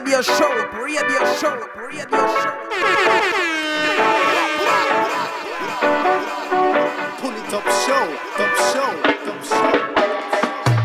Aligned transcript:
radio 0.00 0.22
show, 0.22 0.68
radio 0.82 1.34
show, 1.34 1.68
radio 1.76 2.08
show. 2.08 2.52
Pull 7.18 7.34
it 7.36 7.52
up 7.52 7.66
show, 7.84 8.06
top 8.36 8.54
show, 8.72 8.92
top 9.26 9.44
show. 9.44 9.68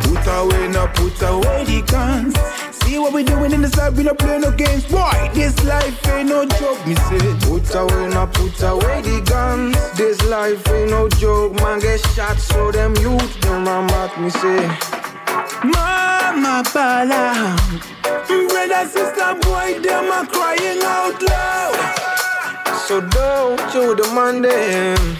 Put 0.01 0.27
away, 0.27 0.67
now 0.67 0.88
put 0.88 1.21
away 1.21 1.63
the 1.63 1.81
guns. 1.89 2.36
See 2.83 2.99
what 2.99 3.13
we 3.13 3.23
doing 3.23 3.54
in 3.54 3.61
the 3.61 3.70
side, 3.70 3.95
we 3.95 4.04
not 4.04 4.17
play 4.17 4.38
no 4.38 4.51
games. 4.51 4.83
Boy, 4.86 5.32
this 5.34 5.63
life 5.63 6.07
ain't 6.09 6.27
no 6.27 6.45
joke, 6.45 6.86
me 6.86 6.95
say. 6.95 7.18
Put 7.47 7.73
away, 7.73 8.09
now 8.09 8.25
put 8.25 8.61
away 8.63 9.02
the 9.02 9.21
guns. 9.25 9.77
This 9.97 10.21
life 10.25 10.68
ain't 10.71 10.89
no 10.89 11.07
joke, 11.07 11.54
man 11.61 11.79
get 11.79 12.02
shot, 12.16 12.38
so 12.38 12.70
them 12.70 12.93
youth, 12.97 13.39
them 13.41 13.66
run 13.66 13.88
back, 13.88 14.20
me 14.20 14.29
say. 14.29 14.95
Mama 15.64 16.64
bala, 16.73 17.55
brother, 18.27 18.90
sister, 18.90 19.36
boy, 19.41 19.80
them 19.80 20.12
are 20.12 20.26
crying 20.26 20.81
out 20.84 21.22
loud. 21.22 22.76
So 22.88 23.02
don't 23.02 23.73
you 23.73 23.95
demand 23.95 24.45
them. 24.45 25.18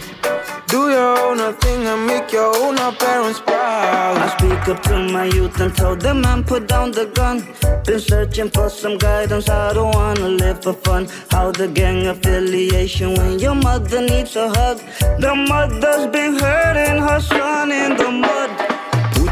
Do 0.68 0.90
your 0.90 1.18
own 1.20 1.54
thing 1.54 1.86
and 1.86 2.06
make 2.06 2.32
your 2.32 2.54
own 2.56 2.76
parents 2.96 3.40
proud. 3.40 4.18
I 4.18 4.28
speak 4.36 4.68
up 4.68 4.82
to 4.84 4.98
my 5.12 5.24
youth 5.24 5.60
and 5.60 5.74
tell 5.74 5.94
them 5.96 6.22
man 6.22 6.44
put 6.44 6.66
down 6.66 6.90
the 6.90 7.06
gun. 7.06 7.46
Been 7.84 8.00
searching 8.00 8.50
for 8.50 8.68
some 8.68 8.98
guidance, 8.98 9.48
I 9.48 9.72
don't 9.72 9.94
wanna 9.94 10.28
live 10.28 10.62
for 10.62 10.72
fun. 10.72 11.08
How 11.30 11.52
the 11.52 11.68
gang 11.68 12.06
affiliation 12.08 13.14
when 13.14 13.38
your 13.38 13.54
mother 13.54 14.00
needs 14.02 14.34
a 14.36 14.48
hug. 14.48 14.78
The 15.20 15.34
mother's 15.34 16.06
been 16.08 16.34
hurting 16.34 17.00
her 17.00 17.20
son 17.20 17.70
in 17.70 17.96
the 17.96 18.10
mud. 18.10 18.55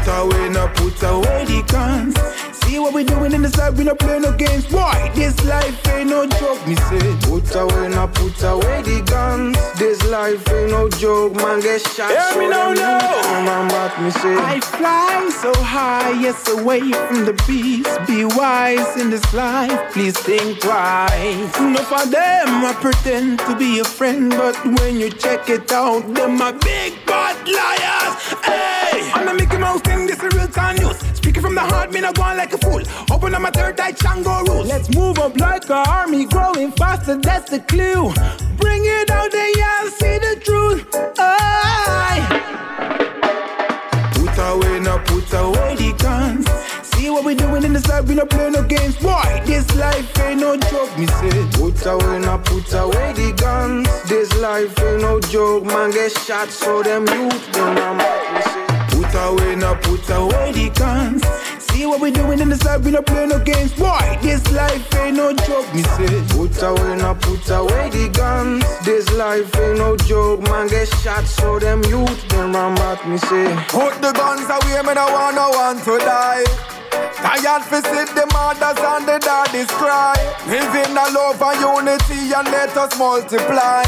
Put 0.05 0.21
away, 0.21 0.49
now 0.49 0.67
put 0.67 1.01
away 1.01 1.45
the 1.45 1.63
guns. 1.67 2.15
See 2.59 2.77
what 2.77 2.93
we 2.93 3.03
doing 3.03 3.31
in 3.33 3.41
the 3.41 3.49
side, 3.49 3.75
we 3.75 3.85
not 3.85 3.97
play 3.97 4.19
no 4.19 4.31
games. 4.33 4.67
Boy, 4.67 5.11
this 5.15 5.43
life 5.45 5.87
ain't 5.87 6.11
no 6.11 6.27
joke, 6.27 6.67
me 6.67 6.75
say. 6.75 7.17
Put 7.21 7.55
away, 7.55 7.89
now 7.89 8.05
put 8.05 8.43
away 8.43 8.83
the 8.83 9.01
guns. 9.01 9.57
This 9.79 10.03
life 10.05 10.47
ain't 10.51 10.69
no 10.69 10.89
joke, 10.89 11.33
man 11.35 11.59
get 11.59 11.81
shot. 11.81 12.11
Hear 12.11 12.21
so 12.33 12.39
me 12.39 12.49
now, 12.49 12.69
youth 12.69 13.25
Come 13.45 13.67
back, 13.67 13.99
me 13.99 14.11
say. 14.11 14.35
I 14.35 14.59
fly 14.59 15.29
so 15.41 15.51
high, 15.63 16.11
yes, 16.21 16.47
away 16.49 16.81
from 16.81 17.25
the 17.25 17.33
beast. 17.47 17.89
Be 18.05 18.25
wise 18.25 19.01
in 19.01 19.09
this 19.09 19.33
life, 19.33 19.91
please 19.91 20.17
think 20.19 20.61
twice. 20.61 21.57
Enough 21.57 21.87
for 21.87 22.05
them, 22.05 22.63
I 22.63 22.77
pretend 22.79 23.39
to 23.39 23.55
be 23.57 23.79
a 23.79 23.83
friend, 23.83 24.29
but 24.29 24.55
when 24.63 24.99
you 24.99 25.09
check 25.09 25.49
it 25.49 25.71
out, 25.71 26.13
them 26.13 26.41
are 26.43 26.53
big 26.53 26.93
bad 27.07 27.37
liars. 27.47 28.13
Hey, 28.45 29.11
I'm 29.13 29.27
a 29.27 29.33
Mickey 29.33 29.57
Mouse 29.57 29.81
thing, 30.55 30.75
this 30.77 30.97
is 30.97 31.03
news. 31.03 31.17
Speaking 31.17 31.41
from 31.41 31.55
the 31.55 31.61
heart, 31.61 31.91
me 31.91 32.01
not 32.01 32.15
going 32.15 32.37
like 32.37 32.53
a 32.53 32.57
fool. 32.57 32.81
Open 33.11 33.35
up 33.35 33.41
my 33.41 33.51
third 33.51 33.79
eye, 33.79 33.91
Django 33.91 34.47
rules. 34.47 34.67
Let's 34.67 34.93
move 34.95 35.19
up 35.19 35.37
like 35.37 35.69
a 35.69 35.83
army, 35.89 36.25
growing 36.25 36.71
faster, 36.71 37.17
that's 37.17 37.49
the 37.49 37.59
clue. 37.59 38.13
Bring 38.57 38.81
it 38.85 39.09
out 39.09 39.31
there, 39.31 39.51
y'all 39.59 39.89
see 39.99 40.17
the 40.25 40.33
truth. 40.43 40.85
Aye. 41.19 42.21
Put 44.13 44.37
away, 44.49 44.79
now 44.79 44.97
put 44.99 45.31
away 45.33 45.75
the 45.75 45.93
guns. 45.97 46.45
See 46.89 47.09
what 47.09 47.25
we 47.25 47.35
doing 47.35 47.63
in 47.63 47.73
the 47.73 47.79
side, 47.79 48.07
we 48.07 48.15
not 48.15 48.29
play 48.29 48.49
no 48.49 48.63
games. 48.63 48.95
Boy, 48.97 49.41
this 49.45 49.75
life 49.75 50.19
ain't 50.19 50.39
no 50.39 50.57
joke, 50.57 50.97
me 50.97 51.07
say. 51.07 51.47
Put 51.53 51.85
away, 51.85 52.19
now 52.19 52.37
put 52.37 52.73
away 52.73 53.13
the 53.13 53.33
guns. 53.37 53.87
This 54.09 54.33
life 54.39 54.73
ain't 54.79 55.01
no 55.01 55.19
joke, 55.19 55.65
man 55.65 55.91
get 55.91 56.11
shot, 56.11 56.49
so 56.49 56.81
them 56.83 57.07
youth 57.07 57.57
run 57.57 57.75
back, 57.97 58.33
me 58.33 58.41
say. 58.51 58.64
Away, 59.15 59.55
now 59.55 59.75
put 59.75 60.07
away 60.09 60.51
the 60.51 60.69
guns. 60.77 61.23
See 61.65 61.85
what 61.85 61.99
we 62.01 62.11
doing 62.11 62.39
in 62.39 62.49
the 62.49 62.57
side, 62.57 62.83
we 62.83 62.91
not 62.91 63.05
play 63.05 63.25
no 63.25 63.39
games. 63.39 63.73
Boy, 63.73 64.19
this 64.21 64.43
life 64.51 64.93
ain't 64.95 65.17
no 65.17 65.33
joke, 65.33 65.73
me 65.73 65.81
say. 65.81 66.21
Put 66.29 66.61
away, 66.61 66.97
now 66.97 67.13
put 67.15 67.49
away 67.49 67.89
the 67.89 68.09
guns. 68.09 68.63
This 68.85 69.09
life 69.13 69.55
ain't 69.57 69.79
no 69.79 69.95
joke, 69.95 70.41
man 70.43 70.67
get 70.67 70.87
shot, 71.01 71.25
so 71.25 71.59
them 71.59 71.83
youth 71.85 72.27
them 72.27 72.53
run 72.53 72.75
back, 72.75 73.07
me 73.07 73.17
say. 73.17 73.55
Put 73.69 74.01
the 74.01 74.11
guns 74.11 74.49
away, 74.49 74.81
me 74.83 74.93
no 74.93 75.05
want 75.07 75.35
no 75.35 75.49
one 75.49 75.77
to 75.83 75.97
die. 75.97 76.43
Tired 77.15 77.63
fi 77.63 77.81
see 77.81 78.05
the 78.13 78.27
mothers 78.33 78.77
and 78.77 79.07
the 79.07 79.17
daddies 79.19 79.71
cry. 79.71 80.13
Live 80.47 80.75
in 80.75 80.91
a 80.91 81.05
love 81.15 81.41
and 81.41 81.59
unity 81.61 82.33
and 82.35 82.47
let 82.51 82.75
us 82.77 82.97
multiply. 82.99 83.83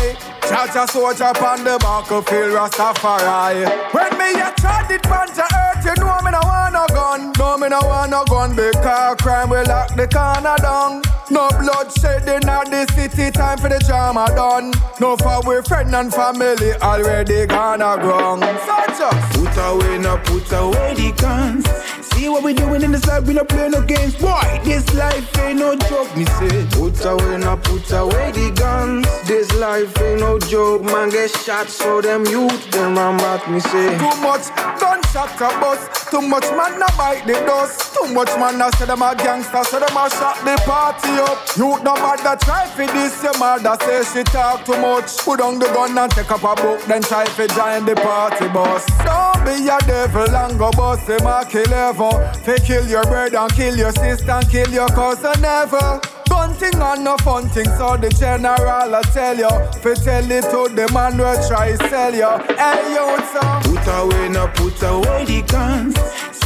Cha-cha 0.47 0.85
soldier 0.85 1.25
upon 1.25 1.63
the 1.63 1.77
battlefield, 1.79 2.53
Rastafari. 2.55 3.67
When 3.93 4.17
me 4.17 4.39
a 4.39 4.53
trod 4.55 4.89
it 4.89 5.05
on 5.11 5.27
to 5.27 5.43
earth, 5.43 5.85
you 5.85 5.95
know 5.99 6.17
me 6.23 6.31
no 6.31 6.39
want 6.43 6.73
no 6.73 6.87
gun. 6.87 7.33
No, 7.37 7.57
me 7.57 7.67
no 7.67 7.79
want 7.83 8.11
no 8.11 8.23
gun 8.25 8.55
because 8.55 9.17
crime 9.21 9.49
will 9.49 9.65
lock 9.65 9.93
the 9.95 10.07
corner 10.07 10.55
down. 10.61 11.01
No 11.29 11.49
bloodshed 11.59 12.27
in 12.29 12.39
the 12.39 12.87
city, 12.95 13.29
time 13.31 13.57
for 13.57 13.67
the 13.67 13.79
drama 13.79 14.27
done. 14.35 14.71
No 15.01 15.17
for 15.17 15.41
we 15.45 15.61
friend 15.63 15.93
and 15.93 16.13
family 16.13 16.71
already 16.81 17.45
gonna 17.45 17.97
ground. 17.99 18.43
Such 18.65 19.33
Put 19.35 19.57
away, 19.57 19.97
now 19.99 20.17
put 20.23 20.51
away 20.53 20.95
the 20.95 21.11
guns. 21.19 21.67
See 22.13 22.29
what 22.29 22.43
we 22.43 22.53
doing 22.53 22.81
in 22.81 22.91
the 22.91 22.97
side, 22.97 23.27
we 23.27 23.33
not 23.33 23.49
play 23.49 23.67
no 23.69 23.81
games. 23.81 24.15
Boy, 24.15 24.61
this 24.63 24.91
life 24.95 25.37
ain't 25.39 25.59
no 25.59 25.75
joke, 25.75 26.15
me 26.15 26.25
say. 26.25 26.65
Put 26.71 27.03
away, 27.05 27.37
now 27.37 27.57
put 27.57 27.91
away 27.91 28.31
the 28.31 28.51
guns. 28.55 29.05
This 29.27 29.53
life 29.55 30.01
ain't 30.01 30.21
no 30.21 30.36
joke, 30.39 30.83
man 30.83 31.09
get 31.09 31.29
shot, 31.29 31.69
so 31.69 32.01
them 32.01 32.25
youth 32.25 32.71
them 32.71 32.95
run 32.95 33.17
back, 33.17 33.49
me 33.49 33.59
say. 33.59 33.97
Too 33.97 34.21
much 34.21 34.47
gunshot 34.79 35.35
a 35.41 35.49
bust. 35.59 36.09
Too 36.11 36.21
much 36.21 36.47
man 36.51 36.81
a 36.81 36.87
bite 36.97 37.25
the 37.25 37.33
dust. 37.45 37.93
Too 37.93 38.13
much 38.13 38.29
man 38.37 38.61
a 38.61 38.71
say 38.77 38.85
them 38.85 39.01
a 39.01 39.15
gangster, 39.15 39.63
so 39.63 39.79
them 39.79 39.97
a 39.97 40.09
shot 40.09 40.37
the 40.45 40.55
party 40.65 41.09
up. 41.19 41.37
You 41.57 41.81
no 41.83 41.93
matter 41.95 42.37
try 42.45 42.67
for 42.67 42.87
this, 42.87 43.21
your 43.23 43.37
mother 43.37 43.75
say 43.83 44.03
she 44.13 44.23
talk 44.23 44.65
too 44.65 44.77
much. 44.77 45.17
Put 45.19 45.41
on 45.41 45.59
the 45.59 45.65
gun 45.67 45.97
and 45.97 46.11
take 46.11 46.31
up 46.31 46.43
a 46.43 46.55
book, 46.61 46.81
then 46.85 47.01
try 47.01 47.25
for 47.25 47.47
join 47.47 47.85
the 47.85 47.95
party 47.95 48.47
bus. 48.49 48.85
Don't 49.03 49.43
be 49.45 49.67
a 49.67 49.79
devil 49.85 50.35
and 50.35 50.57
go 50.57 50.71
bust 50.71 51.07
him 51.09 51.25
a 51.25 51.45
kill 51.49 51.73
ever. 51.73 52.33
Fi 52.43 52.57
kill 52.59 52.87
your 52.87 53.03
brother 53.03 53.37
and 53.37 53.53
kill 53.53 53.75
your 53.75 53.91
sister 53.91 54.31
and 54.31 54.49
kill 54.49 54.69
your 54.69 54.87
cousin 54.89 55.41
never. 55.41 56.01
Gun 56.29 56.53
thing 56.53 56.75
and 56.75 57.03
no 57.03 57.17
fun 57.17 57.49
thing, 57.49 57.65
so 57.77 57.97
the 57.97 58.09
general 58.09 58.95
I 58.95 59.01
tell 59.13 59.37
you. 59.37 59.49
Fi 59.81 59.93
tell 59.93 60.31
it 60.31 60.43
to 60.51 60.73
the 60.73 60.91
man 60.93 61.13
who 61.13 61.47
try 61.47 61.75
sell 61.89 62.13
you. 62.13 62.31
Hey, 62.55 62.93
you 62.93 63.17
son. 63.33 63.63
Put 63.63 63.87
away, 63.87 64.29
now 64.29 64.47
put 64.47 64.81
away 64.83 65.25
the 65.25 65.41
guns. 65.43 65.97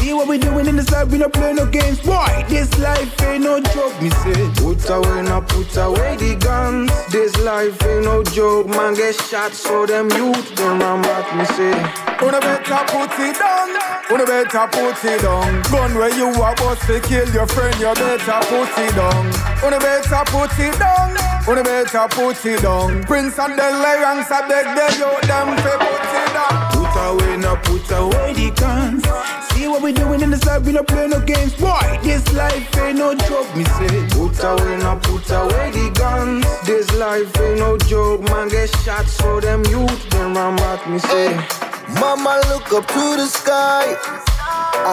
See 0.02 0.14
what 0.14 0.28
we 0.28 0.38
doing 0.38 0.68
in 0.68 0.76
the 0.78 0.84
side, 0.84 1.12
we 1.12 1.18
not 1.20 1.34
play 1.34 1.54
no 1.54 1.66
games. 1.66 2.00
Boy, 2.00 2.46
this 2.50 2.76
life 2.80 3.22
ain't 3.22 3.44
no 3.44 3.60
joke, 3.60 4.02
me 4.02 4.10
say. 4.10 4.50
Put 4.56 4.90
away, 4.90 5.22
now 5.22 5.42
put 5.42 5.76
away 5.78 6.16
the 6.18 6.36
guns. 6.36 6.92
This 7.12 7.38
life 7.40 7.82
ain't 7.86 8.06
no 8.06 8.24
joke, 8.24 8.68
man 8.68 8.96
get 8.96 9.16
shot, 9.16 9.54
so 9.54 9.86
them 9.86 10.10
youth 10.12 10.56
them 10.56 10.80
run 10.80 11.02
back, 11.04 11.36
me 11.36 11.46
say. 11.46 12.01
Una 12.22 12.40
better 12.40 12.84
put 12.88 13.12
it 13.18 13.40
down. 13.40 13.70
Una 14.12 14.26
better 14.26 14.68
put 14.68 15.04
it 15.04 15.22
down. 15.22 15.62
Gun 15.72 15.96
where 15.96 16.14
you 16.16 16.28
are 16.42 16.56
bust 16.56 16.86
to 16.86 17.00
kill 17.02 17.28
your 17.34 17.48
friend, 17.48 17.74
you 17.80 17.94
better 17.96 18.40
put 18.46 18.70
it 18.78 18.94
down. 18.96 19.26
Una 19.66 19.80
better 19.80 20.24
put 20.30 20.54
it 20.60 20.78
down. 20.78 21.18
Una 21.48 21.64
better 21.64 22.08
put 22.10 22.46
it 22.46 22.62
down. 22.62 23.04
Prince 23.06 23.40
and 23.40 23.58
the 23.58 23.64
Lions, 23.64 24.30
I 24.30 24.48
beg 24.48 24.66
them, 24.78 24.92
you 25.02 25.12
them 25.28 25.58
fi 25.64 25.74
put 25.82 26.14
it 26.22 26.30
down. 26.38 26.72
Put 26.72 26.94
away, 27.10 27.38
now 27.38 27.56
put 27.56 27.90
away 27.90 28.34
the 28.34 28.52
guns. 28.52 29.04
See 29.50 29.68
what 29.68 29.82
we 29.82 29.92
doing 29.92 30.22
in 30.22 30.30
the 30.30 30.38
side, 30.38 30.64
we 30.64 30.74
not 30.74 30.88
play 30.88 31.08
no 31.08 31.20
games. 31.22 31.56
Boy, 31.56 32.00
this 32.04 32.32
life 32.34 32.78
ain't 32.78 33.00
no 33.00 33.16
joke, 33.16 33.56
me 33.56 33.64
say. 33.64 34.08
Put 34.10 34.38
away, 34.44 34.78
now 34.78 35.00
put 35.00 35.28
away 35.32 35.72
the 35.72 35.92
guns. 35.96 36.46
This 36.68 36.94
life 36.96 37.36
ain't 37.40 37.60
no 37.60 37.78
joke, 37.78 38.22
man 38.30 38.48
get 38.50 38.70
shot, 38.84 39.08
so 39.08 39.40
them 39.40 39.66
youth 39.66 40.10
them 40.12 40.36
run 40.36 40.56
back, 40.58 40.88
me 40.88 41.00
say. 41.00 41.71
Mama 42.00 42.42
look 42.50 42.72
up 42.74 42.88
to 42.88 43.16
the 43.18 43.28
sky 43.28 43.86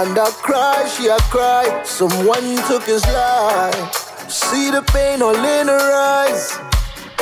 and 0.00 0.18
I 0.18 0.30
cry, 0.42 0.86
she 0.88 1.08
I 1.10 1.18
cry. 1.30 1.82
Someone 1.84 2.56
took 2.66 2.84
his 2.84 3.04
life. 3.06 4.30
See 4.30 4.70
the 4.70 4.82
pain 4.82 5.22
all 5.22 5.34
in 5.34 5.68
her 5.68 5.92
eyes. 5.94 6.58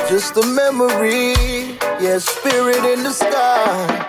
Just 0.09 0.37
a 0.37 0.47
memory, 0.47 1.79
yeah, 2.01 2.19
spirit 2.19 2.85
in 2.85 3.03
the 3.03 3.13
sky. 3.13 4.09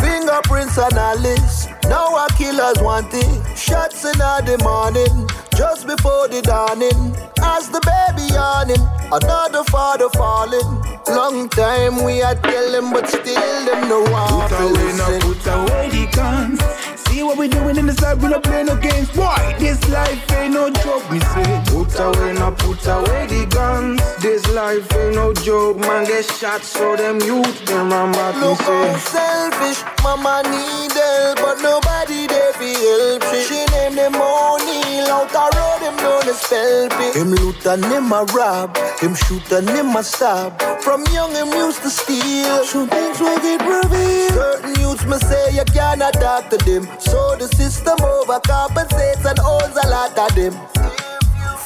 Fingerprints 0.00 0.78
on 0.78 0.96
our 0.96 1.16
list. 1.16 1.70
Now 1.88 2.16
our 2.16 2.28
killers 2.30 2.78
wanted. 2.80 3.26
Shots 3.56 4.04
in 4.04 4.18
the 4.18 4.58
morning, 4.62 5.28
just 5.56 5.86
before 5.86 6.28
the 6.28 6.42
dawning. 6.42 7.16
As 7.42 7.68
the 7.70 7.80
baby 7.80 8.28
yawning, 8.32 8.84
another 9.12 9.64
father 9.64 10.08
falling. 10.10 10.68
Long 11.08 11.48
time 11.48 12.04
we 12.04 12.22
are 12.22 12.34
telling, 12.34 12.92
but 12.92 13.08
still 13.08 13.64
them 13.64 13.88
no 13.88 14.02
one 14.10 14.48
Put 14.48 14.60
away, 14.60 14.92
now 14.96 15.18
put 15.20 15.46
away 15.46 15.88
the 15.90 16.06
guns. 16.14 16.95
See 17.16 17.22
what 17.22 17.38
we 17.38 17.48
doing 17.48 17.78
in 17.78 17.86
the 17.86 17.94
side, 17.94 18.20
we 18.20 18.28
not 18.28 18.42
play 18.42 18.62
no 18.62 18.76
games. 18.76 19.08
Boy, 19.16 19.56
this 19.58 19.80
life 19.88 20.20
ain't 20.32 20.52
no 20.52 20.68
joke, 20.68 21.10
me 21.10 21.18
say. 21.18 21.62
Put 21.72 21.98
away, 21.98 22.34
now 22.34 22.50
put 22.50 22.84
away 22.86 23.24
the 23.24 23.46
guns. 23.48 24.02
This 24.20 24.44
life 24.52 24.84
ain't 24.92 25.14
no 25.14 25.32
joke, 25.32 25.78
man 25.78 26.04
get 26.04 26.26
shot, 26.26 26.60
so 26.60 26.94
them 26.94 27.18
youth 27.22 27.64
them 27.64 27.88
run 27.88 28.12
back, 28.12 28.34
me 28.34 28.42
Look 28.42 28.60
how 28.60 28.98
say. 28.98 29.16
selfish, 29.16 29.80
mama 30.04 30.42
need 30.44 30.92
help, 30.92 31.36
but 31.40 31.56
nobody 31.64 32.26
there 32.26 32.52
for 32.52 32.68
help. 32.84 33.24
She, 33.32 33.40
she 33.48 33.60
named 33.72 33.96
them 33.96 34.12
money, 34.12 35.00
out 35.08 35.32
the 35.32 35.44
road 35.56 35.80
them 35.80 35.96
down 35.96 36.20
the 36.28 36.34
spell 36.34 36.92
it. 37.00 37.16
Him 37.16 37.32
loot 37.32 37.64
and 37.64 37.84
him 37.86 38.12
a 38.12 38.24
rob, 38.36 38.76
him 39.00 39.14
shoot 39.14 39.50
and 39.52 39.70
him 39.70 39.96
a 39.96 40.02
stab. 40.02 40.60
From 40.84 41.02
young 41.16 41.32
him 41.32 41.48
used 41.48 41.80
to 41.80 41.88
steal, 41.88 42.64
soon 42.64 42.88
things 42.88 43.18
will 43.20 43.40
get 43.40 43.60
revealed. 43.64 44.34
Certain 44.36 44.74
youths 44.80 45.06
may 45.06 45.18
say 45.18 45.56
you 45.56 45.64
cannot 45.72 46.12
talk 46.14 46.50
to 46.50 46.58
them, 46.58 46.84
so 47.06 47.36
the 47.36 47.48
system 47.48 47.96
overcompensates 47.98 49.24
and 49.24 49.38
owns 49.40 49.76
a 49.84 49.88
lot 49.88 50.18
of 50.18 50.34
them. 50.34 50.54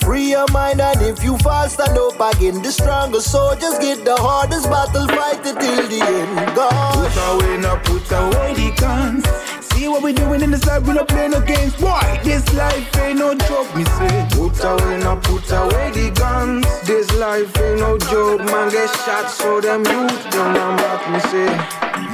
Free 0.01 0.31
your 0.31 0.47
mind 0.51 0.81
and 0.81 1.01
if 1.03 1.23
you 1.23 1.37
fall, 1.39 1.69
stand 1.69 1.97
up 1.97 2.21
again. 2.35 2.63
The 2.63 2.73
strongest 2.73 3.31
soldiers 3.31 3.79
get 3.79 4.05
the 4.05 4.17
hardest 4.17 4.69
battle, 4.69 5.07
fight 5.09 5.45
it 5.45 5.57
till 5.61 5.87
the 5.89 6.01
end. 6.03 6.57
God. 6.57 6.95
Put 6.95 7.17
away, 7.31 7.57
now 7.59 7.77
put 7.77 8.11
away 8.11 8.55
the 8.55 8.69
guns. 8.81 9.25
See 9.71 9.89
what 9.89 10.03
we 10.03 10.13
doing 10.13 10.43
in 10.43 10.51
this 10.51 10.65
life, 10.67 10.87
we 10.87 10.95
not 10.95 11.09
play 11.09 11.29
no 11.29 11.41
games. 11.41 11.75
Why? 11.81 12.21
This 12.25 12.45
life 12.55 12.97
ain't 12.99 13.19
no 13.19 13.35
joke, 13.35 13.75
me 13.77 13.85
say. 13.85 14.27
Put 14.33 14.65
away, 14.65 14.99
now 14.99 15.17
put 15.17 15.51
away 15.53 15.91
the 15.93 16.11
guns. 16.17 16.67
This 16.87 17.07
life 17.17 17.57
ain't 17.61 17.81
no 17.81 17.97
joke, 17.99 18.41
man. 18.45 18.71
Get 18.71 18.91
shot, 19.05 19.31
so 19.31 19.61
them 19.61 19.85
youth 19.85 20.31
don't 20.33 20.53
know 20.55 20.71
what 20.81 21.01
me 21.13 21.21
say. 21.31 21.51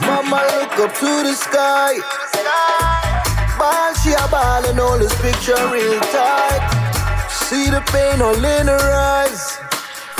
Mama 0.06 0.42
look 0.52 0.78
up 0.84 0.94
to 1.00 1.10
the 1.22 1.34
sky. 1.34 2.95
Ball, 3.58 3.94
she 3.94 4.12
a 4.12 4.28
ball 4.28 4.64
and 4.66 4.78
all 4.78 4.98
this 4.98 5.14
picture 5.20 5.56
real 5.72 6.00
tight. 6.12 7.28
See 7.30 7.70
the 7.70 7.80
pain 7.92 8.20
all 8.20 8.44
in 8.44 8.66
her 8.66 8.92
eyes. 8.92 9.58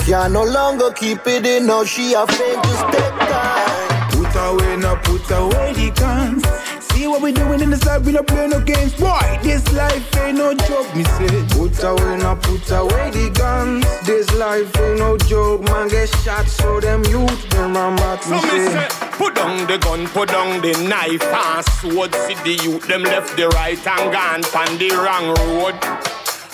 Can 0.06 0.32
no 0.32 0.44
longer 0.44 0.90
keep 0.92 1.26
it 1.26 1.44
in, 1.44 1.66
now 1.66 1.84
she 1.84 2.14
a 2.14 2.26
faint 2.26 2.62
to 2.62 2.70
step 2.70 3.18
time. 3.18 4.10
Put 4.10 4.34
away, 4.36 4.76
now 4.76 4.96
put 5.02 5.30
away 5.30 5.72
the 5.74 5.90
guns. 5.90 6.75
See 6.96 7.06
what 7.06 7.20
we 7.20 7.30
doing 7.30 7.60
in 7.60 7.68
this 7.68 7.84
life, 7.84 8.06
we 8.06 8.12
not 8.12 8.26
play 8.26 8.48
no 8.48 8.58
games. 8.58 8.98
Why? 8.98 9.38
This 9.42 9.70
life 9.74 10.16
ain't 10.16 10.38
no 10.38 10.54
joke, 10.54 10.96
me 10.96 11.04
say. 11.04 11.44
Put 11.50 11.84
away, 11.84 12.16
now 12.16 12.36
put 12.36 12.70
away 12.70 13.10
the 13.10 13.30
guns. 13.34 13.84
This 14.06 14.32
life 14.32 14.74
ain't 14.80 14.98
no 15.00 15.18
joke, 15.18 15.60
man. 15.64 15.88
Get 15.88 16.08
shot, 16.24 16.48
so 16.48 16.80
them 16.80 17.04
youth, 17.04 17.50
them 17.50 17.76
a 17.76 17.90
mat, 17.90 18.26
me 18.30 18.40
So 18.40 18.46
me 18.46 18.64
say. 18.64 18.88
say, 18.88 19.08
put 19.12 19.34
down 19.34 19.66
the 19.66 19.76
gun, 19.76 20.06
put 20.06 20.30
down 20.30 20.62
the 20.62 20.72
knife 20.88 21.22
and 21.22 21.66
sword. 21.66 22.14
See 22.14 22.34
the 22.34 22.64
youth, 22.64 22.88
them 22.88 23.02
left 23.02 23.36
the 23.36 23.48
right 23.48 23.86
and 23.86 24.10
gone 24.10 24.42
on 24.56 24.78
the 24.78 24.88
wrong 24.96 25.36
road. 25.36 25.74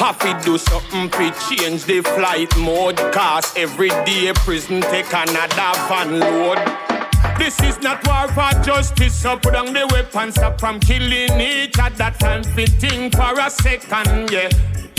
Have 0.01 0.19
to 0.19 0.45
do 0.45 0.59
something 0.59 1.09
to 1.09 1.31
change 1.49 1.85
the 1.85 2.01
flight 2.01 2.51
mode. 2.59 2.97
Cause 3.13 3.57
every 3.57 3.91
day 3.91 4.33
prison 4.35 4.81
take 4.81 5.07
another 5.13 5.79
van 5.87 6.19
load. 6.19 7.02
This 7.39 7.61
is 7.63 7.81
not 7.81 8.07
war 8.07 8.29
for 8.29 8.63
justice, 8.63 9.15
so 9.15 9.37
put 9.37 9.55
down 9.55 9.73
the 9.73 9.87
weapons, 9.91 10.35
stop 10.35 10.61
from 10.61 10.79
killing 10.81 11.41
each 11.41 11.79
other. 11.79 12.13
Time 12.19 12.43
fitting 12.45 13.11
for 13.11 13.39
a 13.39 13.51
second, 13.51 14.31
yeah. 14.31 14.49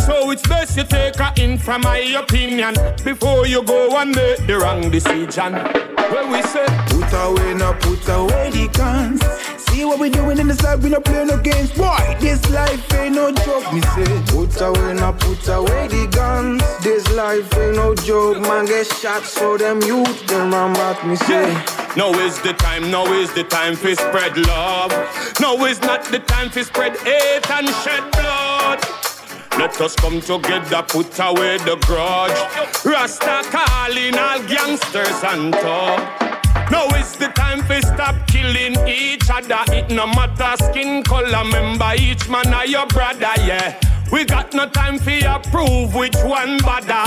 So 0.05 0.31
it's 0.31 0.45
best 0.47 0.75
you 0.75 0.83
take 0.83 1.17
a 1.19 1.33
in 1.37 1.57
from 1.57 1.81
my 1.81 1.97
opinion 1.97 2.75
before 3.05 3.47
you 3.47 3.63
go 3.63 3.97
and 3.97 4.13
make 4.13 4.45
the 4.47 4.57
wrong 4.59 4.91
decision. 4.91 5.53
Where 5.53 6.27
we 6.27 6.41
say, 6.43 6.65
Put 6.87 7.13
away, 7.13 7.53
now 7.53 7.73
put 7.73 8.07
away 8.09 8.51
the 8.51 8.67
guns. 8.73 9.23
See 9.65 9.85
what 9.85 9.99
we 9.99 10.09
doing 10.09 10.37
in 10.39 10.47
this 10.47 10.61
life, 10.61 10.83
we 10.83 10.89
not 10.89 11.05
play 11.05 11.23
no 11.23 11.37
games. 11.37 11.71
Why? 11.77 12.17
This 12.19 12.47
life 12.49 12.93
ain't 12.95 13.15
no 13.15 13.31
joke, 13.31 13.71
me 13.73 13.81
say. 13.95 14.23
Put 14.27 14.59
away, 14.61 14.93
now 14.93 15.13
put 15.13 15.47
away 15.47 15.87
the 15.87 16.07
guns. 16.11 16.61
This 16.83 17.09
life 17.13 17.57
ain't 17.57 17.77
no 17.77 17.95
joke, 17.95 18.41
man. 18.41 18.65
Get 18.65 18.87
shot, 18.87 19.23
so 19.23 19.57
them 19.57 19.81
youth, 19.83 20.27
them 20.27 20.53
a 20.53 20.67
mat, 20.69 21.07
me 21.07 21.15
say. 21.15 21.51
Yeah. 21.53 21.93
Now 21.95 22.11
is 22.19 22.41
the 22.41 22.53
time, 22.53 22.91
now 22.91 23.05
is 23.13 23.33
the 23.33 23.45
time 23.45 23.75
for 23.75 23.95
spread 23.95 24.35
love. 24.47 24.91
Now 25.39 25.55
is 25.65 25.79
not 25.81 26.03
the 26.03 26.19
time 26.19 26.49
for 26.49 26.63
spread 26.63 26.97
hate 26.97 27.49
and 27.49 27.69
shed 27.69 28.11
blood. 28.11 29.12
Let 29.57 29.79
us 29.81 29.95
come 29.95 30.19
together, 30.19 30.83
put 30.87 31.19
away 31.19 31.57
the 31.59 31.77
grudge. 31.85 32.37
Rasta 32.83 33.43
calling 33.51 34.17
all 34.17 34.41
gangsters 34.43 35.23
and 35.23 35.53
talk. 35.53 36.23
Now 36.71 36.87
is 36.97 37.15
the 37.15 37.27
time 37.35 37.63
for 37.63 37.79
stop 37.81 38.15
killing 38.27 38.75
each 38.87 39.29
other. 39.29 39.63
It 39.71 39.91
no 39.91 40.07
matter 40.07 40.63
skin 40.63 41.03
color, 41.03 41.43
member 41.43 41.93
each 41.97 42.27
man 42.29 42.53
are 42.53 42.65
your 42.65 42.87
brother, 42.87 43.33
yeah. 43.45 43.79
We 44.11 44.25
got 44.25 44.53
no 44.53 44.67
time 44.69 44.99
for 44.99 45.11
you 45.11 45.39
prove 45.51 45.93
which 45.93 46.17
one 46.23 46.57
better. 46.59 47.05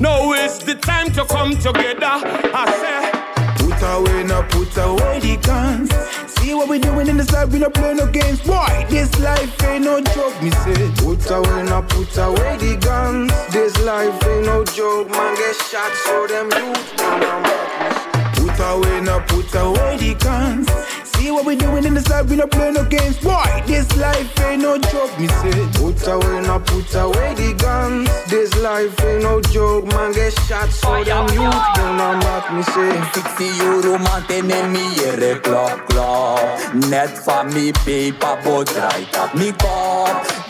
Now 0.00 0.32
is 0.32 0.58
the 0.58 0.74
time 0.74 1.12
to 1.12 1.24
come 1.26 1.56
together. 1.56 2.20
I 2.54 2.64
say. 2.80 3.22
Put 3.64 3.82
away, 3.82 4.24
now 4.24 4.42
put 4.48 4.76
away 4.76 5.20
the 5.20 5.36
guns. 5.36 6.21
See 6.52 6.56
what 6.56 6.68
we 6.68 6.78
doing 6.78 7.08
in 7.08 7.16
this 7.16 7.32
life, 7.32 7.50
we 7.50 7.60
not 7.60 7.72
play 7.72 7.94
no 7.94 8.06
games. 8.06 8.44
Why? 8.44 8.84
This 8.90 9.18
life 9.20 9.64
ain't 9.64 9.86
no 9.86 10.02
joke, 10.02 10.42
me 10.42 10.50
say. 10.50 10.90
Put 10.96 11.30
away, 11.30 11.62
now 11.62 11.80
put 11.80 12.14
away 12.18 12.58
the 12.58 12.76
guns. 12.76 13.32
This 13.50 13.74
life 13.80 14.12
ain't 14.26 14.44
no 14.44 14.62
joke, 14.62 15.08
man. 15.08 15.34
Get 15.34 15.56
shot, 15.56 15.90
so 16.04 16.26
them 16.26 16.50
youth, 16.52 16.96
them 16.98 17.22
a 17.22 17.40
mat, 17.40 18.36
me. 18.36 18.48
Put 18.50 18.60
away, 18.60 19.00
now 19.00 19.20
put 19.20 19.54
away 19.54 19.96
the 19.96 20.14
guns. 20.22 21.01
See 21.22 21.30
what 21.30 21.46
we 21.46 21.54
doing 21.54 21.84
in 21.84 21.94
this 21.94 22.08
life, 22.08 22.28
we 22.28 22.34
not 22.34 22.50
play 22.50 22.72
no 22.72 22.84
games. 22.84 23.16
Why? 23.22 23.62
This 23.64 23.86
life 23.96 24.40
ain't 24.40 24.60
no 24.60 24.76
joke, 24.76 25.16
me 25.20 25.28
say. 25.28 25.52
Put 25.74 26.04
away, 26.08 26.40
now 26.42 26.58
put 26.58 26.92
away 26.96 27.34
the 27.34 27.54
guns. 27.62 28.10
This 28.28 28.52
life 28.56 29.00
ain't 29.04 29.22
no 29.22 29.40
joke, 29.40 29.86
man. 29.86 30.10
Get 30.10 30.32
shot, 30.48 30.68
so 30.70 31.04
them 31.04 31.28
youth, 31.28 31.66
them 31.76 32.00
a 32.00 32.18
mat, 32.18 32.52
me 32.52 32.62
say. 32.64 32.98
Fictie 33.14 33.82
romanten 33.84 34.50
en 34.50 34.72
mi 34.72 34.84
ere 35.06 35.38
klok 35.38 35.86
klok 35.86 36.74
Net 36.90 37.10
van 37.24 37.46
mi 37.54 37.70
paper 37.70 38.64
draait 38.64 39.34
me 39.34 39.44
mi 39.44 39.52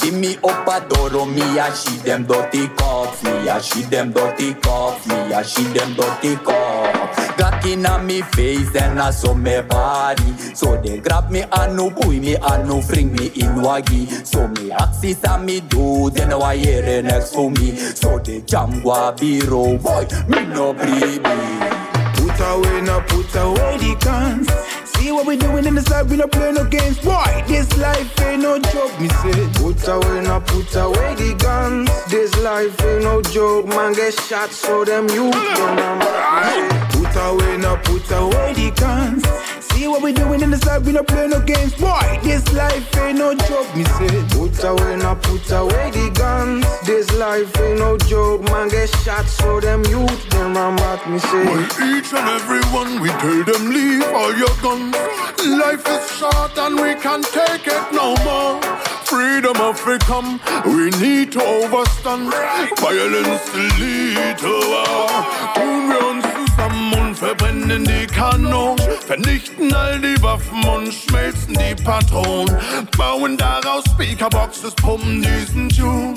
kop 0.03 0.11
Die 0.11 0.11
mi 0.11 0.37
opa 0.43 0.81
doro 0.89 1.25
mi 1.25 1.43
a 1.59 1.75
she 1.75 1.97
dem 2.03 2.27
dirty 2.27 2.69
cops. 2.77 3.23
Mi 3.23 3.49
a 3.49 3.61
she 3.63 3.83
dem 3.85 4.13
dirty 4.13 4.55
cops. 4.55 5.07
Mi 5.07 5.33
a 5.33 5.45
she 5.45 5.63
dem 5.73 5.95
dirty 5.95 6.37
cops. 6.37 7.19
Glock 7.37 7.65
a 7.65 8.03
me 8.03 8.23
face 8.23 8.75
and 8.77 8.99
a 8.99 9.13
so 9.13 9.35
me 9.35 9.61
body. 9.63 10.33
So 10.55 10.81
they 10.81 10.99
grab 10.99 11.31
me 11.31 11.45
and 11.53 11.77
no 11.77 11.91
boy 11.91 12.19
me 12.21 12.37
and 12.37 12.69
no 12.69 12.83
bring 12.83 13.13
me 13.13 13.27
in 13.27 13.63
waggy. 13.63 14.09
So 14.27 14.49
me 14.49 14.73
axis 14.73 15.25
and 15.25 15.47
me 15.47 15.61
do 15.61 16.11
then 16.11 16.39
why 16.39 16.57
here 16.57 17.03
next 17.03 17.35
for 17.35 17.51
me. 17.51 17.77
So 17.77 18.19
they 18.19 18.41
jam 18.43 18.81
gua 18.83 19.15
biro 19.17 19.81
boy 19.83 20.07
me 20.29 20.47
no 20.47 20.73
baby 20.73 21.83
Put 22.23 22.39
away, 22.41 22.81
now 22.83 23.01
put 23.01 23.35
away 23.35 23.79
the 23.79 23.97
guns. 24.01 24.82
See 25.03 25.11
what 25.11 25.27
we 25.27 25.37
doing 25.37 25.67
in 25.67 25.75
this 25.75 25.89
life, 25.89 26.09
we 26.09 26.17
not 26.17 26.31
play 26.31 26.53
no 26.53 26.65
games. 26.65 27.05
Why? 27.05 27.43
This 27.49 27.77
life 27.77 28.21
ain't 28.21 28.41
no 28.41 28.57
joke, 28.61 29.01
me 29.01 29.09
say. 29.09 29.49
Put 29.55 29.89
away, 29.89 30.21
now 30.21 30.39
put 30.39 30.77
away 30.77 31.17
the 31.17 31.35
guns. 31.41 31.91
This 32.09 32.33
life 32.39 32.81
ain't 32.85 33.03
no 33.03 33.21
joke, 33.21 33.67
man. 33.67 33.95
Get 33.95 34.15
shot, 34.15 34.51
so 34.51 34.85
them 34.85 35.09
youth 35.09 35.35
don't 35.35 35.75
know 35.75 35.99
what 35.99 36.23
me 36.39 36.69
say. 36.69 37.03
Put 37.03 37.17
away, 37.17 37.57
now 37.57 37.77
put 37.83 38.09
away 38.13 38.53
the 38.55 38.71
guns. 38.79 39.62
See 39.83 39.89
what 39.89 40.01
we 40.01 40.13
doing 40.13 40.41
in 40.43 40.51
this 40.53 40.65
life, 40.65 40.87
we 40.87 40.93
not 40.93 41.09
play 41.09 41.27
no 41.27 41.41
games. 41.41 41.75
Why? 41.81 42.21
This 42.23 42.47
life 42.53 42.97
ain't 42.99 43.19
no 43.19 43.35
joke, 43.35 43.75
me 43.75 43.83
say. 43.83 44.07
Put 44.31 44.63
away, 44.63 44.95
now 44.95 45.17
put 45.17 45.51
away 45.51 45.91
the 45.91 46.09
guns. 46.15 46.65
This 46.87 47.11
life 47.19 47.51
ain't 47.59 47.81
no 47.81 47.99
joke, 47.99 48.45
man. 48.45 48.69
Get 48.69 48.91
shot, 49.03 49.27
so 49.27 49.59
them 49.59 49.83
youth 49.87 50.23
them 50.31 50.57
a 50.57 50.71
mat, 50.71 51.11
me 51.11 51.19
say. 51.19 51.45
Well, 51.47 51.65
each 51.91 52.15
and 52.15 52.29
every 52.39 52.63
one, 52.71 53.01
we 53.01 53.09
tell 53.09 53.43
them 53.43 53.71
leave 53.75 54.07
all 54.15 54.33
your 54.37 54.55
guns. 54.63 54.95
Life 55.43 55.85
is 55.89 56.05
short 56.17 56.57
and 56.59 56.79
we 56.81 56.95
can't 57.03 57.27
take 57.27 57.67
it 57.67 57.87
no 57.93 58.15
more. 58.23 58.63
Freedom 59.11 59.57
of 59.61 59.77
come, 60.07 60.41
we 60.65 60.91
need 61.03 61.33
to 61.33 61.43
overstand. 61.43 62.33
Violence 62.79 63.45
to 63.51 63.63
lead 63.83 64.39
to 64.39 64.55
war. 64.71 65.27
Tun 65.57 65.89
wir 65.91 66.07
uns 66.09 66.25
zusammen 66.39 66.95
und 66.95 67.02
verbrennen 67.23 67.85
die 67.85 68.07
Kanonen. 68.07 68.79
Vernichten 69.07 69.73
all 69.73 69.99
die 70.01 70.21
Waffen 70.23 70.65
und 70.65 70.93
schmelzen 70.93 71.55
die 71.55 71.75
Patronen. 71.83 72.59
Bauen 72.99 73.37
daraus 73.37 73.85
Speakerboxes, 73.93 74.75
pumpen 74.75 75.23
diesen 75.23 75.69
Tune. 75.69 76.15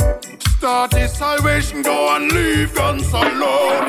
Start 0.57 0.91
the 0.91 1.07
salvation, 1.07 1.83
go 1.83 2.09
and 2.15 2.31
leave 2.31 2.73
guns 2.73 3.13
alone. 3.13 3.87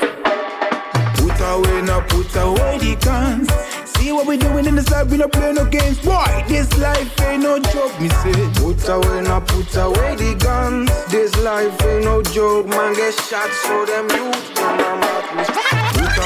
Put 1.17 1.41
away, 1.41 1.83
now 1.83 2.03
put 2.09 2.35
away 2.37 2.79
the 2.79 2.97
guns. 3.03 3.49
See 3.85 4.13
what 4.13 4.27
we 4.27 4.37
doing 4.37 4.67
in 4.67 4.77
this 4.77 4.91
life, 4.91 5.11
we 5.11 5.17
not 5.17 5.33
play 5.33 5.53
no 5.53 5.65
games. 5.65 5.99
Why? 6.05 6.45
This 6.47 6.69
life 6.79 7.09
ain't 7.23 7.43
no 7.43 7.59
joke, 7.59 7.99
me 7.99 8.09
say. 8.09 8.33
Put 8.61 8.87
away, 8.89 9.23
now 9.23 9.41
put 9.41 9.75
away 9.77 10.17
the 10.17 10.35
guns. 10.39 10.91
This 11.11 11.35
life 11.43 11.75
ain't 11.83 12.05
no 12.05 12.23
joke, 12.23 12.67
man. 12.67 12.95
Get 12.95 13.15
shot, 13.15 13.51
so 13.65 13.87
them 13.87 14.07
youth 14.11 14.55
them 14.55 14.81
a 14.81 15.66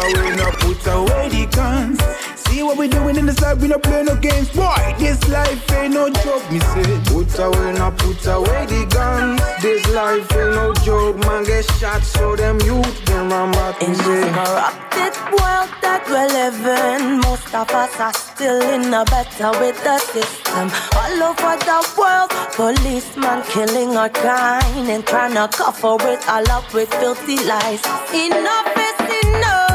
me 0.03 0.37
say. 0.37 0.51
Put 0.61 0.87
away, 0.87 1.29
the 1.29 1.47
guns. 1.55 2.01
See 2.35 2.63
what 2.63 2.77
we 2.77 2.89
doing 2.89 3.17
in 3.17 3.27
the 3.27 3.41
life, 3.43 3.61
we 3.61 3.69
not 3.69 3.83
play 3.83 4.03
no 4.03 4.17
games. 4.17 4.49
Why? 4.55 4.95
This 4.99 5.21
life 5.29 5.71
ain't 5.73 5.95
no 5.95 6.01
no 6.01 6.11
joke, 6.25 6.51
me 6.51 6.59
say. 6.61 7.01
Put 7.11 7.39
away, 7.39 7.73
now 7.75 7.91
put 7.91 8.27
away 8.27 8.65
the 8.67 8.87
guns. 8.91 9.41
This 9.63 9.87
life 9.89 10.33
ain't 10.33 10.55
no 10.55 10.73
joke, 10.87 11.17
man. 11.27 11.45
Get 11.45 11.65
shot, 11.79 12.03
so 12.03 12.37
them 12.37 12.59
youth 12.61 13.05
them 13.05 13.31
run 13.31 13.53
back 13.53 13.83
In 13.83 13.93
this 13.93 14.01
corrupted 14.01 15.15
world 15.37 15.71
that 15.85 16.03
we're 16.11 16.31
living, 16.41 17.21
most 17.21 17.55
of 17.55 17.69
us 17.71 17.95
are 18.01 18.15
still 18.15 18.61
in 18.75 18.93
a 18.95 19.05
better 19.13 19.51
with 19.61 19.79
the 19.85 19.99
system. 19.99 20.67
All 21.01 21.21
over 21.29 21.55
the 21.69 21.81
world, 22.01 22.31
policemen 22.57 23.43
killing 23.53 23.97
our 23.97 24.09
kind 24.09 24.89
and 24.89 25.07
trying 25.07 25.35
to 25.35 25.47
cover 25.57 26.09
it 26.09 26.29
all 26.29 26.51
up 26.51 26.73
with 26.73 26.93
filthy 26.95 27.37
lies. 27.45 27.85
Enough 28.15 28.69
is 28.89 29.27
enough. 29.27 29.70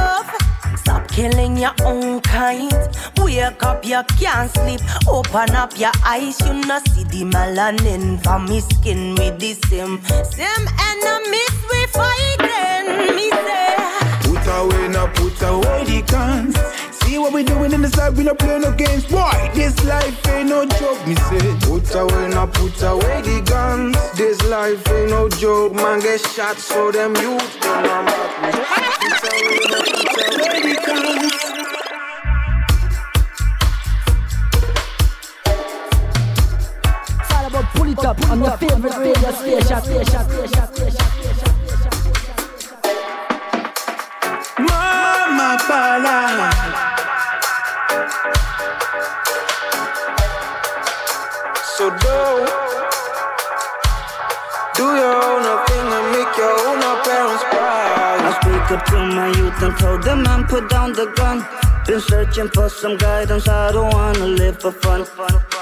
Killing 1.15 1.55
your 1.55 1.71
own 1.85 2.19
kind. 2.19 2.73
Wake 3.19 3.63
up, 3.63 3.85
you 3.85 4.03
can't 4.19 4.51
sleep. 4.51 4.81
Open 5.07 5.55
up 5.55 5.79
your 5.79 5.93
eyes, 6.03 6.37
you 6.41 6.53
not 6.67 6.85
see 6.89 7.05
the 7.05 7.23
melanin 7.23 8.21
from 8.21 8.43
me 8.47 8.59
skin 8.59 9.15
with 9.15 9.39
the 9.39 9.53
same. 9.53 10.01
Same 10.25 10.67
enemies 10.91 11.55
we 11.71 11.85
fighting. 11.95 13.15
Me 13.15 13.29
say. 13.29 13.75
Put 14.23 14.45
away, 14.59 14.89
now 14.89 15.07
put 15.07 15.41
away 15.41 15.85
the 15.85 16.01
guns. 16.05 16.57
See 17.05 17.19
what 17.19 17.33
we 17.33 17.43
doing 17.43 17.71
in 17.71 17.83
this 17.83 17.95
life, 17.97 18.17
we 18.17 18.23
not 18.23 18.39
play 18.39 18.57
no 18.57 18.71
games. 18.71 19.05
Boy, 19.05 19.51
this 19.53 19.75
life 19.85 20.27
ain't 20.29 20.49
no 20.49 20.65
joke, 20.65 21.05
me 21.05 21.13
say. 21.15 21.55
Put 21.61 21.93
away, 21.93 22.29
now 22.29 22.47
put 22.47 22.81
away 22.81 23.21
the 23.21 23.43
guns. 23.45 23.95
This 24.17 24.41
life 24.49 24.89
ain't 24.89 25.11
no 25.11 25.29
joke, 25.29 25.75
man. 25.75 25.99
Get 25.99 26.19
shot, 26.21 26.57
so 26.57 26.91
them 26.91 27.15
youth 27.17 27.61
them 27.61 27.83
run 27.83 28.05
back 28.05 28.41
me. 28.41 28.51
Put 29.05 29.23
away, 29.31 29.59
now 29.69 29.81
put 29.85 30.25
away 30.33 30.61
the 30.65 30.75
guns. 30.85 31.33
It's 37.21 37.31
all 37.31 37.45
about 37.45 37.65
pull 37.75 37.87
it 37.87 38.03
up 38.03 38.29
on 38.31 38.43
your 38.43 38.57
favorite 38.57 38.97
radio 38.97 39.31
station. 39.31 39.61
station, 39.61 40.23
station, 40.25 40.65
station. 40.73 41.05
Mama 44.57 45.57
Bala. 45.69 46.54
So 51.77 51.89
do, 51.89 51.97
do 54.75 54.85
your 54.95 55.15
own 55.27 55.43
thing 55.67 55.87
and 55.97 56.07
make 56.15 56.37
your 56.37 56.55
own 56.67 56.79
parents 57.03 57.43
proud. 57.51 58.19
I 58.23 58.31
speak 58.39 58.71
up 58.71 58.85
to 58.85 58.97
my 59.13 59.27
youth 59.35 59.61
and 59.61 59.77
told 59.77 60.03
them 60.03 60.23
man 60.23 60.45
put 60.45 60.69
down 60.69 60.93
the 60.93 61.07
gun. 61.17 61.45
Been 61.85 61.99
searching 61.99 62.47
for 62.47 62.69
some 62.69 62.95
guidance, 62.95 63.49
I 63.49 63.73
don't 63.73 63.91
wanna 63.91 64.25
live 64.25 64.61
for 64.61 64.71
fun. 64.71 65.03
Put 65.03 65.54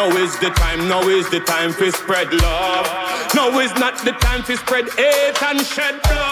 Now 0.00 0.16
is 0.16 0.38
the 0.38 0.48
time, 0.48 0.88
now 0.88 1.02
is 1.02 1.28
the 1.28 1.40
time 1.40 1.74
to 1.74 1.92
spread 1.92 2.32
love. 2.32 3.34
Now 3.34 3.60
is 3.60 3.70
not 3.74 4.02
the 4.02 4.12
time 4.12 4.42
to 4.44 4.56
spread 4.56 4.88
hate 4.94 5.42
and 5.42 5.60
shed 5.60 6.00
blood. 6.04 6.29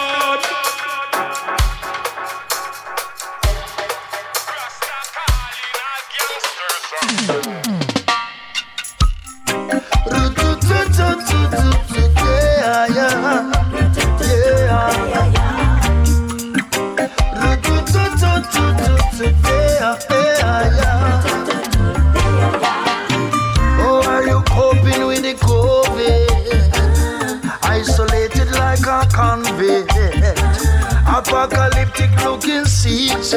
Apocalyptic 31.39 32.11
looking 32.25 32.65
sieges. 32.65 33.31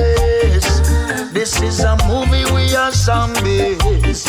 This 1.32 1.62
is 1.62 1.84
a 1.84 1.96
movie, 2.08 2.44
we 2.52 2.74
are 2.74 2.90
zombies. 2.90 4.26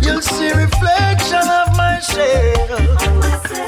You'll 0.00 0.22
see 0.22 0.50
reflection 0.52 1.46
of 1.46 1.76
myself 1.76 2.70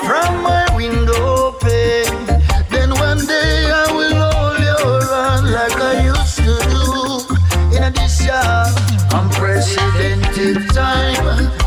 from 0.07 0.43
my 0.43 0.65
window 0.75 1.53
pane. 1.61 2.27
Then 2.71 2.95
one 2.95 3.27
day 3.27 3.69
I 3.71 3.93
will 3.93 4.15
hold 4.17 4.61
your 4.65 5.03
hand 5.13 5.53
like 5.53 5.79
I 5.79 6.05
used 6.07 6.39
to 6.39 6.57
do 6.73 7.77
in 7.77 7.93
this 7.93 8.25
year. 8.25 8.65
Unprecedented 9.13 10.71
time. 10.71 11.63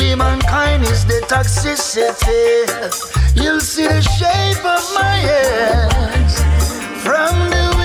Maybe 0.00 0.14
mankind 0.14 0.84
is 0.84 1.04
the 1.06 1.20
toxicity. 1.26 2.66
You'll 3.34 3.60
see 3.60 3.88
the 3.88 4.00
shape 4.00 4.64
of 4.64 4.94
my 4.94 5.16
hands 5.28 6.38
from 7.02 7.50
the 7.50 7.77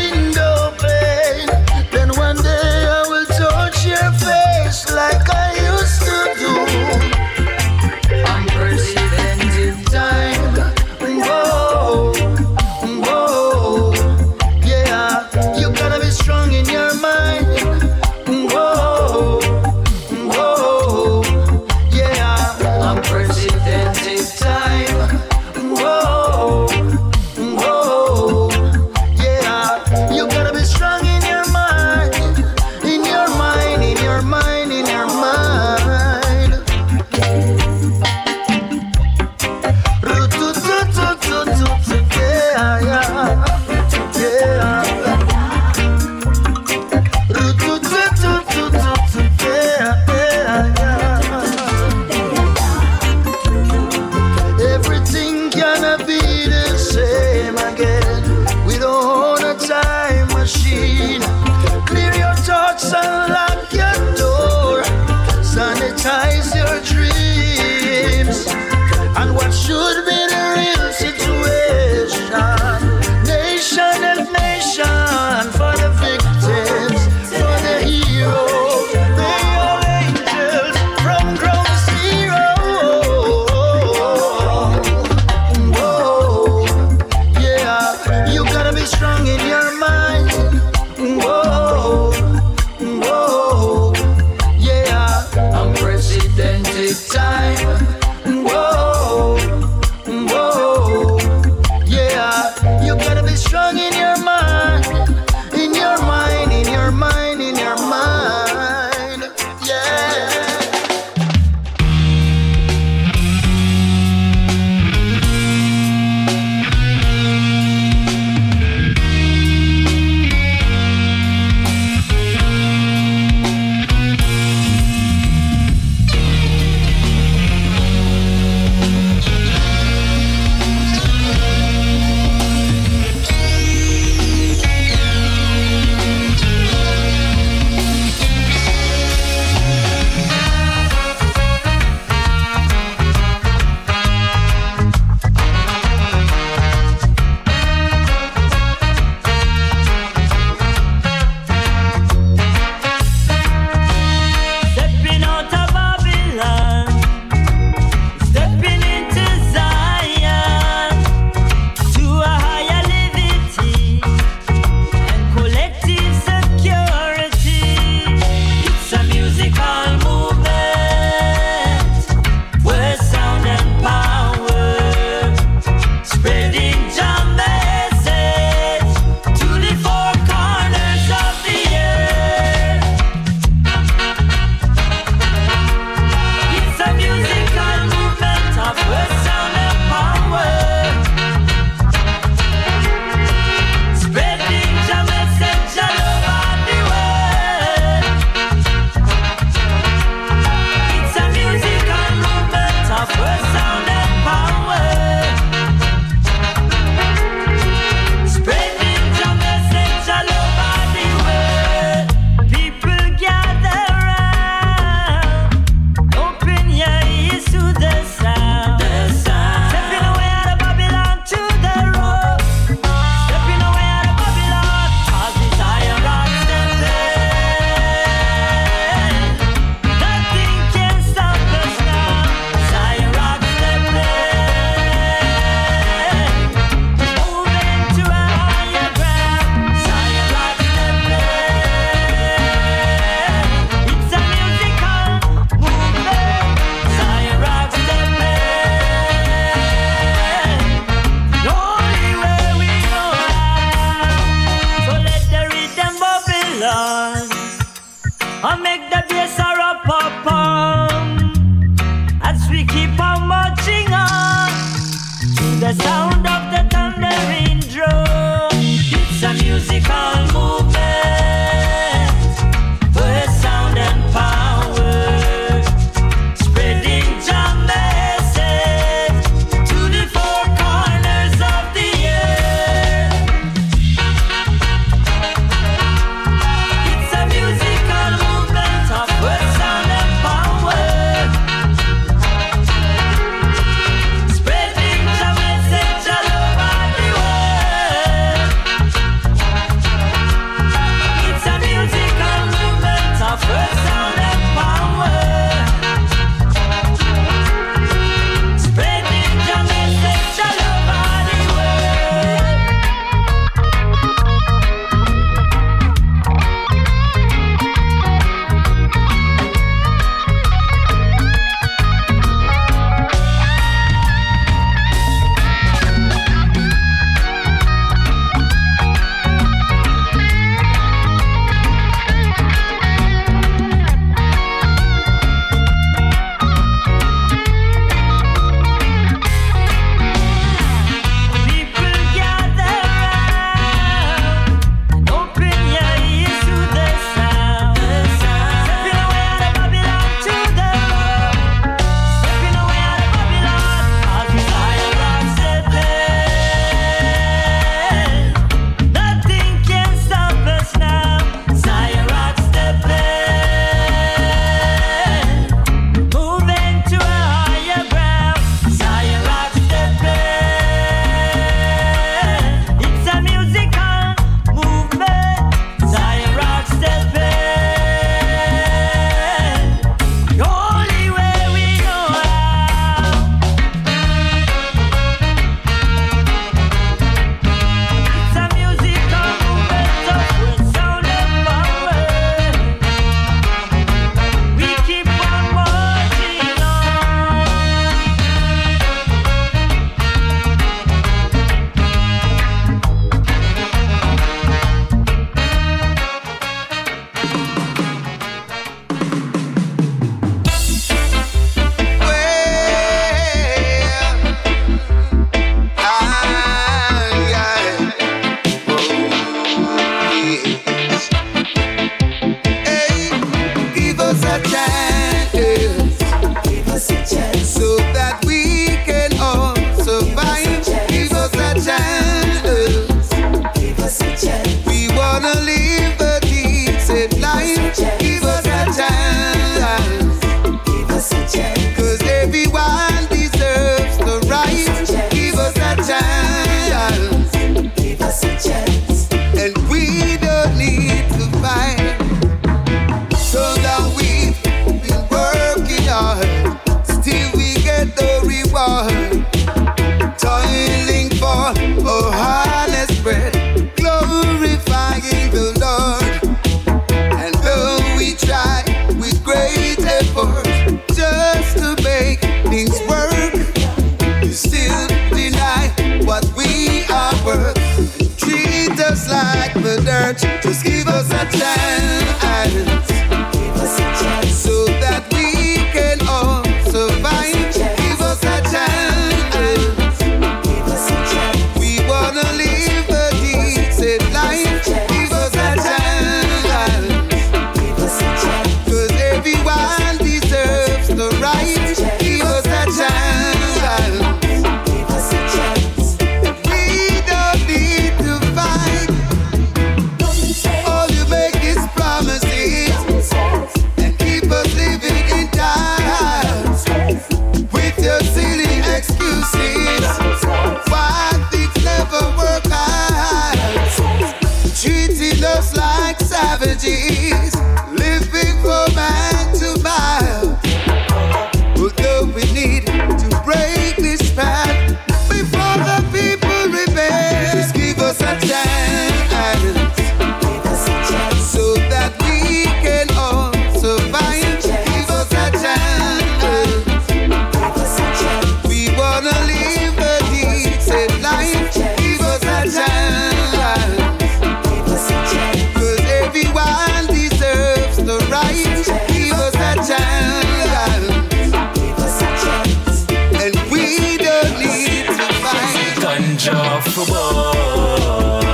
for 566.73 566.85
boy. 566.87 568.33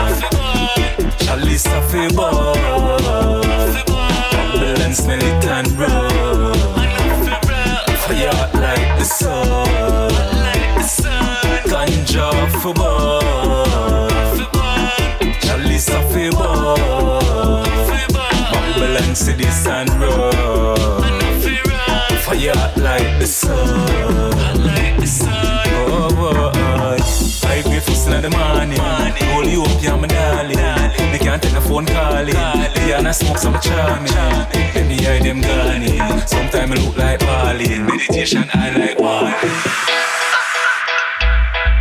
Chalice 1.19 1.67
for 1.67 2.09
boy. 2.15 2.53
Babylon 4.53 4.93
smell 4.93 5.19
it 5.19 5.45
and 5.45 5.71
roll. 5.77 6.53
Fire 8.03 8.39
like 8.63 8.89
the 8.97 9.03
sun. 9.03 10.11
Ganja 11.69 12.27
for 12.61 12.73
boy. 12.73 13.19
Chalice 15.41 15.89
for 15.89 16.31
boy. 16.31 17.63
Babylon 18.13 19.15
cities 19.15 19.67
and 19.67 19.89
roll. 19.99 21.01
Fire 22.23 22.71
like 22.77 23.19
the 23.19 23.27
sun. 23.27 23.78
Yeah, 29.81 29.95
my 29.95 30.07
darling. 30.07 30.57
They 31.11 31.19
can't 31.19 31.41
take 31.41 31.53
a 31.53 31.61
phone 31.61 31.85
call. 31.85 32.27
Yeah, 32.27 32.97
and 32.99 33.07
I 33.07 33.11
smoke 33.11 33.37
some 33.37 33.59
charming. 33.59 34.11
Let 34.13 34.87
me 34.87 34.97
hide 35.03 35.23
them 35.23 35.41
gone. 35.41 36.27
Sometimes 36.27 36.71
I 36.71 36.75
look 36.85 36.97
like 36.97 37.19
Bali. 37.19 37.79
Meditation, 37.79 38.45
I 38.53 38.69
like 38.77 38.99
wine. 38.99 39.33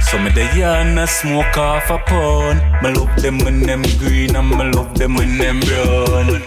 So 0.00 0.18
me 0.18 0.30
dey 0.30 0.62
and 0.62 0.98
I 0.98 1.04
smoke 1.04 1.56
off 1.58 1.90
a 1.90 1.98
pound. 1.98 2.62
Me 2.82 2.92
love 2.94 3.14
them 3.22 3.38
when 3.38 3.60
them 3.60 3.82
green 3.98 4.36
and 4.36 4.48
me 4.50 4.64
love 4.72 4.94
them 4.96 5.14
when 5.14 5.36
them 5.36 5.60
brown. 5.60 6.42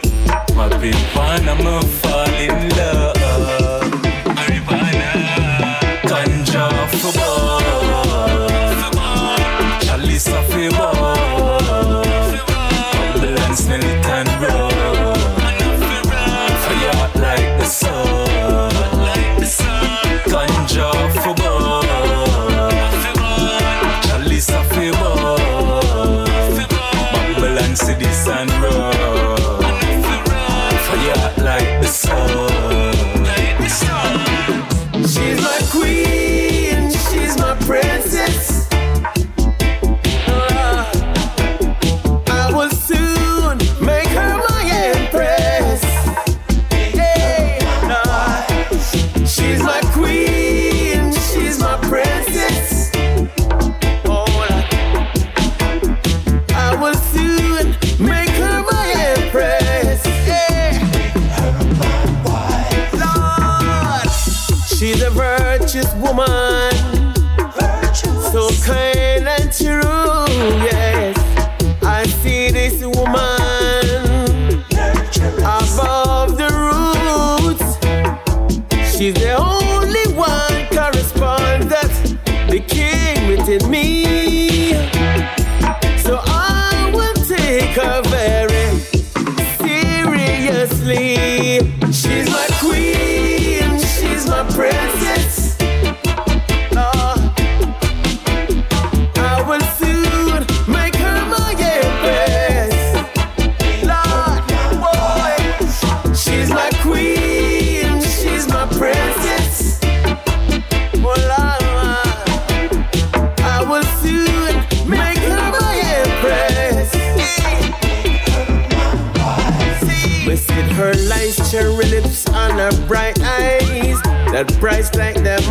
My 0.55 0.67
big 0.79 0.95
fan 1.13 1.47
and 1.47 1.59
me 1.63 1.81
fall 2.01 2.33
in 2.45 2.69
love. 2.77 3.15
Marijuana, 4.35 5.09
ganja 6.09 6.65
for 6.99 7.13
boy, 7.13 8.47
chalice 9.85 10.27
for 10.27 10.69
boy. 10.71 11.00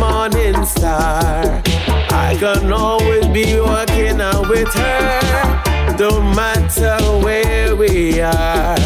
Morning 0.01 0.65
star. 0.65 1.61
I 2.09 2.35
can 2.39 2.73
always 2.73 3.27
be 3.27 3.59
walking 3.59 4.19
out 4.19 4.49
with 4.49 4.73
her, 4.73 5.95
don't 5.95 6.35
matter 6.35 6.97
where 7.23 7.75
we 7.75 8.19
are. 8.19 8.80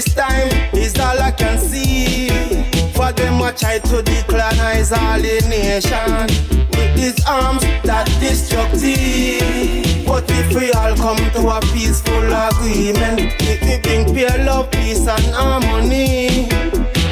This 0.00 0.14
time 0.14 0.48
is 0.72 0.98
all 0.98 1.18
I 1.20 1.30
can 1.30 1.58
see. 1.58 2.28
For 2.92 3.12
them 3.12 3.42
I 3.42 3.52
try 3.52 3.78
to 3.80 3.96
decolonize 4.02 4.96
all 4.96 5.20
the 5.20 5.44
nation 5.48 6.26
with 6.70 6.96
these 6.96 7.22
arms 7.26 7.60
that 7.84 8.06
destructive. 8.18 10.06
But 10.06 10.24
if 10.30 10.54
we 10.54 10.72
all 10.72 10.96
come 10.96 11.20
to 11.36 11.42
a 11.52 11.60
peaceful 11.72 12.32
agreement, 12.32 13.36
it 13.44 13.60
will 13.60 13.80
bring 13.82 14.14
peace, 14.14 14.38
love, 14.46 14.70
peace 14.70 15.06
and 15.06 15.34
harmony. 15.34 16.48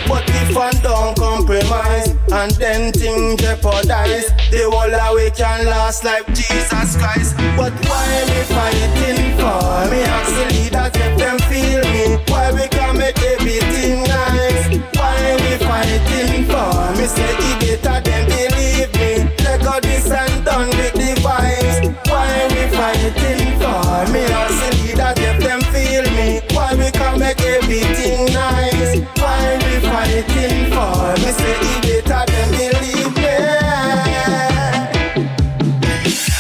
But 0.09 0.25
if 0.41 0.57
I 0.57 0.71
don't 0.81 1.15
compromise 1.15 2.09
and 2.33 2.51
then 2.53 2.93
things 2.93 3.43
jeopardize, 3.43 4.29
the 4.51 4.65
whole 4.65 5.15
we 5.15 5.31
can 5.33 5.67
last 5.67 6.05
like 6.05 6.27
Jesus 6.29 6.97
Christ. 6.97 7.37
But 7.55 7.73
why 7.85 8.25
we 8.33 8.41
fighting 8.49 9.37
for? 9.37 9.91
Me 9.93 10.01
the 10.33 10.45
leaders 10.55 10.93
if 10.97 11.19
them 11.19 11.39
feel 11.51 11.83
me. 11.93 12.25
Why 12.29 12.53
we 12.53 12.78
we 15.43 15.57
fighting 15.65 16.45
for? 16.47 16.73
Me 16.99 17.07
say 17.07 17.35
it 17.39 17.83
better 17.85 18.01
than 18.03 18.23
believe 18.29 18.93
me. 18.99 19.11
Let 19.45 19.59
God 19.63 19.83
this 19.83 20.11
and 20.11 20.45
done 20.45 20.69
with 20.69 20.95
the 20.95 21.15
vibes. 21.23 21.79
Why 22.09 22.49
we 22.53 22.63
fighting 22.75 23.59
for? 23.61 24.13
Me 24.13 24.23
ask 24.27 24.59
the 24.63 24.71
leaders 24.83 25.19
if 25.29 25.37
them 25.43 25.61
feel 25.73 26.07
me. 26.19 26.29
Why 26.55 26.75
we 26.75 26.91
can 26.91 27.19
make 27.19 27.41
everything 27.41 28.33
nice? 28.33 29.01
Why 29.21 29.59
we 29.65 29.75
fighting 29.87 30.71
for? 30.73 31.15
Me 31.23 31.31
say 31.39 31.57
it 31.61 32.05
better 32.07 32.23
than 32.33 32.49
believe 32.59 33.15
me. 33.17 33.37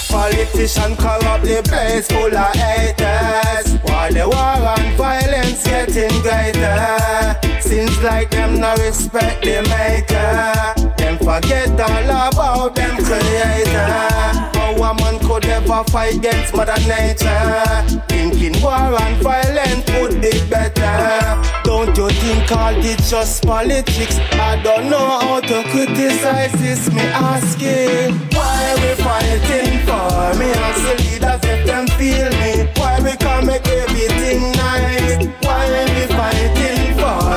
Politician 0.09 0.97
corrupt 0.97 1.45
the 1.45 1.63
place 1.69 2.07
full 2.09 2.37
of 2.37 2.55
haters. 2.55 3.79
While 3.83 4.13
the 4.13 4.25
war 4.29 4.59
and 4.77 4.97
violence 4.97 5.63
getting 5.65 6.21
greater. 6.23 7.48
Seems 7.79 8.03
like 8.03 8.31
them 8.31 8.59
no 8.59 8.75
respect 8.75 9.45
the 9.45 9.63
maker. 9.71 10.91
Them 10.99 11.17
forget 11.19 11.71
all 11.79 12.29
about 12.29 12.75
them 12.75 12.97
creator. 12.97 14.51
But 14.53 14.83
a 14.83 14.95
man 14.99 15.21
could 15.21 15.45
ever 15.45 15.85
fight 15.85 16.17
against 16.17 16.57
Mother 16.57 16.75
Nature. 16.89 18.03
Thinking 18.09 18.61
war 18.61 18.99
and 19.01 19.23
violence 19.23 19.89
would 19.93 20.21
be 20.21 20.33
better. 20.51 21.41
Don't 21.63 21.97
you 21.97 22.11
think 22.11 22.51
all 22.51 22.75
it's 22.75 23.11
just 23.13 23.47
politics? 23.47 24.19
I 24.33 24.61
don't 24.61 24.91
know 24.91 25.07
how 25.21 25.39
to 25.39 25.63
criticize 25.71 26.51
this, 26.55 26.91
me 26.93 27.03
asking. 27.03 28.19
Why 28.35 28.75
we 28.83 28.91
fighting 29.05 29.79
for? 29.87 30.35
Me 30.37 30.51
ask 30.67 30.83
the 30.83 30.95
leaders 31.05 31.45
if 31.45 31.65
them 31.65 31.87
feel 31.95 32.29
me. 32.43 32.73
Why 32.75 32.99
we 33.05 33.17
can't 33.17 33.47
make 33.47 33.69
everything 33.69 34.51
nice? 34.51 35.29
Why 35.47 35.87
we 35.95 36.07
fighting? 36.17 36.78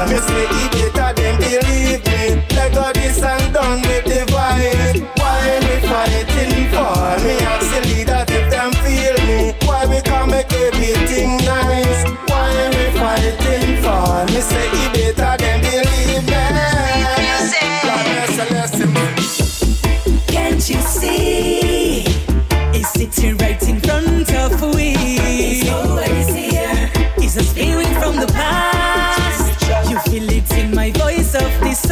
Me 0.10 0.18
say 0.18 0.46
it 0.50 0.94
better 0.94 1.14
than 1.22 1.38
believe 1.38 2.04
me. 2.06 2.44
Let 2.56 2.74
go 2.74 2.92
this 2.94 3.22
and 3.22 3.54
done 3.54 3.82
with 3.82 4.06
the 4.06 4.26
vibe. 4.34 5.02
Why 5.20 5.60
we 5.62 5.76
fighting 5.88 6.70
for? 6.74 7.24
Me 7.24 7.61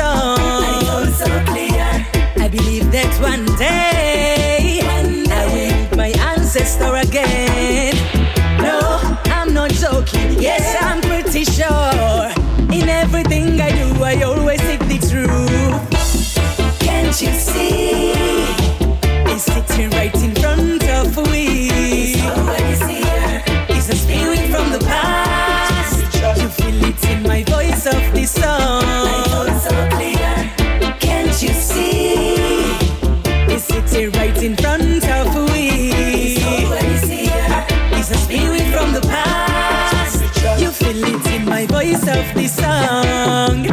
I 0.01 0.81
know 0.83 1.05
so 1.11 1.27
clear. 1.51 2.05
I 2.43 2.47
believe 2.47 2.91
that 2.91 3.11
one 3.21 3.45
day 3.57 4.79
I 4.81 5.45
will 5.51 5.89
meet 5.89 5.95
my 5.97 6.09
ancestor 6.31 6.95
again. 6.95 7.95
No, 8.61 8.99
I'm 9.25 9.53
not 9.53 9.71
joking. 9.71 10.39
Yes, 10.39 10.75
I'm 10.81 11.01
pretty 11.01 11.43
sure. 11.43 12.31
In 12.71 12.87
everything 12.87 13.59
I 13.59 13.71
do, 13.71 14.03
I 14.03 14.21
always 14.23 14.61
seek 14.61 14.79
the 14.79 14.99
truth. 15.09 16.79
Can't 16.79 17.21
you 17.21 17.33
see? 17.33 18.13
It's 19.31 19.43
sitting 19.43 19.89
right 19.91 20.15
in 20.15 20.38
in 34.49 34.55
front 34.55 35.05
of 35.05 35.35
we. 35.51 35.93
It's 37.97 38.09
a 38.09 38.17
spirit 38.17 38.65
from 38.73 38.93
the 38.93 39.01
past. 39.01 40.23
You 40.59 40.71
feel 40.71 41.03
it 41.03 41.25
in 41.35 41.45
my 41.45 41.67
voice 41.67 42.01
of 42.07 42.25
this 42.33 42.55
song. 42.55 43.67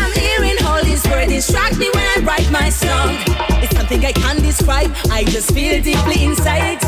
I'm 0.00 0.12
hearing 0.12 0.56
all 0.64 0.82
this 0.82 1.04
word 1.06 1.28
distract 1.28 1.76
me 1.76 1.90
when 1.94 2.06
I 2.16 2.20
write 2.24 2.50
my 2.50 2.70
song. 2.70 3.10
It's 3.62 3.76
something 3.76 4.02
I 4.04 4.12
can't 4.12 4.42
describe. 4.42 4.90
I 5.10 5.24
just 5.24 5.52
feel 5.52 5.82
deeply 5.82 6.24
inside. 6.24 6.80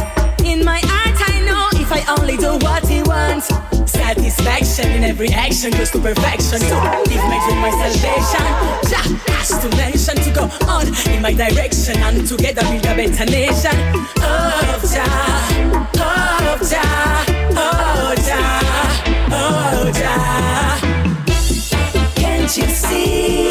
In 0.44 0.64
my 0.64 0.80
heart, 0.82 1.18
I 1.32 1.40
know 1.44 1.68
if 1.78 1.92
I 1.92 2.00
only 2.16 2.38
do 2.38 2.56
what 2.64 2.87
he 2.87 3.02
wants. 3.02 3.48
Satisfaction 3.90 4.90
in 4.92 5.04
every 5.04 5.28
action 5.30 5.70
goes 5.72 5.90
to 5.90 5.98
perfection. 5.98 6.61
So 6.61 6.76
live 7.11 7.25
my 7.54 7.54
my 7.54 7.70
salvation. 7.70 8.46
Jah 8.90 9.06
has 9.32 9.50
to 9.62 9.68
mention 9.76 10.16
to 10.16 10.30
go 10.32 10.48
on 10.68 10.87
in 11.12 11.22
my 11.22 11.32
direction 11.32 11.96
and 12.02 12.26
together 12.26 12.62
build 12.62 12.85
a 12.87 12.94
better 12.94 13.24
nation. 13.26 13.76
Oh 14.18 14.80
Jah, 14.92 15.48
oh 15.96 16.59
Jah, 16.68 17.24
oh 17.56 18.14
Jah, 18.26 19.30
oh 19.30 19.92
Jah. 19.94 20.78
Can't 22.14 22.56
you 22.56 22.66
see? 22.66 23.48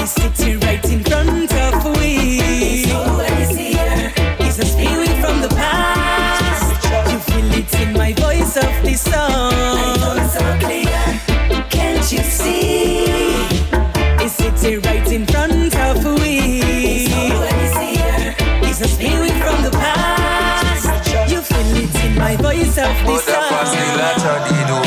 It's 0.00 0.12
sitting 0.12 0.60
right 0.60 0.84
in 0.84 1.04
front 1.04 1.52
of 1.52 1.98
we. 1.98 3.09
This 23.64 24.22
song. 24.22 24.82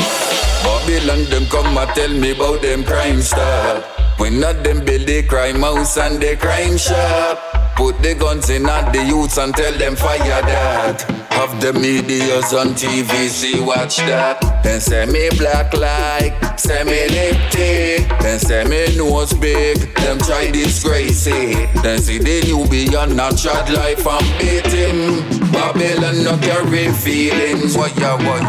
Babylon 0.64 1.24
them 1.30 1.46
come 1.46 1.78
and 1.78 1.90
tell 1.94 2.08
me 2.08 2.32
about 2.32 2.62
them 2.62 2.84
crime 2.84 3.20
stop. 3.20 3.84
When 4.18 4.40
not 4.40 4.62
them 4.62 4.84
build 4.84 5.06
the 5.06 5.22
crime 5.22 5.60
house 5.60 5.96
and 5.98 6.20
the 6.20 6.36
crime 6.36 6.76
shop. 6.76 7.63
Put 7.76 8.00
the 8.02 8.14
guns 8.14 8.50
in 8.50 8.66
at 8.66 8.92
the 8.92 9.04
youths 9.04 9.36
and 9.36 9.52
tell 9.52 9.72
them 9.72 9.96
fire 9.96 10.18
that. 10.18 11.02
Have 11.30 11.60
the 11.60 11.72
medias 11.72 12.54
on 12.54 12.68
TV, 12.68 13.28
see 13.28 13.60
watch 13.60 13.96
that. 14.06 14.40
Then 14.62 14.80
say 14.80 15.06
me 15.06 15.28
black 15.36 15.74
like, 15.74 16.34
say 16.58 16.84
me 16.84 17.08
lip 17.08 17.36
thick. 17.50 18.08
Then 18.20 18.38
say 18.38 18.62
me 18.64 18.96
nose 18.96 19.32
big, 19.34 19.92
them 19.96 20.18
try 20.18 20.52
disgrace 20.52 21.26
it. 21.26 21.68
Then 21.82 21.98
see 21.98 22.18
the 22.18 22.42
new 22.46 22.64
beyond 22.68 23.16
not 23.16 23.32
trad 23.32 23.68
life 23.74 24.06
and 24.06 24.26
beat 24.38 24.70
him. 24.70 25.26
Babylon 25.50 26.22
no 26.22 26.38
carry 26.38 26.92
feelings, 26.92 27.76
what 27.76 27.96
ya 27.98 28.16
what? 28.16 28.42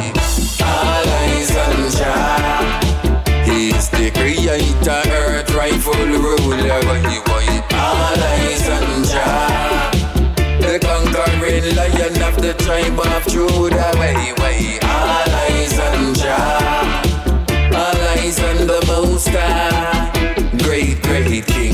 All 0.61 1.09
eyes 1.19 1.49
on 1.57 1.89
Jah. 1.97 2.85
He's 3.43 3.89
the 3.89 4.11
creator, 4.11 5.01
earth 5.09 5.53
rightful 5.55 5.93
ruler. 5.93 6.79
What 6.85 7.01
he 7.09 7.17
want? 7.25 7.73
All 7.73 8.21
eyes 8.21 8.54
Jah. 9.15 9.91
The 10.59 10.79
conquering 10.83 11.67
lion 11.75 12.21
of 12.27 12.35
the 12.41 12.53
tribe 12.63 12.99
of 12.99 13.23
Judah. 13.31 13.91
Way, 13.99 14.33
way. 14.41 14.79
All 14.83 15.31
eyes 15.43 15.79
on 15.79 16.13
Jah. 16.15 17.01
All 17.81 18.01
eyes 18.11 18.39
on 18.39 18.67
the 18.67 18.83
Most 18.87 19.29
High. 19.29 20.11
Great, 20.63 21.01
great 21.03 21.45
King. 21.47 21.73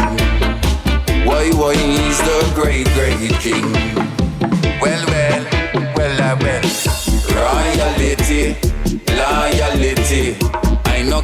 Why, 1.26 1.50
why 1.60 1.74
is 1.74 2.20
the 2.28 2.52
great, 2.54 2.88
great 2.94 3.34
King? 3.40 3.72
Well, 4.82 5.04
well, 5.08 5.44
well, 5.96 6.22
uh, 6.22 6.38
well. 6.42 6.66
Royalty, 7.34 8.56
loyalty. 9.18 10.51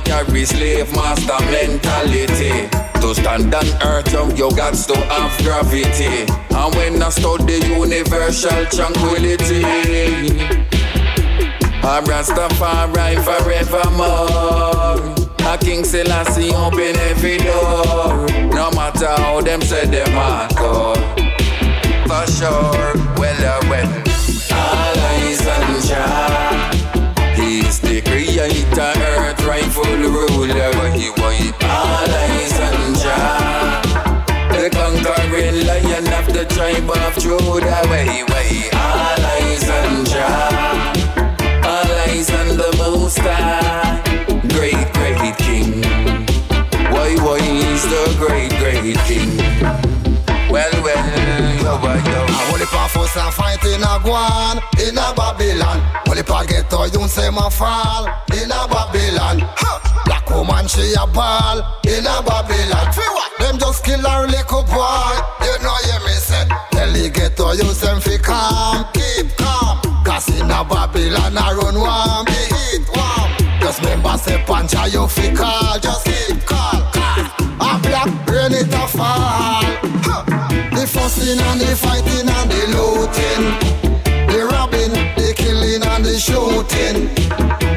Carry 0.03 0.45
slave 0.45 0.91
master 0.93 1.39
mentality. 1.51 2.69
To 3.01 3.13
stand 3.13 3.53
on 3.53 3.65
earth, 3.83 4.11
yo, 4.11 4.27
you 4.29 4.49
got 4.55 4.73
to 4.73 4.97
have 5.09 5.37
gravity. 5.43 6.25
And 6.49 6.75
when 6.75 7.01
I 7.01 7.09
study 7.09 7.59
universal 7.67 8.65
tranquility, 8.65 9.63
I'm 11.83 12.03
Rastafari 12.05 13.17
forevermore. 13.23 15.15
A 15.45 15.57
King 15.57 15.85
Selassie 15.85 16.53
open 16.53 16.95
every 17.11 17.37
door. 17.37 18.27
No 18.53 18.71
matter 18.71 19.07
how 19.21 19.41
them 19.41 19.61
say 19.61 19.85
them 19.85 20.07
hardcore. 20.07 20.97
For 22.07 22.25
sure, 22.31 22.93
well, 23.17 23.45
uh, 23.45 23.61
well. 23.69 24.03
All 24.51 24.99
eyes 25.11 25.47
on. 25.47 25.67
He's 27.35 27.79
the 27.79 28.01
creator, 28.01 28.93
rightful 29.67 29.97
ruler. 29.97 30.71
What 30.77 30.93
he 30.93 31.09
want? 31.09 31.63
All 31.63 32.09
eyes 32.09 32.59
on 32.59 32.95
Jah. 32.95 33.81
The 34.51 34.69
conquering 34.69 35.65
lion 35.65 36.07
of 36.13 36.33
the 36.33 36.45
tribe 36.53 36.89
of 36.89 37.17
Judah. 37.17 37.81
Way, 37.89 38.23
way. 38.23 38.69
All 38.73 39.25
eyes 39.25 39.69
on 39.69 40.05
Jah. 40.05 40.93
All 41.65 41.91
eyes 42.07 42.29
on 42.31 42.57
the 42.57 42.75
Most 42.77 43.19
High. 43.19 44.01
Great, 44.49 44.91
great 44.93 45.37
King. 45.37 45.83
Why, 46.91 47.15
why 47.15 47.37
is 47.37 47.83
the 47.83 48.15
great, 48.19 48.51
great 48.59 48.97
King? 49.05 49.86
A 53.17 53.31
fight 53.31 53.63
in 53.65 53.81
a 53.81 53.99
guan 54.05 54.61
in 54.79 54.97
a 54.97 55.13
Babylon. 55.15 55.79
Holy 56.05 56.23
pa 56.23 56.43
get 56.45 56.69
to 56.69 56.89
you 56.93 57.07
say 57.07 57.29
ma 57.29 57.49
fall 57.49 58.05
in 58.33 58.51
a 58.51 58.67
Babylon. 58.67 59.39
Ha! 59.57 60.03
Black 60.05 60.29
woman 60.29 60.67
she 60.67 60.93
a 60.93 61.05
ball 61.07 61.57
in 61.85 62.05
a 62.05 62.21
Babylon. 62.21 62.87
What? 62.93 63.31
Them 63.39 63.57
just 63.57 63.83
kill 63.83 63.99
her 63.99 64.27
little 64.27 64.63
boy. 64.63 65.13
You 65.41 65.55
know 65.63 65.77
you 65.89 65.99
me 66.05 66.13
say. 66.13 66.45
Tell 66.71 66.91
the 66.91 67.09
get 67.09 67.35
to 67.37 67.55
you 67.57 67.73
them 67.73 67.99
fi 67.99 68.17
calm, 68.17 68.85
keep 68.93 69.35
calm. 69.37 69.81
Cause 70.05 70.29
in 70.39 70.51
a 70.51 70.63
Babylon 70.63 71.37
I 71.37 71.53
run 71.53 71.75
warm, 71.75 72.25
the 72.25 72.39
heat 72.53 72.85
warm. 72.93 73.59
Just 73.61 73.81
remember 73.81 74.17
say 74.17 74.37
pancha 74.45 74.87
you 74.89 75.07
fi 75.07 75.33
call, 75.33 75.79
just 75.79 76.05
keep 76.05 76.45
call. 76.45 76.81
A 77.59 77.79
black 77.81 78.09
rain 78.29 78.53
it 78.53 78.73
a 78.73 78.87
fall. 78.87 79.65
The 80.77 80.85
fussing 80.85 81.39
and 81.39 81.59
the 81.59 81.75
fighting 81.75 82.29
and 82.29 82.51
the 82.51 82.77
loot 82.77 82.96
shooting. 86.57 87.09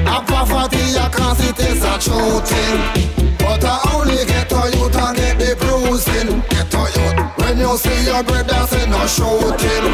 A 0.06 0.22
poverty, 0.24 0.96
I 0.96 1.08
can't 1.12 1.36
see 1.36 1.50
it's 1.50 1.84
a 1.84 2.40
thing. 2.48 3.36
But 3.38 3.64
I 3.64 3.76
only 3.94 4.24
get 4.24 4.52
a 4.52 4.62
youth 4.76 4.96
and 4.96 5.16
get 5.16 5.38
the 5.38 5.56
bruising. 5.60 6.40
Get 6.48 6.72
a 6.72 6.82
youth. 6.96 7.38
When 7.38 7.58
you 7.58 7.76
see 7.76 8.04
your 8.04 8.22
brother, 8.22 8.66
say 8.68 8.86
no 8.88 9.06
shooting. 9.06 9.86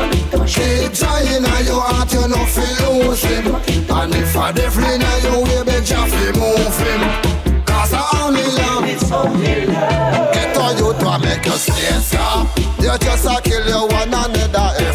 Keep 0.46 0.92
trying 0.94 1.44
and 1.44 1.66
your 1.66 1.80
heart, 1.80 2.12
you 2.12 2.28
no 2.28 2.40
feel 2.46 3.10
losing. 3.10 3.46
And 3.90 4.14
if 4.14 4.36
I 4.36 4.52
definitely 4.52 4.98
know 4.98 5.42
you, 5.42 5.64
you 5.66 6.02
fi 6.12 6.26
move 6.38 6.78
him. 6.78 7.64
Cause 7.64 7.92
I 7.92 8.02
only 8.22 8.46
love. 8.58 8.84
It's 8.84 9.10
only 9.10 9.66
love. 9.66 10.32
Get 10.32 10.56
a 10.56 10.66
youth 10.78 10.98
to 10.98 11.18
make 11.18 11.44
you 11.44 11.52
stay, 11.52 11.98
sir. 12.00 12.46
You 12.78 12.98
just 12.98 13.26
a 13.26 13.40
kill 13.42 13.66
you 13.66 13.86
one 13.94 14.08
another. 14.08 14.85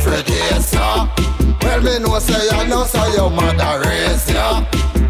Well, 1.83 1.99
me 1.99 2.05
know 2.05 2.19
say 2.19 2.45
you 2.45 2.67
know 2.67 2.83
so 2.83 3.05
your 3.13 3.29
mother 3.31 3.81
raised 3.87 4.29
ya. 4.29 4.63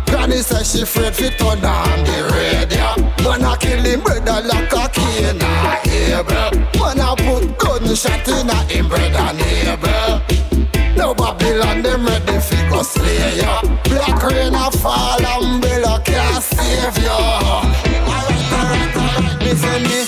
Granny 0.05 0.37
say 0.37 0.63
she 0.63 0.83
afraid 0.83 1.13
fi 1.13 1.29
turn 1.31 1.65
on 1.65 2.03
the 2.05 2.17
radio. 2.31 2.95
Man 3.23 3.43
a 3.43 3.57
kill 3.57 3.83
him 3.83 3.99
brother 3.99 4.47
like 4.47 4.71
a 4.71 4.87
in 5.27 5.41
a 5.41 5.81
able. 5.83 6.51
Man 6.79 6.99
a 6.99 7.15
put 7.17 7.57
gunshot 7.57 8.27
in 8.27 8.49
a 8.49 8.55
him 8.71 8.87
brother 8.87 9.33
neighbor. 9.33 10.21
No 10.95 11.13
Babylon 11.13 11.81
them 11.81 12.05
ready 12.05 12.39
fi 12.39 12.69
go 12.69 12.83
slay 12.83 13.37
ya. 13.37 13.61
Black 13.83 14.23
rain 14.23 14.55
a 14.55 14.71
fall, 14.71 15.19
umbrella 15.25 16.01
can't 16.05 16.41
save 16.41 17.03
ya. 17.03 17.17
Alright, 17.51 18.53
alright, 18.53 18.95
alright. 18.95 19.41
Listen 19.41 19.83
me, 19.83 20.05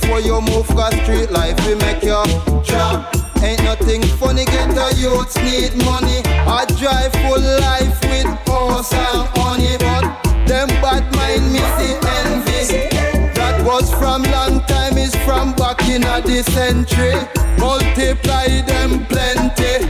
before 0.00 0.20
you 0.20 0.40
move, 0.40 0.66
cause 0.68 0.94
street 1.02 1.30
life 1.30 1.56
will 1.66 1.78
make 1.78 2.02
you 2.02 2.22
drop. 2.64 3.14
Ain't 3.42 3.62
nothing 3.62 4.02
funny, 4.02 4.44
get 4.44 4.68
the 4.74 4.88
youths 4.96 5.36
need 5.36 5.72
money. 5.84 6.20
I 6.46 6.64
drive 6.78 7.12
full 7.22 7.40
life 7.40 7.98
with 8.10 8.26
horse 8.46 8.92
and 8.92 9.28
honey, 9.36 9.76
but 9.78 10.04
them 10.46 10.68
bad 10.82 11.04
mind 11.16 11.52
me 11.52 11.60
see 11.76 11.94
envy. 12.18 12.88
That 13.34 13.62
was 13.64 13.92
from 13.94 14.22
long 14.24 14.60
time, 14.66 14.98
is 14.98 15.14
from 15.24 15.52
back 15.54 15.82
in 15.88 16.02
a 16.04 16.20
the 16.20 16.42
century. 16.50 17.14
Multiply 17.58 18.62
them 18.62 19.04
plenty. 19.06 19.86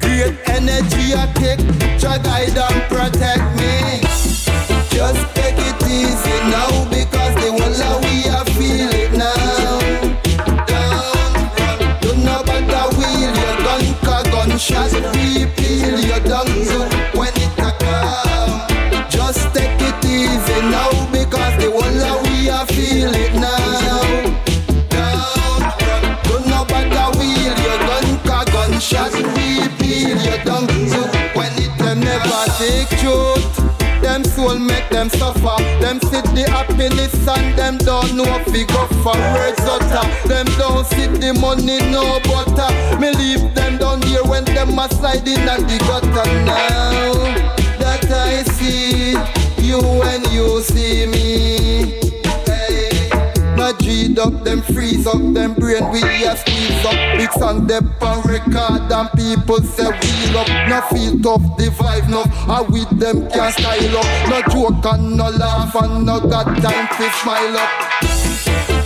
Great 0.00 0.36
energy 0.48 1.14
I 1.14 1.26
take, 1.34 1.62
try 2.00 2.18
guide 2.18 2.56
and 2.56 2.82
protect 2.88 3.56
me. 3.56 3.61
Them 35.02 35.18
suffer. 35.18 35.62
Them 35.80 36.00
see 36.00 36.20
the 36.20 36.46
happiness 36.48 37.26
and 37.26 37.58
them 37.58 37.78
don't 37.78 38.14
know 38.14 38.24
if 38.38 38.46
we 38.52 38.64
go 38.64 38.86
for 39.02 39.16
words 39.34 39.58
utter. 39.62 40.28
Them 40.28 40.46
don't 40.58 40.86
see 40.86 41.06
the 41.06 41.34
money 41.40 41.78
no 41.90 42.20
butter. 42.20 42.70
Me 43.00 43.10
leave 43.10 43.54
them 43.54 43.78
down 43.78 44.02
here 44.02 44.22
when 44.22 44.44
them 44.44 44.78
a 44.78 44.88
slide 44.88 45.26
in 45.26 45.48
and 45.48 45.68
the 45.68 45.78
gutter 45.78 46.44
now. 46.44 47.14
That 47.78 48.04
I 48.10 48.44
see 48.44 49.12
you 49.58 49.80
when 49.80 50.22
you 50.30 50.60
see 50.62 51.06
me. 51.06 52.01
G'd 53.78 54.18
up, 54.18 54.44
them 54.44 54.62
freeze 54.62 55.06
up, 55.06 55.20
them 55.34 55.54
brain 55.54 55.90
we 55.90 56.02
a 56.02 56.36
squeeze 56.36 56.84
up. 56.84 56.96
Big 57.16 57.32
song 57.32 57.66
them 57.66 57.90
on 58.00 58.20
record 58.22 58.90
and 58.90 59.10
people 59.12 59.60
say 59.62 59.84
wheel 59.84 60.38
up. 60.38 60.48
No 60.68 60.80
feel 60.90 61.18
tough, 61.20 61.56
the 61.56 61.70
vibe 61.70 62.08
no. 62.08 62.24
I 62.52 62.60
with 62.62 62.90
them 62.98 63.28
can't 63.30 63.54
style 63.54 63.98
up. 63.98 64.28
No 64.28 64.42
joke 64.52 64.84
and 64.92 65.16
no 65.16 65.30
laugh 65.30 65.74
and 65.76 66.06
no 66.06 66.20
got 66.20 66.46
time 66.60 66.88
to 66.96 67.10
smile 67.20 67.56
up. 67.56 67.70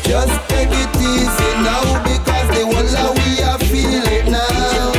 Just 0.05 0.49
take 0.49 0.70
it 0.70 0.97
easy 1.03 1.53
now 1.66 2.03
because 2.05 2.49
the 2.55 2.62
whole 2.64 2.97
of 3.03 3.16
we 3.18 3.43
a 3.43 3.59
feel 3.66 4.05
it 4.07 4.26
now. 4.30 4.93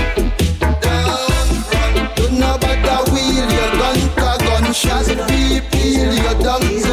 Don't 0.82 1.52
run, 1.72 2.16
do 2.16 2.30
not 2.38 2.60
bother 2.60 3.12
wheel 3.12 3.48
your 3.52 3.72
gun, 3.80 4.00
car 4.16 4.38
gunshot, 4.40 5.08
repeal 5.30 6.14
your 6.14 6.36
dung 6.44 6.87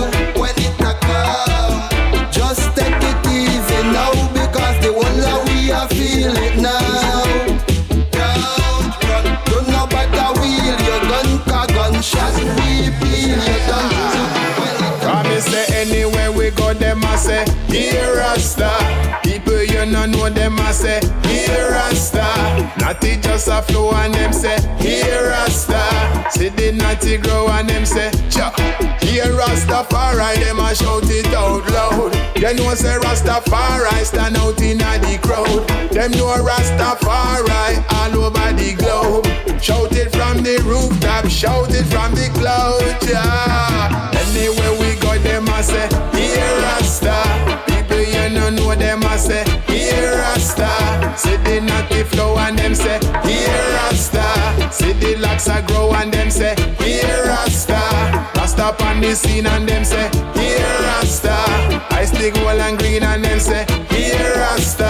them 17.15 17.47
say, 17.47 17.55
here 17.69 18.17
Rasta. 18.17 19.21
People 19.23 19.24
you 19.85 19.93
no 19.93 20.07
know 20.07 20.31
them 20.31 20.59
a 20.59 20.73
say, 20.73 21.01
here 21.27 21.71
Rasta. 21.71 22.25
Natty 22.79 23.17
just 23.21 23.49
a 23.49 23.63
flow 23.63 23.91
and 23.93 24.15
them 24.15 24.33
say, 24.33 24.57
here 24.79 25.29
Rasta. 25.29 26.31
See 26.31 26.49
the 26.49 26.73
natty 26.73 27.19
grow 27.19 27.49
and 27.49 27.69
them 27.69 27.85
say, 27.85 28.11
cha. 28.31 28.55
Here 29.01 29.25
Rastafari, 29.25 30.37
them 30.37 30.59
a 30.59 30.75
shout 30.75 31.05
it 31.05 31.27
out 31.35 31.69
loud. 31.71 32.13
They 32.35 32.55
know 32.55 32.75
say 32.75 32.97
Rastafari 32.99 34.05
stand 34.05 34.37
out 34.37 34.61
in 34.61 34.81
a 34.81 34.99
the 34.99 35.19
crowd. 35.23 35.69
Them 35.91 36.13
know 36.13 36.33
Rastafari 36.43 37.85
all 37.91 38.25
over 38.25 38.53
the 38.53 38.75
globe. 38.79 39.27
Shout 39.61 39.93
it 39.93 40.13
from 40.13 40.43
the 40.43 40.63
rooftop, 40.65 41.27
shout 41.29 41.71
it 41.71 41.85
from 41.87 42.15
the 42.15 42.31
cloud, 42.39 42.81
yeah. 43.09 44.11
Anywhere 44.15 44.81
we 44.81 44.99
go, 45.01 45.19
them 45.19 45.49
a 45.49 45.63
say, 45.63 45.89
here 46.13 46.61
Rasta. 46.63 47.74
You 48.25 48.31
no 48.31 48.49
know 48.49 48.75
them 48.75 49.03
a 49.03 49.19
say, 49.19 49.45
here 49.67 50.17
Rasta. 50.17 51.13
See 51.15 51.37
the 51.45 51.61
natty 51.61 52.05
flow 52.05 52.39
and 52.39 52.59
them 52.59 52.75
say, 52.75 52.99
here 53.23 53.65
Rasta. 53.75 54.73
See 54.73 54.95
the 54.95 55.17
locks 55.17 55.47
a 55.47 55.61
grow 55.67 55.93
and 55.93 56.11
them 56.11 56.31
say, 56.31 56.55
here 56.79 57.27
Rasta. 57.27 57.79
Rasta 58.35 58.75
on 58.83 59.03
the 59.03 59.15
scene 59.15 59.47
and 59.47 59.69
them 59.69 59.85
say, 59.85 60.09
here 60.33 60.79
Rasta. 60.81 61.37
I 61.91 62.07
stick 62.07 62.35
wall 62.37 62.59
and 62.59 62.79
green 62.79 63.03
and 63.03 63.23
them 63.23 63.39
say, 63.39 63.67
here 63.91 64.37
Rasta. 64.37 64.89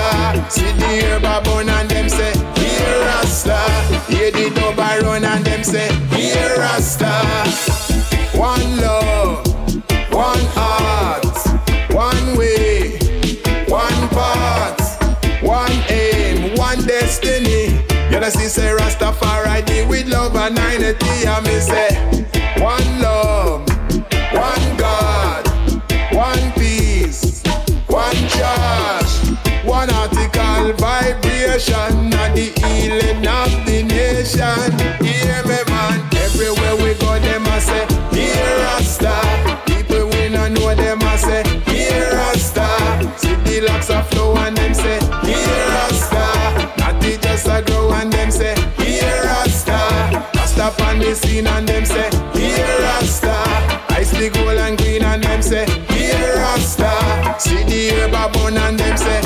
See 0.48 0.70
the 0.70 1.02
herb 1.02 1.24
a 1.24 1.42
bun 1.42 1.68
and 1.68 1.90
them 1.90 2.08
say, 2.08 2.32
here 2.54 3.00
Rasta. 3.00 3.58
Hear 4.06 4.30
the 4.30 4.50
dub 4.54 4.78
a 4.78 5.04
run 5.04 5.24
and 5.24 5.44
them 5.44 5.64
say, 5.64 5.92
here 6.14 6.56
Rasta. 6.56 7.10
One 7.10 7.73
know, 18.24 18.30
see, 18.30 18.48
say 18.48 18.74
Rastafari 18.76 19.64
deal 19.66 19.88
with 19.88 20.06
love 20.06 20.34
and 20.36 20.56
unity. 20.56 21.26
And 21.26 21.46
me 21.46 21.60
say, 21.60 21.90
one 22.58 23.00
love, 23.00 23.68
one 24.32 24.76
God, 24.76 25.46
one 26.12 26.52
peace, 26.52 27.42
one 27.86 28.16
church, 28.28 29.12
one 29.64 29.90
article 29.90 30.72
vibration, 30.74 32.12
and 32.14 32.36
the 32.36 32.52
healing 32.60 33.26
of 33.26 33.66
the 33.66 33.82
nation. 33.82 34.93
The 51.14 51.26
scene 51.26 51.46
and 51.46 51.68
them 51.68 51.84
say, 51.84 52.10
here 52.32 52.78
Rasta. 52.80 53.34
Ice 53.90 54.10
the 54.10 54.30
gold 54.30 54.58
and 54.58 54.78
green 54.78 55.02
and 55.02 55.22
them 55.22 55.42
say, 55.42 55.66
here 55.90 56.36
Rasta. 56.36 57.36
See 57.38 57.62
the 57.64 57.90
herb 57.90 58.36
and 58.36 58.78
them 58.78 58.96
say, 58.96 59.23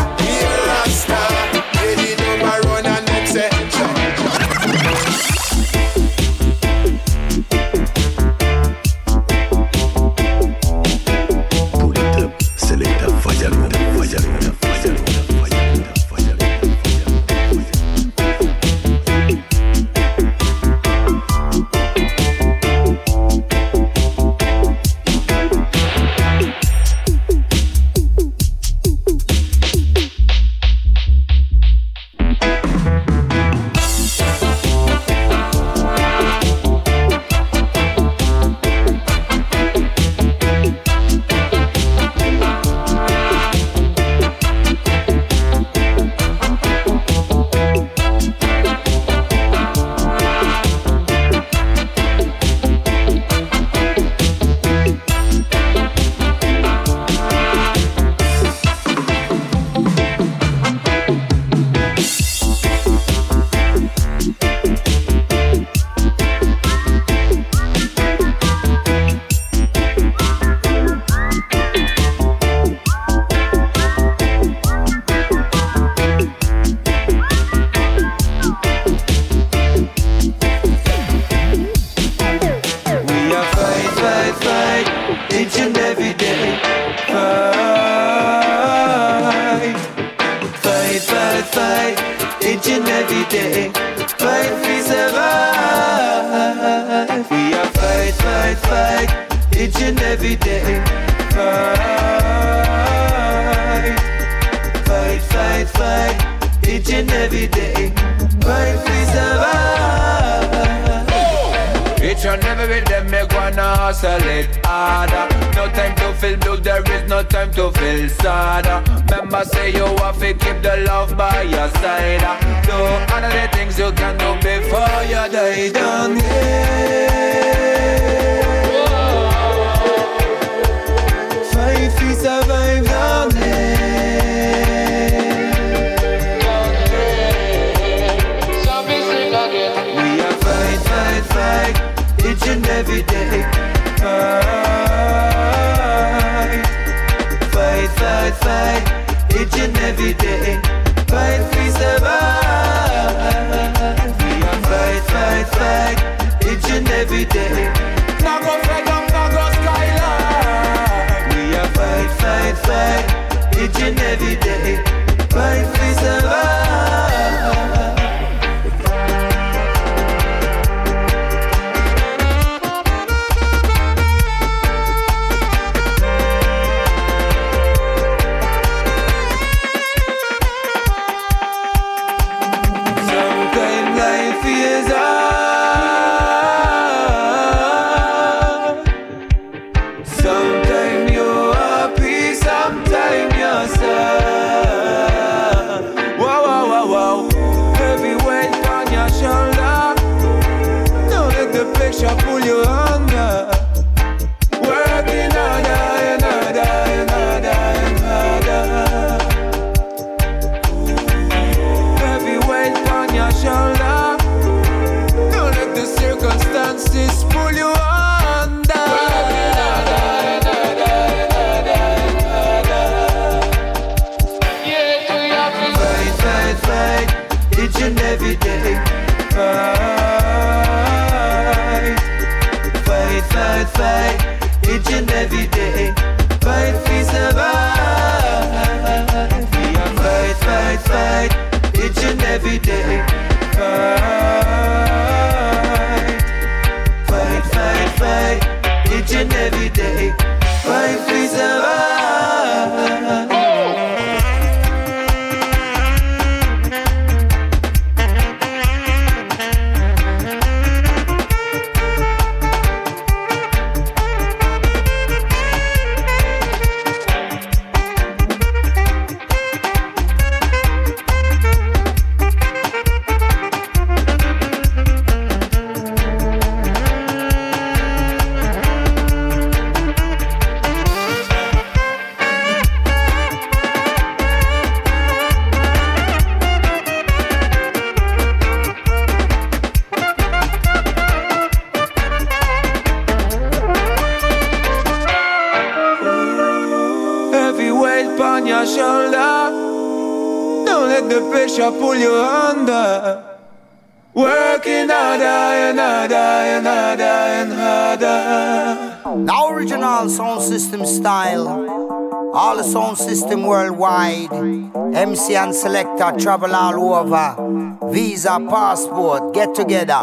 and 315.49 315.57
selector 315.57 316.13
travel 316.19 316.55
all 316.55 316.95
over. 316.95 317.91
Visa, 317.91 318.39
passport, 318.51 319.33
get 319.35 319.55
together. 319.55 320.01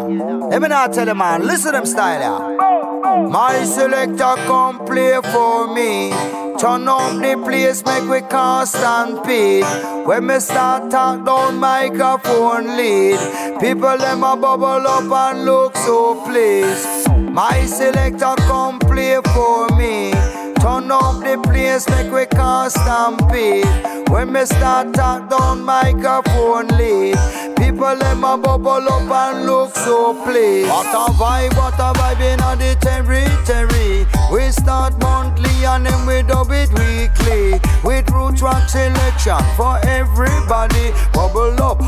Let 0.49 0.61
me 0.61 0.67
not 0.67 0.93
tell 0.93 1.05
the 1.05 1.13
man, 1.13 1.45
listen 1.45 1.71
to 1.71 1.77
them 1.77 1.85
style 1.85 2.21
here. 2.25 3.29
My 3.29 3.63
selector 3.63 4.33
come 4.47 4.85
play 4.85 5.19
for 5.31 5.73
me. 5.73 6.09
Turn 6.57 6.87
up 6.87 7.21
the 7.21 7.39
place, 7.45 7.83
make 7.85 8.09
we 8.09 8.21
constant 8.21 9.23
beat. 9.25 9.65
When 10.07 10.25
me 10.25 10.39
start 10.39 10.89
talk 10.89 11.25
down 11.25 11.57
microphone 11.57 12.77
lead, 12.77 13.19
people 13.59 13.97
them 13.97 14.23
a 14.23 14.35
bubble 14.35 14.87
up 14.87 15.11
and 15.11 15.45
look 15.45 15.75
so 15.77 16.23
pleased. 16.25 16.87
My 17.11 17.65
selector 17.65 18.33
come 18.47 18.79
play 18.79 19.19
for 19.33 19.69
me. 19.77 20.11
Turn 20.59 20.89
up 20.89 21.21
the 21.21 21.39
place, 21.45 21.87
make 21.89 22.11
we 22.11 22.25
constant 22.25 23.19
beat. 23.31 23.94
When 24.09 24.31
me 24.31 24.45
start 24.45 24.93
talk 24.93 25.29
down 25.29 25.63
microphone 25.63 26.67
lead 26.77 27.17
People 27.57 27.93
let 27.95 28.17
my 28.17 28.37
bubble 28.37 28.69
up 28.69 29.09
and 29.09 29.45
look 29.45 29.75
so 29.75 30.13
pleased. 30.23 30.69
What 30.69 30.87
a 30.87 31.11
vibe, 31.13 31.57
what 31.57 31.73
a 31.75 31.97
vibe 31.97 32.21
in 32.21 32.39
the 32.59 32.75
territory 32.79 34.05
We 34.31 34.51
start 34.51 34.97
monthly 35.01 35.65
and 35.65 35.85
then 35.85 36.05
we 36.05 36.21
dub 36.21 36.51
it 36.51 36.69
weekly. 36.71 37.59
With 37.83 38.09
root 38.11 38.37
track 38.37 38.69
selection 38.69 39.39
for 39.57 39.77
everybody. 39.85 40.91
Bubble 41.13 41.61
up 41.61 41.79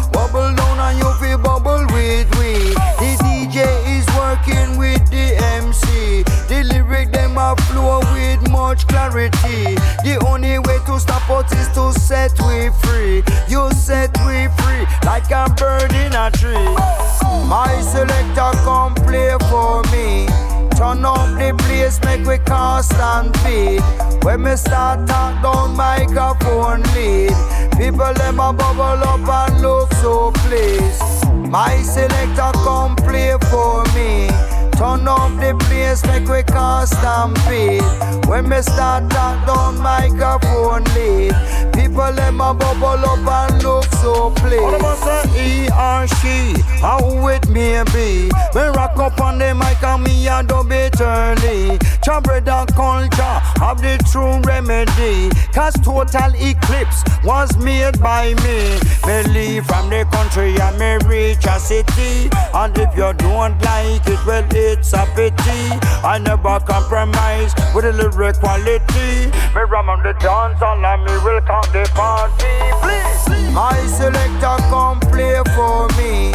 My 17.47 17.79
selector 17.79 18.51
come 18.65 18.93
play 18.93 19.33
for 19.49 19.81
me. 19.83 20.27
Turn 20.75 21.05
up 21.05 21.39
the 21.39 21.55
place, 21.63 21.97
make 22.03 22.25
we 22.27 22.39
constant 22.39 23.31
beat. 23.43 23.81
When 24.25 24.43
me 24.43 24.57
start 24.57 25.07
talk 25.07 25.41
don't 25.41 25.77
microphone 25.77 26.83
lead, 26.93 27.31
people 27.77 28.13
them 28.15 28.41
a 28.41 28.51
bubble 28.51 29.01
up 29.11 29.49
and 29.49 29.61
look 29.61 29.93
so 29.93 30.31
pleased. 30.33 31.01
My 31.49 31.77
selector 31.83 32.51
come 32.65 32.97
play 32.97 33.37
for 33.49 33.85
me. 33.95 34.46
Turn 34.78 35.07
up 35.07 35.32
the 35.41 35.57
place, 35.65 36.05
make 36.05 36.28
we 36.28 36.43
cast 36.43 36.93
stampede. 36.93 37.82
When 38.28 38.47
me 38.47 38.61
start 38.61 39.09
talk 39.09 39.47
down 39.47 39.80
microphone 39.80 40.84
lead, 40.93 41.34
people 41.73 42.11
them 42.13 42.36
my 42.36 42.53
bubble 42.53 42.86
up 42.86 43.51
and 43.51 43.63
look 43.63 43.86
so 43.86 44.30
pleased. 44.38 44.61
All 44.61 44.75
of 44.75 44.84
us 44.84 44.99
say 45.01 45.28
he 45.34 45.67
or 45.71 46.05
she, 46.19 46.61
how 46.80 47.28
it 47.28 47.49
may 47.49 47.84
be. 47.91 48.30
We 48.53 48.61
rock 48.78 48.97
up 48.97 49.19
on 49.19 49.39
the 49.39 49.55
mic 49.55 49.82
and 49.82 50.03
me 50.03 50.28
a 50.28 50.43
dub 50.43 50.71
eternally. 50.71 51.80
Bread 52.23 52.49
and 52.49 52.73
culture 52.73 53.39
have 53.59 53.82
the 53.82 53.97
true 54.09 54.39
remedy. 54.41 55.30
Cause 55.53 55.73
total 55.84 56.34
eclipse 56.36 57.03
was 57.23 57.55
made 57.57 57.99
by 57.99 58.34
me. 58.41 58.80
Me 59.05 59.26
from 59.61 59.89
the 59.89 60.05
country 60.11 60.55
and 60.59 60.77
me 60.77 60.97
reach 61.07 61.45
a 61.45 61.59
city. 61.59 62.29
And 62.53 62.77
if 62.77 62.95
you 62.95 63.13
don't 63.13 63.57
like 63.61 64.05
it, 64.05 64.25
well, 64.25 64.45
it's 64.51 64.93
a 64.93 65.05
pity. 65.15 65.61
I 66.03 66.19
never 66.19 66.59
compromise 66.59 67.53
with 67.73 67.85
the 67.85 67.93
lyric 67.93 68.37
quality. 68.37 69.31
Me 69.55 69.61
ram 69.69 69.89
on 69.89 70.03
the 70.03 70.13
dance 70.19 70.61
and 70.61 71.03
me 71.05 71.13
will 71.23 71.41
count 71.41 71.71
the 71.73 71.89
party. 71.95 72.57
Please, 72.81 73.53
my 73.53 73.77
selector 73.87 74.57
come 74.69 74.99
play 74.99 75.41
for 75.55 75.87
me. 75.97 76.31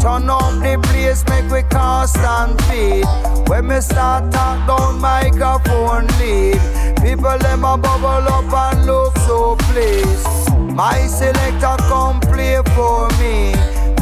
Turn 0.00 0.28
up 0.28 0.52
the 0.62 0.78
place, 0.84 1.24
make 1.28 1.50
we 1.50 1.62
cast 1.68 2.18
and 2.18 2.60
feed. 2.64 3.06
When 3.48 3.68
me 3.68 3.80
start 3.80 4.30
talk 4.32 4.66
down 4.66 5.00
microphone 5.00 6.06
lead, 6.18 6.60
people 7.02 7.38
them 7.38 7.64
a 7.64 7.76
bubble 7.78 8.28
up 8.28 8.74
and 8.74 8.86
look 8.86 9.16
so 9.18 9.56
pleased. 9.56 10.55
My 10.76 11.06
selector 11.06 11.74
come 11.88 12.20
play 12.20 12.60
for 12.74 13.08
me. 13.18 13.54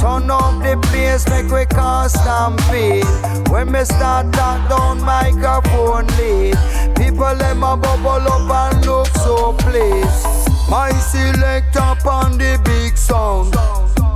Turn 0.02 0.28
up 0.28 0.60
the 0.60 0.76
place, 0.90 1.24
make 1.28 1.48
we 1.48 1.66
cast 1.66 2.18
stampede. 2.18 3.06
When 3.48 3.70
me 3.70 3.84
start 3.84 4.32
talk 4.32 4.68
down 4.68 5.00
microphone 5.00 6.08
lead, 6.18 6.58
people 6.96 7.32
them 7.36 7.62
a 7.62 7.76
bubble 7.76 8.26
up 8.26 8.74
and 8.74 8.86
look 8.86 9.06
so 9.22 9.52
pleased. 9.52 10.26
My 10.68 10.90
selector 10.90 11.94
on 12.08 12.38
the 12.38 12.60
big 12.64 12.98
sound. 12.98 13.54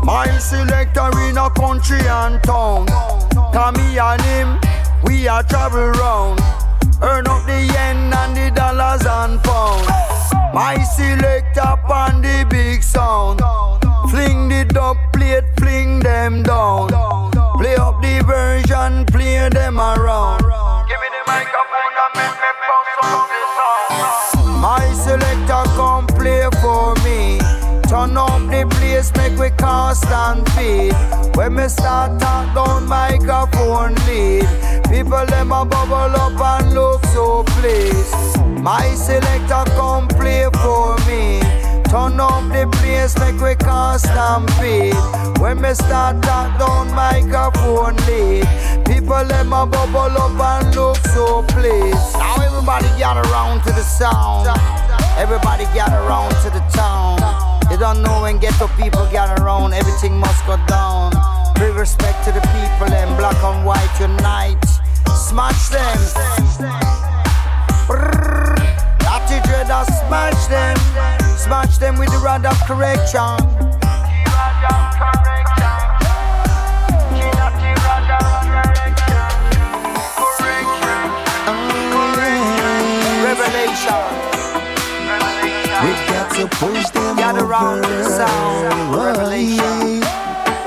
My 0.05 0.27
selector 0.39 1.11
in 1.29 1.39
a 1.39 1.49
country 1.51 2.01
and 2.09 2.43
town. 2.43 2.89
Come 3.53 3.75
me 3.77 4.01
and 4.01 4.21
him, 4.23 4.59
we 5.05 5.29
a 5.29 5.45
travel 5.45 5.91
round. 5.91 6.41
Earn 7.03 7.29
up 7.29 7.47
the 7.47 7.71
yen 7.73 8.13
and 8.13 8.37
the 8.37 8.51
dollars 8.53 9.07
and 9.07 9.41
pounds. 9.45 10.08
My 10.59 10.77
selector 10.83 11.79
on 11.89 12.21
the 12.21 12.45
big 12.51 12.83
sound. 12.83 13.39
Fling 14.11 14.49
the 14.49 14.65
dub 14.65 14.97
plate, 15.13 15.45
fling 15.57 16.01
them 16.01 16.43
down. 16.43 16.89
Play 17.59 17.77
up 17.77 18.03
the 18.03 18.25
version, 18.27 19.07
play 19.07 19.49
them 19.51 19.79
around. 19.79 20.41
Give 20.89 20.99
me 20.99 21.09
the 21.15 21.23
microphone 21.31 21.95
and 22.03 22.13
make 22.19 22.37
me 22.43 22.51
bounce 22.67 22.97
on 23.07 23.29
the 23.31 23.43
sound. 23.55 24.61
My 24.61 24.85
selector 25.05 25.63
come 25.79 26.09
play 26.09 26.49
for 26.61 26.97
me. 27.07 27.39
Turn 27.89 28.17
up 28.17 28.43
the 28.51 28.67
place, 28.79 29.13
make 29.15 29.39
we 29.39 29.51
cast 29.51 30.07
and 30.07 30.43
feed. 30.55 30.93
When 31.37 31.55
me 31.55 31.69
start 31.69 32.19
talk 32.19 32.53
down 32.57 32.89
microphone 32.89 33.95
lead, 34.09 34.49
people 34.91 35.25
them 35.27 35.53
a 35.53 35.65
bubble 35.65 36.17
up 36.19 36.41
and 36.41 36.75
look 36.75 37.07
so 37.15 37.45
pleased. 37.45 38.38
My 38.69 38.85
selector 38.97 39.65
come 39.81 40.09
play 40.09 40.45
for 40.61 40.95
me. 41.09 41.41
Turn 41.89 42.21
up 42.21 42.45
the 42.53 42.69
place, 42.77 43.17
make 43.19 43.41
we 43.41 43.55
cast 43.55 44.05
stampede. 44.05 44.93
When 45.41 45.63
me 45.63 45.73
start 45.73 46.21
talk 46.21 46.59
down 46.61 46.93
microphone 46.93 47.97
lead, 48.05 48.45
people 48.85 49.25
let 49.25 49.47
a 49.47 49.65
bubble 49.65 50.13
up 50.21 50.39
and 50.39 50.77
look 50.77 50.99
so 51.17 51.43
pleased. 51.49 52.13
Now 52.21 52.45
everybody 52.45 52.89
gather 53.01 53.25
around 53.33 53.63
to 53.63 53.73
the 53.73 53.81
sound. 53.81 54.47
Everybody 55.17 55.65
gather 55.73 56.05
around 56.05 56.37
to 56.45 56.51
the 56.51 56.61
town. 56.69 57.17
You 57.71 57.79
don't 57.79 58.03
know 58.03 58.21
when 58.21 58.37
ghetto 58.37 58.69
people 58.77 59.09
gather 59.11 59.43
around, 59.43 59.73
everything 59.73 60.13
must 60.19 60.45
go 60.45 60.59
down. 60.67 61.15
Big 61.55 61.75
respect 61.75 62.23
to 62.27 62.33
the 62.33 62.43
people 62.53 62.93
and 62.93 63.17
black 63.17 63.43
and 63.43 63.65
white 63.65 63.97
unite. 63.99 64.63
Smash 65.17 65.71
them. 65.71 66.99
Natty 69.19 69.41
Dreader, 69.49 69.85
smash 70.07 70.47
them. 70.47 70.77
Smash 71.37 71.79
them 71.79 71.99
with 71.99 72.11
the 72.11 72.19
rod 72.19 72.47
of 72.47 72.57
correction. 72.67 73.39
Revelation. 83.25 84.05
We 85.83 85.91
got 86.07 86.31
to 86.37 86.47
push 86.57 86.91
them 86.91 87.17
Gather 87.17 87.41
over. 87.41 87.49
round 87.49 87.85
the 87.85 88.05
sound. 88.05 88.95
Revelation. 88.95 90.01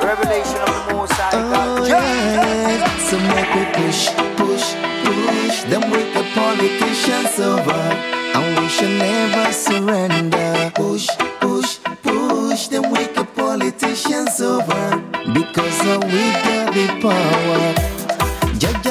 Revelation 0.04 0.62
of 0.68 0.88
the 0.88 0.94
Most 0.94 1.14
High 1.14 1.32
God. 1.32 1.80
Oh, 1.80 1.86
yeah. 1.86 2.98
So 3.10 3.18
make 3.20 3.52
we 3.56 3.64
push, 3.80 4.10
push, 4.36 4.76
push 5.06 5.64
them 5.72 5.90
with 5.92 6.14
the 6.14 6.24
politicians 6.36 7.40
over. 7.40 8.21
And 8.36 8.60
we 8.60 8.68
should 8.68 8.98
never 8.98 9.52
surrender. 9.52 10.72
Push, 10.76 11.08
push, 11.40 11.80
push 12.04 12.68
them 12.68 12.92
the 12.92 13.28
politicians 13.36 14.42
over. 14.42 14.86
Because 15.34 15.78
we 16.12 16.24
got 16.46 16.74
the 16.74 16.88
power. 17.02 17.92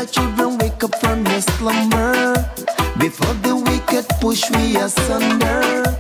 Your 0.01 0.07
children, 0.07 0.59
wake 0.59 0.83
up 0.83 0.95
from 1.01 1.27
your 1.27 1.41
slumber. 1.41 2.35
Before 2.99 3.35
the 3.45 3.57
wicked 3.57 4.07
push 4.21 4.51
we 4.51 4.77
asunder. 4.77 5.97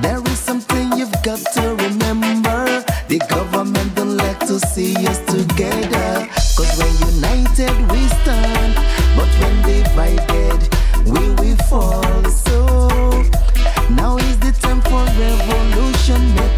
There 0.00 0.22
is 0.22 0.38
something 0.38 0.92
you've 0.98 1.12
got 1.22 1.40
to 1.54 1.74
remember. 1.74 2.84
The 3.08 3.18
government 3.28 3.94
don't 3.94 4.16
like 4.16 4.40
to 4.40 4.58
see 4.58 4.94
us 5.06 5.18
together. 5.26 6.28
Cause 6.56 6.78
when 6.78 6.94
united 7.14 7.74
we 7.90 8.06
stand, 8.20 8.74
but 9.16 9.30
when 9.40 9.54
divided 9.62 10.60
we 11.06 11.22
will 11.40 11.56
fall. 11.68 12.13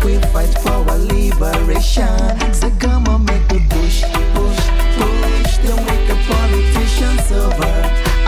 We 0.07 0.19
fight 0.31 0.55
for 0.63 0.71
our 0.71 0.99
liberation. 0.99 2.55
So 2.55 2.71
come 2.79 3.09
on, 3.09 3.25
make 3.25 3.43
we 3.51 3.59
push, 3.69 4.03
push, 4.35 4.63
push. 4.97 5.53
Then 5.65 5.79
wake 5.87 6.11
up 6.15 6.21
politicians 6.31 7.33
over. 7.33 7.75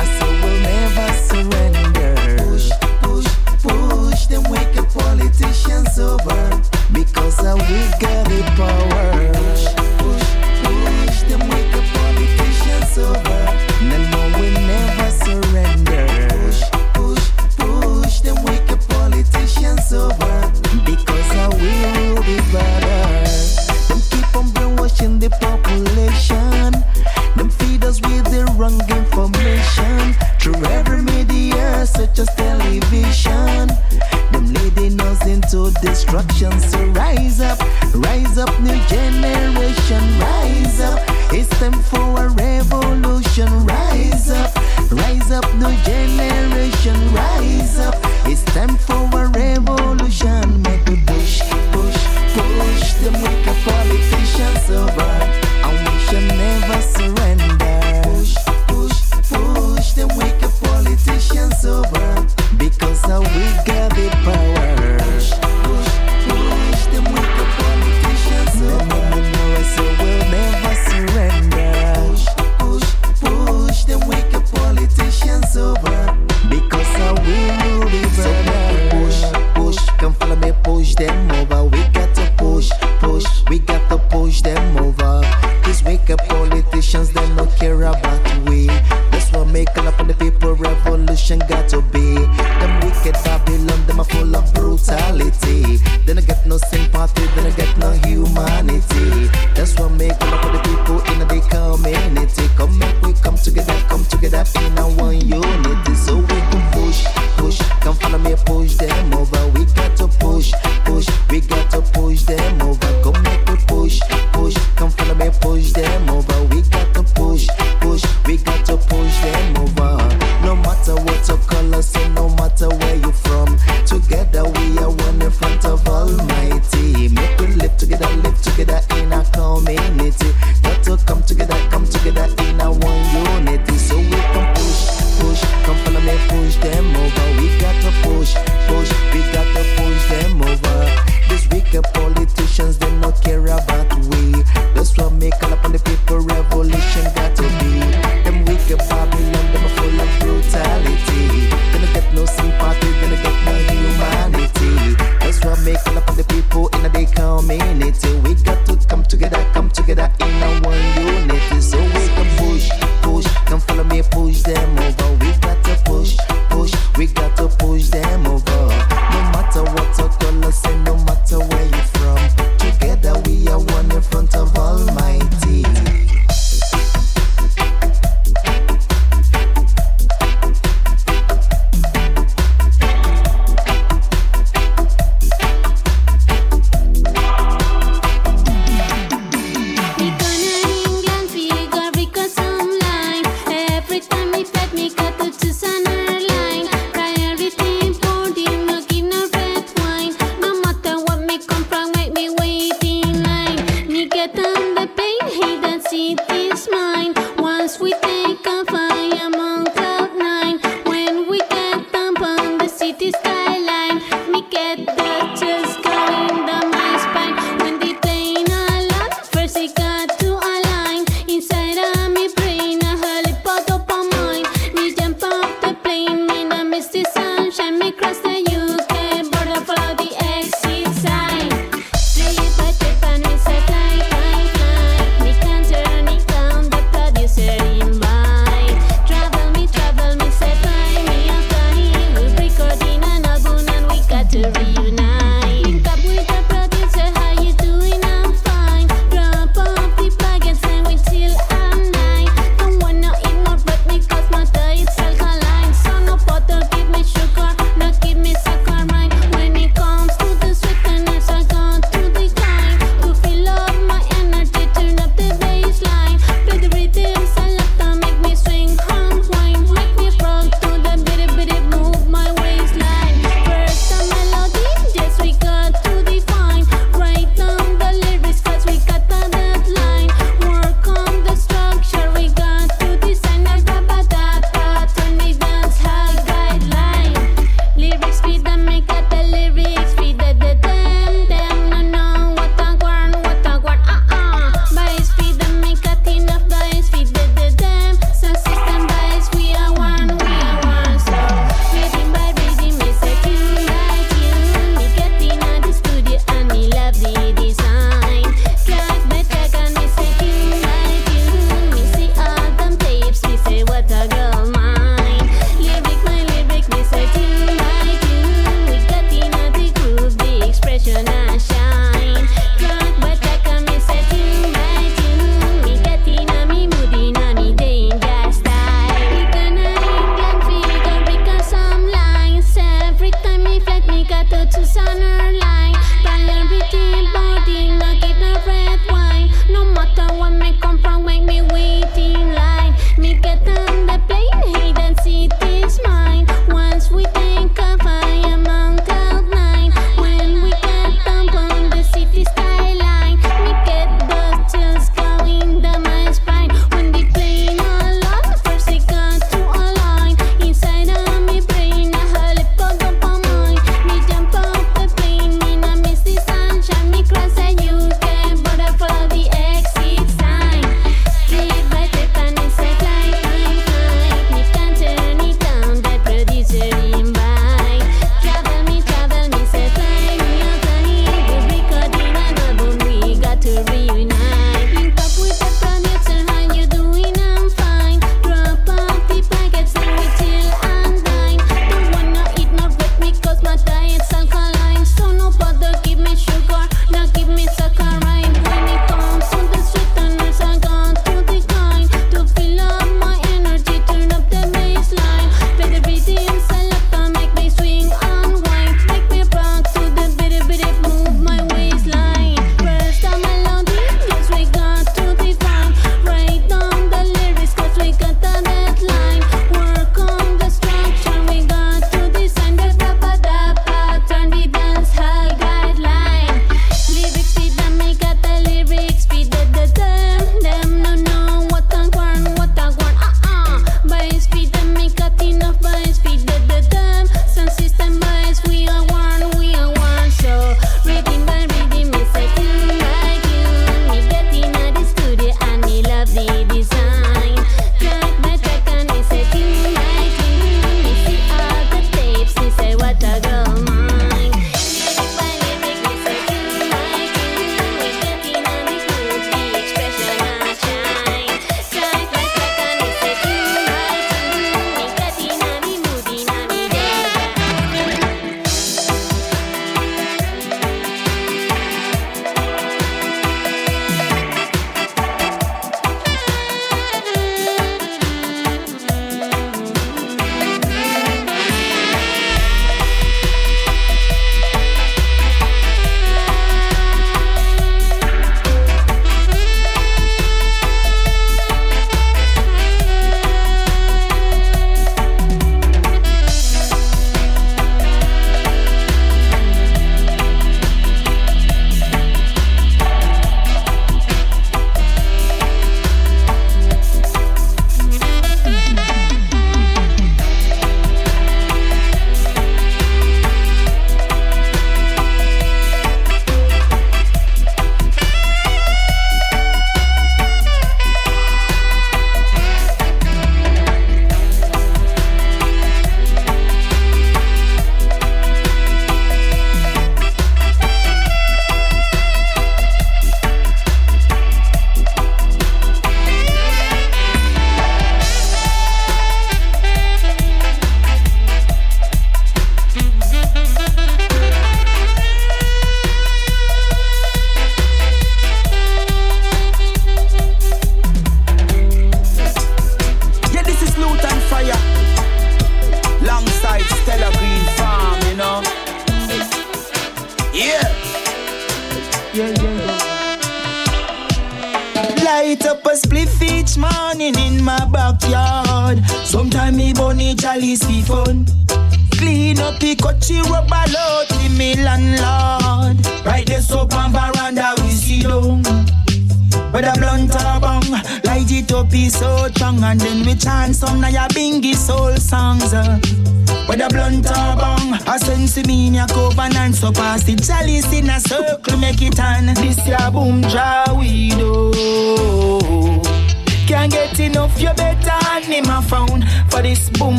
I 0.00 0.04
say 0.16 0.30
we'll 0.42 0.60
never 0.74 1.08
surrender. 1.28 2.14
Push, 2.42 2.70
push, 3.02 3.30
push. 3.62 4.28
Wake 4.50 4.76
politicians 4.92 5.98
over. 5.98 6.27
As 32.18 32.34
television. 32.34 33.68
Them 34.32 34.46
leading 34.54 35.00
us 35.00 35.24
into 35.26 35.70
destruction. 35.80 36.58
So 36.60 36.78
rise 36.88 37.40
up, 37.40 37.58
rise 37.94 38.38
up, 38.38 38.50
new 38.60 38.78
generation, 38.86 40.02
rise 40.18 40.80
up. 40.80 41.00
It's 41.32 41.48
time 41.60 41.80
for 41.90 42.24
a 42.24 42.28
revolution. 42.30 43.48
Rise 43.66 44.30
up, 44.30 44.54
rise 44.90 45.30
up, 45.30 45.46
new 45.54 45.74
generation, 45.84 46.98
rise 47.14 47.78
up. 47.78 47.94
It's 48.26 48.42
time 48.56 48.76
for 48.76 49.06
a 49.14 49.28
revolution. 49.28 50.62
Make 50.62 50.86
we 50.88 50.96
push, 51.06 51.40
push, 51.72 51.98
push 52.34 52.92
them 53.02 53.14
wicked 53.22 53.58
politicians 53.64 54.70
over, 54.70 55.12
and 55.66 55.78
we 55.86 55.98
shall 56.06 56.36
never 56.36 56.82
surrender. 56.82 57.47
We 63.20 63.64
got 63.64 63.77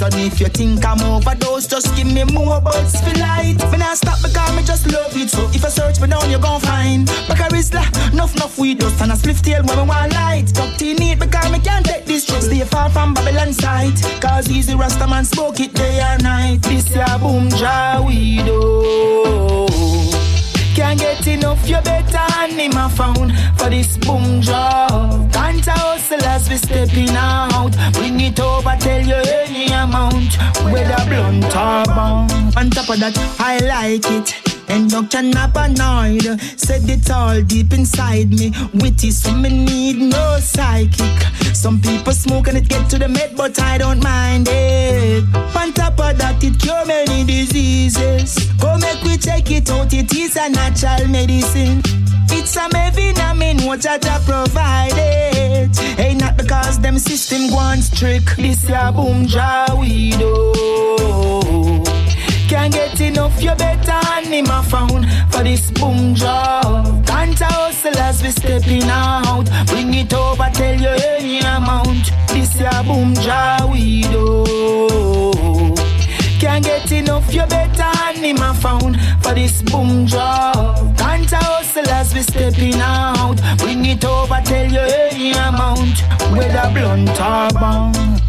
And 0.00 0.14
if 0.14 0.40
you 0.40 0.46
think 0.46 0.84
I'm 0.86 1.00
overdose, 1.02 1.66
just 1.66 1.94
give 1.94 2.06
me 2.06 2.24
more 2.24 2.60
buds 2.60 2.98
for 3.00 3.14
light. 3.18 3.58
Me 3.70 3.78
not 3.78 3.96
stop 3.98 4.22
because 4.22 4.56
me 4.56 4.62
just 4.62 4.90
love 4.90 5.14
it. 5.14 5.28
So 5.28 5.44
if 5.52 5.64
I 5.64 5.68
search 5.68 6.00
me 6.00 6.08
down, 6.08 6.30
you're 6.30 6.40
gon' 6.40 6.60
find. 6.60 7.06
Bacarisla, 7.28 7.82
enough, 8.12 8.34
enough 8.34 8.58
weed 8.58 8.78
dust 8.78 9.00
and 9.02 9.12
a 9.12 9.14
spliff 9.14 9.42
tail 9.42 9.62
when 9.64 9.76
me 9.76 9.84
want 9.84 10.12
light. 10.12 10.46
Talk 10.54 10.76
to 10.78 10.94
neat 10.94 11.18
because 11.18 11.50
me 11.52 11.58
can't 11.60 11.84
take 11.84 12.06
this 12.06 12.24
trip. 12.24 12.42
Stay 12.42 12.64
far 12.64 12.88
from 12.90 13.12
Babylon 13.12 13.52
sight. 13.52 14.00
Cause 14.20 14.48
easy 14.50 14.74
Rasta 14.74 15.06
man 15.06 15.24
smoke 15.24 15.60
it 15.60 15.74
day 15.74 16.00
and 16.00 16.22
night. 16.22 16.62
This 16.62 16.88
ya 16.94 17.18
boom 17.18 17.50
jaw 17.50 18.02
weed 18.06 18.46
oh. 18.48 19.68
Can't 20.74 20.98
get 20.98 21.26
enough, 21.26 21.68
you 21.68 21.80
better 21.82 22.16
hand 22.16 22.52
him 22.52 22.72
a 22.76 22.88
phone 22.88 23.30
for 23.58 23.68
this 23.68 23.98
boom 23.98 24.40
job. 24.40 24.61
Whether 30.70 31.04
blunt 31.08 31.44
or 31.56 31.84
bone. 31.94 32.52
On 32.56 32.70
top 32.70 32.88
of 32.90 33.00
that, 33.00 33.16
I 33.38 33.58
like 33.58 34.04
it. 34.10 34.52
And 34.68 34.90
Dr. 34.90 35.18
Napanoid 35.18 36.40
said 36.58 36.88
it 36.88 37.10
all 37.10 37.42
deep 37.42 37.72
inside 37.72 38.30
me. 38.30 38.52
Witty, 38.74 39.10
so 39.10 39.32
me 39.32 39.50
need 39.50 39.96
no 39.98 40.38
psychic. 40.40 41.22
Some 41.54 41.80
people 41.80 42.12
smoke 42.12 42.48
and 42.48 42.58
it 42.58 42.68
get 42.68 42.88
to 42.90 42.98
the 42.98 43.08
med, 43.08 43.36
but 43.36 43.60
I 43.60 43.78
don't 43.78 44.02
mind 44.02 44.48
it. 44.50 45.24
On 45.56 45.72
top 45.72 46.00
of 46.00 46.16
that, 46.18 46.42
it 46.42 46.58
cure 46.58 46.86
many 46.86 47.24
diseases. 47.24 48.38
Go 48.60 48.78
make 48.78 49.02
we 49.02 49.16
check 49.18 49.50
it 49.50 49.70
out, 49.70 49.92
it 49.92 50.14
is 50.14 50.36
a 50.36 50.48
natural 50.48 51.06
medicine. 51.08 51.82
It's 52.30 52.56
a 52.56 52.68
vitamin, 52.70 53.66
what 53.66 53.80
Jaja 53.80 54.24
provided. 54.24 55.70
Ain't 55.98 56.20
not 56.20 56.31
because 56.42 56.78
them 56.80 56.98
system 56.98 57.50
wants 57.52 57.88
trick. 57.90 58.24
This 58.36 58.68
ya 58.68 58.90
boom 58.90 59.26
jaw 59.26 59.66
we 59.80 60.10
do. 60.12 60.52
Can't 62.48 62.72
get 62.72 63.00
enough, 63.00 63.42
you 63.42 63.54
better 63.54 64.00
him 64.24 64.46
a 64.46 64.62
phone 64.62 65.04
for 65.30 65.42
this 65.42 65.70
boom 65.70 66.14
job. 66.14 67.06
Can't 67.06 67.38
hustle 67.38 67.96
as 67.98 68.22
we 68.22 68.30
stepping 68.30 68.84
out. 68.84 69.46
Bring 69.66 69.94
it 69.94 70.12
over, 70.12 70.48
tell 70.52 70.74
you 70.74 70.88
any 70.88 71.40
amount. 71.40 72.10
This 72.28 72.60
ya 72.60 72.82
boom 72.82 73.14
job 73.14 73.70
we 73.72 74.02
do. 74.02 74.44
Can't 76.40 76.64
get 76.64 76.90
enough, 76.92 77.32
you 77.32 77.46
better 77.46 77.92
him 78.22 78.36
a 78.38 78.54
phone 78.54 78.94
for 79.20 79.34
this 79.34 79.62
boom 79.62 80.06
job. 80.06 80.96
Can't 80.96 81.30
hustle 81.30 81.88
as 81.88 82.14
we 82.14 82.22
stepping 82.22 82.80
out. 82.80 83.36
Bring 83.58 83.84
it 83.86 84.04
over, 84.04 84.40
tell 84.44 84.66
you 84.70 84.80
any 84.80 85.32
amount. 85.32 86.11
Whether 86.32 86.70
blunt 86.72 87.20
or 87.20 87.48
bone. 87.60 88.22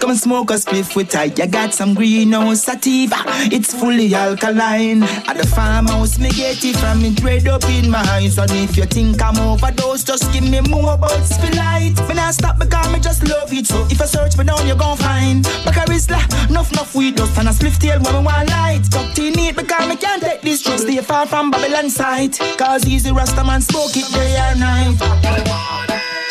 Come 0.00 0.10
and 0.10 0.18
smoke 0.18 0.50
a 0.50 0.54
spliff 0.54 0.96
with 0.96 1.14
I. 1.14 1.24
You 1.24 1.46
got 1.46 1.74
some 1.74 1.94
greenhouse 1.94 2.64
sativa. 2.64 3.16
It's 3.52 3.74
fully 3.74 4.14
alkaline. 4.14 5.02
At 5.02 5.36
the 5.36 5.46
farmhouse, 5.46 6.18
me 6.18 6.30
get 6.30 6.64
it 6.64 6.76
from 6.76 7.04
it 7.04 7.22
red 7.22 7.46
up 7.46 7.62
in 7.64 7.90
my 7.90 8.00
eyes. 8.08 8.38
And 8.38 8.50
if 8.50 8.78
you 8.78 8.84
think 8.84 9.22
I'm 9.22 9.38
overdose, 9.38 10.02
just 10.02 10.32
give 10.32 10.42
me 10.42 10.60
more 10.62 10.96
for 10.96 11.54
light. 11.54 11.94
Me 12.08 12.14
not 12.14 12.32
stop 12.32 12.58
because 12.58 12.90
me 12.92 12.98
just 12.98 13.22
love 13.28 13.52
it. 13.52 13.66
So 13.66 13.86
if 13.90 14.00
I 14.00 14.06
search 14.06 14.38
me 14.38 14.44
down, 14.44 14.66
you 14.66 14.74
gon' 14.74 14.96
find. 14.96 15.44
Bacarisla, 15.64 16.48
enough, 16.48 16.72
enough 16.72 16.94
weed 16.94 17.16
dust 17.16 17.38
and 17.38 17.48
a 17.48 17.52
spliff 17.52 17.78
tail 17.78 18.00
when 18.00 18.14
me 18.14 18.24
want 18.24 18.48
light. 18.48 18.82
Talk 18.90 19.14
to 19.16 19.30
neat 19.30 19.54
because 19.54 19.86
me 19.86 19.96
can't 19.96 20.22
take 20.22 20.40
this 20.40 20.62
trip. 20.62 20.78
Stay 20.78 20.96
far 21.02 21.26
from 21.26 21.50
Babylon 21.50 21.90
sight. 21.90 22.38
Cause 22.56 22.86
easy 22.86 23.12
Rasta 23.12 23.44
man 23.44 23.60
smoke 23.60 23.94
it 23.94 24.10
day 24.14 24.34
and 24.36 24.60
night. 24.60 24.96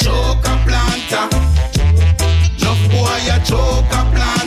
Choke 0.01 0.48
Enough 1.11 2.91
boy 2.91 3.33
a 3.33 3.39
choke 3.43 3.91
a 3.91 4.11
planter. 4.13 4.38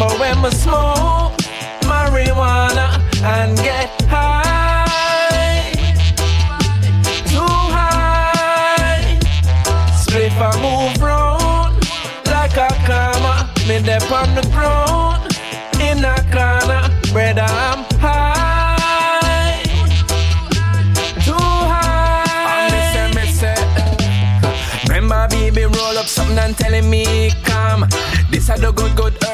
Remember 0.00 0.18
when 0.18 0.42
we 0.42 0.50
smoke 0.52 1.36
marijuana 1.82 2.98
and 3.22 3.54
get 3.58 3.99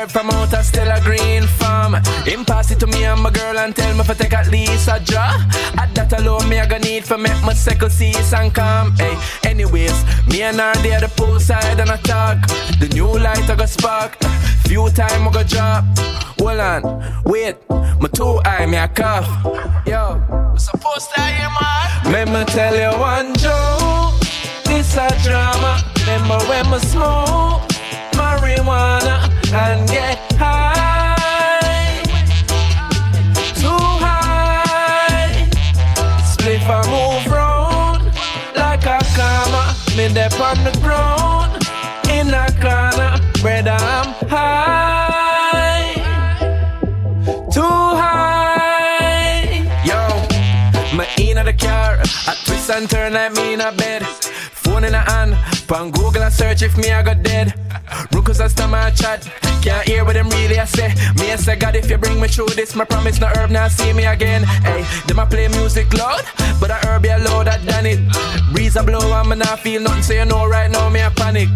herb 0.06 0.10
from 0.10 0.30
out 0.30 0.52
a 0.52 0.62
Stella 0.62 1.00
Green 1.02 1.42
farm. 1.42 1.94
Him 2.24 2.44
pass 2.44 2.70
it 2.70 2.80
to 2.80 2.86
me 2.86 3.04
and 3.04 3.20
my 3.22 3.30
girl 3.30 3.58
and 3.58 3.74
tell 3.74 3.96
me 3.96 4.04
for 4.04 4.14
take 4.14 4.32
at 4.32 4.50
least 4.50 4.88
a 4.88 5.00
draw. 5.04 5.34
At 5.78 5.94
that 5.94 6.12
alone 6.18 6.48
me 6.48 6.58
I 6.58 6.66
gonna 6.66 6.84
need 6.84 7.04
for 7.04 7.18
make 7.18 7.40
my 7.42 7.54
second 7.54 7.90
cease 7.90 8.32
and 8.32 8.54
calm. 8.54 8.94
Hey, 8.96 9.16
anyways, 9.44 10.04
me 10.28 10.42
and 10.42 10.60
her 10.60 10.74
there 10.82 11.00
the 11.00 11.06
poolside 11.06 11.78
and 11.80 11.90
I 11.90 11.96
talk. 11.98 12.38
The 12.80 12.88
new 12.94 13.18
light 13.18 13.48
I 13.48 13.56
go 13.56 13.66
spark. 13.66 14.16
Few 14.66 14.88
time 14.90 15.28
I 15.28 15.32
go 15.32 15.42
drop. 15.42 15.84
Hold 16.38 16.60
on, 16.60 17.22
wait, 17.24 17.56
my 18.00 18.08
two 18.12 18.40
eye 18.44 18.66
me 18.66 18.76
a 18.76 18.88
cough. 18.88 19.28
Yo, 19.86 20.20
supposed 20.56 21.10
to 21.14 21.20
hear 21.20 21.50
man. 21.60 22.12
Let 22.12 22.28
me 22.28 22.44
tell 22.52 22.74
you 22.74 22.98
one 22.98 23.34
joke. 23.36 24.14
This 24.64 24.96
a 24.96 25.08
drama. 25.22 25.82
Remember 26.00 26.38
when 26.46 26.70
we 26.70 26.78
smoke 26.78 27.35
high, 44.28 45.94
too 47.52 47.62
high. 48.02 49.62
Yo, 49.84 49.98
me 50.96 51.04
in 51.30 51.44
the 51.44 51.52
car, 51.52 51.98
I 52.26 52.36
twist 52.44 52.70
and 52.70 52.88
turn 52.88 53.12
like 53.14 53.32
me 53.32 53.54
in 53.54 53.60
a 53.60 53.72
bed. 53.72 54.02
Phone 54.04 54.84
in 54.84 54.94
a 54.94 55.00
hand, 55.00 55.36
pan 55.68 55.90
Google 55.90 56.22
and 56.22 56.32
search 56.32 56.62
if 56.62 56.76
me 56.76 56.90
I 56.90 57.02
got 57.02 57.22
dead. 57.22 57.54
I 58.38 58.48
stand 58.48 58.72
my 58.72 58.90
chat, 58.90 59.22
can't 59.62 59.88
hear 59.88 60.04
what 60.04 60.14
them 60.14 60.28
really 60.28 60.58
I 60.58 60.66
say. 60.66 60.88
Me 61.16 61.32
I 61.32 61.36
say 61.36 61.56
God 61.56 61.74
if 61.74 61.88
you 61.88 61.96
bring 61.96 62.20
me 62.20 62.28
through 62.28 62.48
this, 62.48 62.74
my 62.74 62.84
promise 62.84 63.18
no 63.18 63.28
herb 63.28 63.50
now 63.50 63.68
see 63.68 63.92
me 63.92 64.04
again. 64.04 64.42
Hey, 64.42 64.84
them 65.06 65.20
I 65.20 65.24
play 65.24 65.48
music 65.48 65.92
loud, 65.94 66.22
but 66.60 66.70
I 66.70 66.78
herb 66.86 67.02
be 67.02 67.08
louder 67.08 67.58
done 67.64 67.86
it. 67.86 68.00
Breeze 68.52 68.76
a 68.76 68.82
blow 68.82 69.12
and 69.12 69.28
me 69.30 69.36
not 69.36 69.60
feel 69.60 69.80
nothing, 69.80 70.02
so 70.02 70.12
you 70.12 70.24
know 70.26 70.46
right 70.46 70.70
now 70.70 70.90
me 70.90 71.02
I 71.02 71.08
panic. 71.08 71.48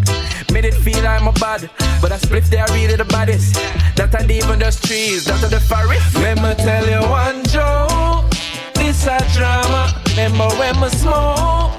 Made 0.51 0.65
it 0.65 0.73
feel 0.73 1.01
like 1.03 1.23
my 1.23 1.31
bad, 1.31 1.69
but 2.01 2.11
I 2.11 2.17
split 2.17 2.43
they 2.45 2.57
are 2.57 2.67
really 2.73 2.95
the 2.97 3.05
baddest. 3.05 3.55
That 3.95 4.13
ain't 4.19 4.29
even 4.29 4.59
just 4.59 4.83
trees, 4.83 5.23
that 5.25 5.41
are 5.43 5.47
the 5.49 5.61
forest. 5.61 6.13
Let 6.15 6.37
me 6.43 6.53
tell 6.61 6.85
you 6.85 7.01
one 7.09 7.45
joke, 7.45 8.29
this 8.75 9.07
a 9.07 9.17
drama. 9.33 9.93
Remember 10.09 10.49
when 10.59 10.75
we 10.81 10.89
smoke 10.89 11.71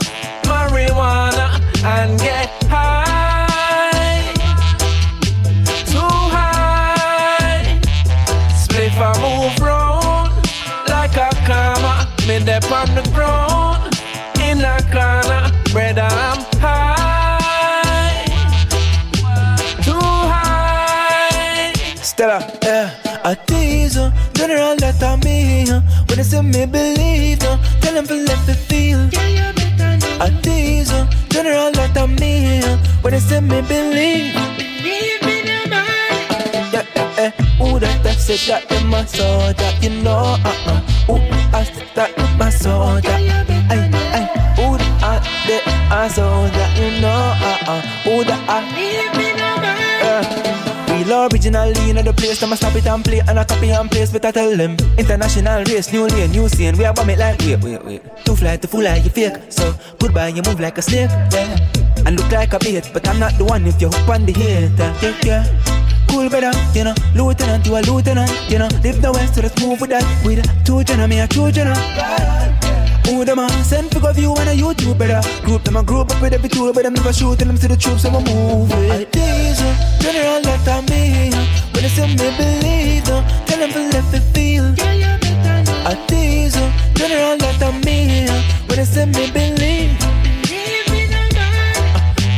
marijuana 0.48 1.60
and 1.84 2.18
get 2.18 2.48
high, 2.64 4.32
too 5.84 6.16
high. 6.32 7.78
Split 8.56 8.92
a 8.96 9.12
move 9.20 9.58
round 9.60 10.32
like 10.88 11.16
a 11.16 11.28
karma. 11.46 12.08
Me 12.26 12.42
dep 12.42 12.70
on 12.72 12.94
the 12.94 13.02
uh, 26.32 26.42
say 26.42 26.42
me 26.42 26.66
believe, 26.66 27.40
no 27.40 27.58
Tell 27.80 27.94
them 27.94 28.06
to 28.06 28.14
let 28.14 28.46
me 28.46 28.54
feel. 28.54 29.08
I 30.20 30.30
tease 30.42 30.90
her, 30.90 31.08
general 31.28 31.72
that 31.72 31.96
I 31.96 32.06
me 32.06 32.62
uh, 32.62 32.76
When 33.02 33.12
they 33.12 33.20
say 33.20 33.40
me 33.40 33.60
believe. 33.62 34.34
Yeah, 36.72 36.86
yeah, 36.94 37.14
yeah 37.18 37.30
Who 37.58 37.78
that 37.78 38.16
said 38.18 38.38
that 38.48 38.70
in 38.72 38.86
my 38.88 39.04
soul 39.04 39.52
That 39.54 39.82
you 39.82 39.90
know, 40.02 40.36
uh-uh. 40.44 40.80
Who 41.06 41.14
I 41.56 41.64
said 41.64 41.88
that 41.94 42.18
in 42.18 42.38
my 42.38 42.50
soul 42.50 43.00
That, 43.00 43.20
ay, 43.70 43.90
ay. 44.16 44.24
Who 44.56 44.78
that 44.78 45.02
I 45.02 45.46
did 45.46 45.62
I 45.92 46.08
saw 46.08 46.46
that 46.48 46.78
you 46.78 47.00
know, 47.02 47.08
uh-uh. 47.08 47.80
Who 48.04 48.24
that 48.24 48.48
I 48.48 49.08
uh, 49.08 49.11
Real 51.12 51.28
originally 51.30 51.90
in 51.90 51.96
the 51.96 52.12
place, 52.14 52.42
I'ma 52.42 52.54
stop 52.54 52.74
it 52.74 52.86
and 52.86 53.04
play 53.04 53.20
and 53.20 53.38
I 53.38 53.44
copy 53.44 53.68
and 53.68 53.90
paste, 53.90 54.14
but 54.14 54.24
I 54.24 54.30
tell 54.30 54.56
them. 54.56 54.78
International 54.96 55.62
race, 55.64 55.92
new 55.92 56.06
lane, 56.06 56.30
new 56.30 56.48
scene, 56.48 56.74
we 56.78 56.86
are 56.86 56.94
bomb 56.94 57.10
it 57.10 57.18
like 57.18 57.38
wait, 57.40 57.60
wait, 57.62 57.84
wait. 57.84 58.02
Too 58.24 58.34
fly 58.34 58.56
to 58.56 58.66
fool 58.66 58.82
like 58.82 59.04
you 59.04 59.10
fake, 59.10 59.36
so 59.50 59.74
goodbye, 59.98 60.28
you 60.28 60.40
move 60.46 60.58
like 60.58 60.78
a 60.78 60.82
snake, 60.82 61.10
yeah. 61.30 61.58
And 62.06 62.18
look 62.18 62.32
like 62.32 62.54
a 62.54 62.58
bait, 62.58 62.88
but 62.94 63.06
I'm 63.06 63.18
not 63.18 63.36
the 63.36 63.44
one 63.44 63.66
if 63.66 63.78
you 63.78 63.88
hook 63.88 64.08
on 64.08 64.24
the 64.24 64.32
hater, 64.32 64.90
yeah, 65.02 65.20
yeah. 65.22 66.06
Cool 66.08 66.30
better, 66.30 66.56
you 66.72 66.84
know, 66.84 66.94
lieutenant, 67.14 67.66
you 67.66 67.76
a 67.76 67.80
lieutenant, 67.80 68.32
you 68.48 68.58
know. 68.58 68.68
Live 68.82 69.02
the 69.02 69.12
west, 69.12 69.34
so 69.34 69.42
let's 69.42 69.60
move 69.60 69.82
with 69.82 69.90
that, 69.90 70.06
with 70.24 70.40
two 70.64 70.82
general, 70.82 71.08
me 71.08 71.20
a 71.20 71.26
two 71.26 71.52
general 71.52 71.76
who 73.06 73.24
them 73.24 73.38
a 73.38 73.48
send 73.64 73.94
of 73.94 74.18
you 74.18 74.34
and 74.36 74.48
a 74.48 74.54
YouTube 74.54 74.98
better 74.98 75.20
Group 75.44 75.64
them 75.64 75.76
a 75.76 75.82
group 75.82 76.10
up 76.10 76.20
with 76.22 76.32
every 76.32 76.48
tool 76.48 76.72
But 76.72 76.84
them 76.84 76.94
never 76.94 77.12
shoot 77.12 77.40
and 77.40 77.50
them 77.50 77.56
see 77.56 77.68
the 77.68 77.76
troops 77.76 78.04
and 78.04 78.14
we 78.14 78.22
move 78.32 78.70
it. 78.72 79.12
Tease 79.12 79.60
her, 79.60 79.68
uh, 79.68 80.00
general 80.00 80.42
that 80.42 80.68
I 80.68 80.80
me 80.90 81.30
When 81.72 81.82
they 81.82 81.88
say 81.88 82.06
me 82.06 82.28
believe 82.36 83.06
her 83.08 83.22
Tell 83.46 83.58
them 83.58 83.70
to 83.72 83.80
let 83.90 84.04
me 84.12 84.20
feel. 84.32 84.74
I 85.84 85.94
tease 86.06 86.54
her, 86.54 86.72
general 86.94 87.36
that 87.38 87.62
I 87.62 87.70
me 87.84 88.26
When 88.68 88.78
they 88.78 88.84
say 88.84 89.06
me 89.06 89.30
believe. 89.30 89.98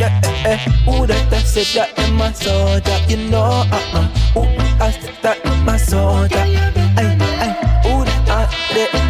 Yeah, 0.00 0.10
eh, 0.24 0.28
eh, 0.44 0.52
eh. 0.54 0.70
who 0.84 1.06
that 1.06 1.32
I 1.32 1.38
said 1.38 1.66
that 1.76 1.98
in 1.98 2.14
my 2.16 2.32
soul 2.32 2.80
that 2.80 3.08
you 3.08 3.16
know, 3.30 3.62
uh-uh. 3.70 4.02
Who 4.34 4.40
I 4.82 4.90
said 4.90 5.14
that 5.22 5.44
in 5.46 5.64
my 5.64 5.76
soul 5.76 6.26
that, 6.26 6.48
ay, 6.48 6.56
ay 6.98 7.14
Who 7.14 7.18
that 7.18 7.33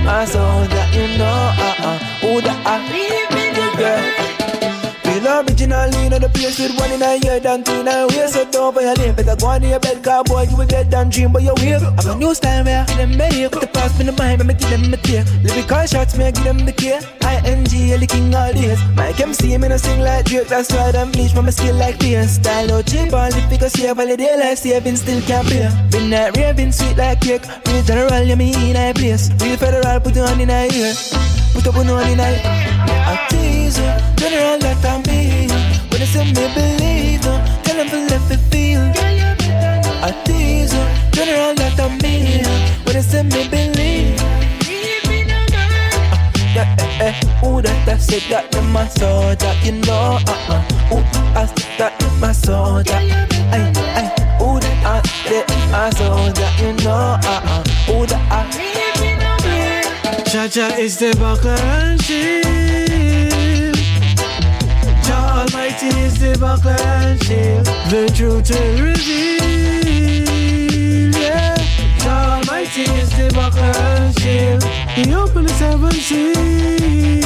I 0.06 0.24
soul 0.26 0.64
that 0.66 0.94
you 0.94 1.06
know, 1.18 1.24
uh-uh 1.24 1.98
Who 2.20 2.40
that 2.42 2.60
I, 2.66 2.76
yeah, 2.92 3.76
girl 3.76 4.33
Feel 5.24 5.40
originally 5.40 6.04
in 6.04 6.12
the 6.20 6.28
place 6.28 6.58
with 6.60 6.76
one 6.76 6.92
in 6.92 7.00
a 7.00 7.16
year 7.16 7.40
than 7.40 7.64
two 7.64 7.80
in 7.80 7.88
a 7.88 8.06
way 8.08 8.26
So 8.28 8.44
don't 8.50 8.74
violate, 8.74 9.16
better 9.16 9.34
go 9.36 9.46
on 9.46 9.62
to 9.62 9.68
your 9.68 9.80
bed 9.80 10.04
Cause 10.04 10.28
boy, 10.28 10.42
you 10.42 10.54
will 10.54 10.66
get 10.66 10.90
down 10.90 11.08
dream 11.08 11.32
by 11.32 11.40
your 11.40 11.54
wave 11.64 11.80
Have 11.80 12.06
a 12.12 12.14
new 12.16 12.34
style 12.34 12.62
where 12.62 12.84
I 12.86 12.94
them 12.94 13.16
make 13.16 13.50
Put 13.50 13.62
the 13.62 13.66
past 13.68 13.98
in 14.00 14.04
the 14.04 14.12
mind, 14.12 14.38
but 14.38 14.48
me 14.48 14.52
give 14.52 14.68
them 14.68 14.92
a 14.92 14.98
take 14.98 15.24
Lyrical 15.40 15.86
shots, 15.86 16.18
me 16.18 16.30
give 16.30 16.44
them 16.44 16.66
the 16.66 16.72
care. 16.72 17.00
I-N-G, 17.22 17.96
the 17.96 18.06
king 18.06 18.34
all 18.34 18.52
days. 18.52 18.76
Mike 18.96 19.18
MC, 19.18 19.56
me 19.56 19.68
no 19.68 19.78
sing 19.78 20.00
like 20.00 20.26
Drake 20.26 20.48
That's 20.48 20.70
why 20.70 20.92
them 20.92 21.10
bleach, 21.10 21.34
but 21.34 21.40
me 21.40 21.52
skill 21.52 21.76
like 21.76 21.98
Pierce 21.98 22.36
Style 22.36 22.66
no 22.66 22.82
cheap, 22.82 23.08
if 23.08 23.48
because 23.48 23.72
save 23.72 23.98
all 23.98 24.06
the 24.06 24.18
day 24.18 24.36
like 24.36 24.58
saving 24.58 24.96
Still 24.96 25.22
can't 25.22 25.48
pay. 25.48 25.72
Been 25.88 26.10
that 26.10 26.36
raving, 26.36 26.72
sweet 26.72 26.98
like 26.98 27.22
cake. 27.22 27.48
Real 27.64 27.82
general, 27.82 28.22
you 28.24 28.36
me 28.36 28.52
in 28.52 28.76
a 28.76 28.92
place. 28.92 29.32
Real 29.40 29.56
federal, 29.56 30.00
put 30.00 30.16
it 30.16 30.20
on 30.20 30.38
in 30.38 30.50
a 30.50 30.68
ear 30.68 30.92
Put 31.54 31.66
up 31.66 31.76
on 31.76 31.88
in 32.12 32.20
a 32.20 32.28
I 33.08 33.16
you, 33.64 33.88
general 34.20 34.58
that 34.58 34.84
I'm 34.84 35.02
being 35.02 35.48
When 35.88 36.00
they 36.00 36.06
say 36.06 36.24
me 36.24 36.44
believe 36.54 37.24
you 37.24 37.36
Tell 37.64 37.76
them 37.76 37.88
to 37.88 37.98
let 38.12 38.22
me 38.28 38.36
feel. 38.50 38.82
I 40.04 40.12
tease 40.24 40.72
general 41.12 41.54
that 41.54 41.80
I'm 41.80 41.98
being 41.98 42.44
When 42.84 42.94
they 42.94 43.02
say 43.02 43.22
me 43.22 43.48
believe. 43.48 44.20
Yeah, 46.54 46.76
eh, 46.78 47.06
eh, 47.06 47.14
who 47.40 47.60
that 47.62 47.88
I 47.88 47.96
said 47.98 48.22
that 48.30 48.54
in 48.54 48.70
my 48.70 48.86
soul 48.86 49.34
that 49.34 49.56
you 49.64 49.72
know, 49.72 50.20
uh-uh. 50.22 50.60
Who 50.88 50.98
I 51.34 51.46
said 51.46 51.78
that 51.78 52.00
in 52.00 52.20
my 52.20 52.30
soul 52.30 52.82
that, 52.84 53.02
ay, 53.50 53.72
ay. 53.98 54.06
Who 54.38 54.60
that 54.60 54.76
I 54.86 55.02
said 55.26 55.50
I 55.74 55.90
saw 55.90 56.30
that 56.30 56.60
you 56.62 56.72
know, 56.84 57.18
uh-uh. 57.18 57.64
Who 57.86 58.06
that 58.06 58.22
I 58.30 58.74
Jah 60.30 60.48
Jah 60.48 60.76
is 60.78 60.96
the 60.98 61.14
buckler 61.18 61.94
the 66.44 66.76
and 66.86 67.22
shield. 67.24 67.66
The 67.90 68.02
truth 68.14 68.50
will 68.50 68.78
reveal. 68.84 69.42
Yeah. 71.20 71.56
Jah 71.98 72.36
Almighty 72.36 72.82
is 72.82 73.10
the 73.10 73.26
buckler 73.34 74.12
shield. 74.20 74.62
He 74.96 75.02
opened 75.14 75.48
the 75.48 75.54
seven 75.54 75.92
seas. 75.92 77.24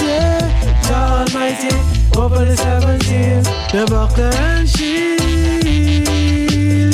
Yeah. 0.00 0.40
Jah 0.82 1.24
Almighty 1.26 2.02
Open 2.16 2.46
the 2.46 2.56
seven 2.56 3.00
seals, 3.00 3.46
the 3.72 3.86
buckler 3.88 4.66
shield. 4.66 5.20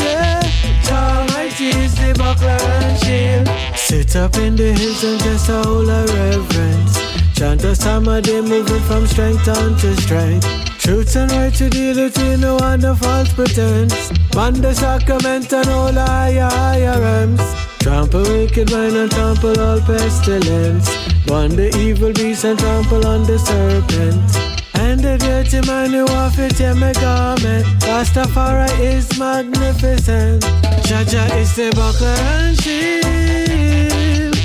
Yeah, 0.00 0.40
Jah 0.84 1.18
Almighty 1.18 1.70
is 1.70 1.94
the 1.96 2.14
buckler 2.16 2.96
shield. 2.98 3.48
Sit 3.76 4.14
up 4.14 4.36
in 4.36 4.54
the 4.54 4.72
hills 4.72 5.02
and 5.02 5.20
just 5.20 5.48
a 5.48 5.60
whole 5.64 5.90
of 5.90 6.08
reverence. 6.14 6.98
Chant 7.34 7.62
psalm 7.76 8.06
a 8.08 8.22
day, 8.22 8.40
moving 8.40 8.80
from 8.82 9.06
strength 9.08 9.48
unto 9.48 9.94
strength. 9.96 10.67
Truth 10.88 11.16
and 11.16 11.30
right 11.32 11.52
to 11.52 11.68
deal 11.68 11.96
with 11.96 12.18
in 12.18 12.40
no 12.40 12.56
one 12.56 12.82
of 12.82 13.00
false 13.00 13.30
pretense. 13.34 14.10
Man 14.34 14.54
the 14.54 14.72
sacrament 14.72 15.52
and 15.52 15.68
all 15.68 15.92
higher, 15.92 16.48
higher 16.48 16.98
realms. 16.98 17.42
Trample 17.78 18.22
wicked 18.22 18.72
mind 18.72 18.96
and 18.96 19.10
trample 19.10 19.60
all 19.60 19.80
pestilence. 19.82 20.88
Burn 21.26 21.56
the 21.56 21.68
evil 21.76 22.10
beast 22.14 22.44
and 22.44 22.58
trample 22.58 23.06
on 23.06 23.24
the 23.24 23.38
serpent. 23.38 24.34
And 24.80 24.98
the 24.98 25.18
dirty 25.18 25.60
man 25.66 25.90
who 25.90 26.06
off 26.06 26.38
it 26.38 26.58
in 26.58 26.78
my 26.78 26.94
garment. 26.94 27.66
Rastafari 27.84 28.70
is 28.80 29.18
magnificent. 29.18 30.40
Jah 30.86 31.04
Jah 31.04 31.28
is 31.36 31.54
the 31.54 31.70
buckler 31.76 32.16
and 32.32 32.56
shield. 32.62 34.38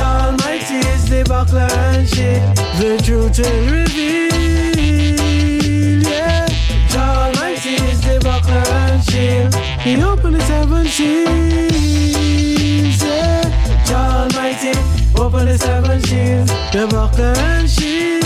Almighty 0.00 0.78
is 0.88 1.10
the 1.10 1.24
buckler 1.28 1.68
and 1.70 2.08
shield. 2.08 2.56
The 2.80 2.96
truth 3.04 3.38
will 3.38 3.70
reveal. 3.70 4.29
Buckler 9.00 9.12
shield. 9.12 9.54
He 9.80 10.02
opened 10.02 10.36
the 10.36 10.40
seven 10.42 10.86
seals. 10.86 11.30
Yeah, 13.02 13.42
Jah 13.86 14.28
Almighty 14.28 14.72
open 15.18 15.46
the 15.46 15.56
seven 15.58 16.00
seals. 16.02 16.48
The 16.72 16.86
buckler 16.90 17.34
and 17.48 17.70
shield. 17.70 18.24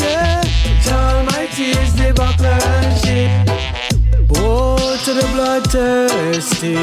Yeah, 0.00 0.42
Jah 0.82 1.16
Almighty 1.18 1.70
is 1.72 1.94
the 1.96 2.12
buckler 2.14 2.48
and 2.48 2.98
shield. 3.04 3.48
Woe 4.30 4.96
to 5.04 5.12
the 5.12 5.26
bloodthirsty. 5.34 6.74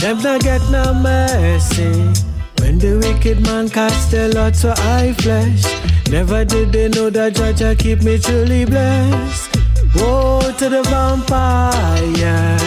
Them 0.00 0.18
not 0.22 0.40
get 0.42 0.60
no 0.70 0.92
mercy. 0.92 2.12
When 2.60 2.78
the 2.78 2.98
wicked 3.02 3.40
man 3.40 3.68
cast 3.70 4.10
their 4.10 4.28
lots 4.28 4.60
for 4.62 4.74
eye 4.76 5.14
flesh, 5.18 5.64
never 6.10 6.44
did 6.44 6.72
they 6.72 6.88
know 6.88 7.08
that 7.10 7.34
Jah 7.34 7.52
Jah 7.54 7.74
keep 7.74 8.02
me 8.02 8.18
truly 8.18 8.66
blessed. 8.66 9.65
Woe 9.96 10.52
to 10.58 10.68
the 10.68 10.82
vampire 10.84 12.58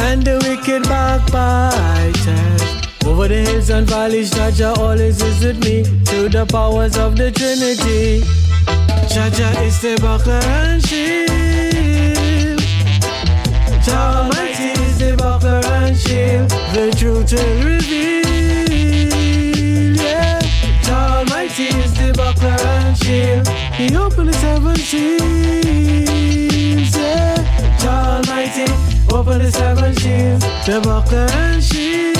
and 0.00 0.22
the 0.22 0.38
wicked 0.46 0.82
backbiters. 0.84 2.62
Over 3.06 3.28
the 3.28 3.36
hills 3.36 3.70
and 3.70 3.86
valleys, 3.88 4.30
Jah 4.30 4.50
Jah 4.50 4.74
always 4.78 5.22
is 5.22 5.42
with 5.44 5.58
me 5.64 5.82
To 6.04 6.28
the 6.28 6.44
powers 6.46 6.96
of 6.96 7.16
the 7.16 7.30
Trinity. 7.30 8.22
Jah 9.08 9.30
Jah 9.30 9.60
is 9.62 9.80
the 9.80 9.96
buckler 10.00 10.34
and 10.34 10.82
shield. 10.86 11.28
Almighty 13.88 14.70
is 14.82 14.98
the 14.98 15.16
buckler 15.16 15.62
and 15.64 15.96
shield. 15.96 16.50
The 16.74 16.90
truth 16.96 17.32
will 17.32 17.64
reveal. 17.64 18.26
Yeah, 19.96 20.40
Almighty 20.90 21.68
is 21.68 21.94
the 21.94 22.12
buckler 22.14 22.58
and 22.60 22.96
shield. 22.98 23.48
He 23.78 23.96
opened 23.96 24.28
the 24.28 24.32
seven 24.32 24.74
seals. 24.74 25.22
Yeah, 26.96 27.36
Jah 27.78 28.16
Almighty 28.16 28.66
open 29.14 29.38
the 29.38 29.52
seven 29.52 29.94
seals. 29.94 30.42
The 30.66 30.80
buckler 30.82 31.28
and 31.30 31.62
shield. 31.62 32.16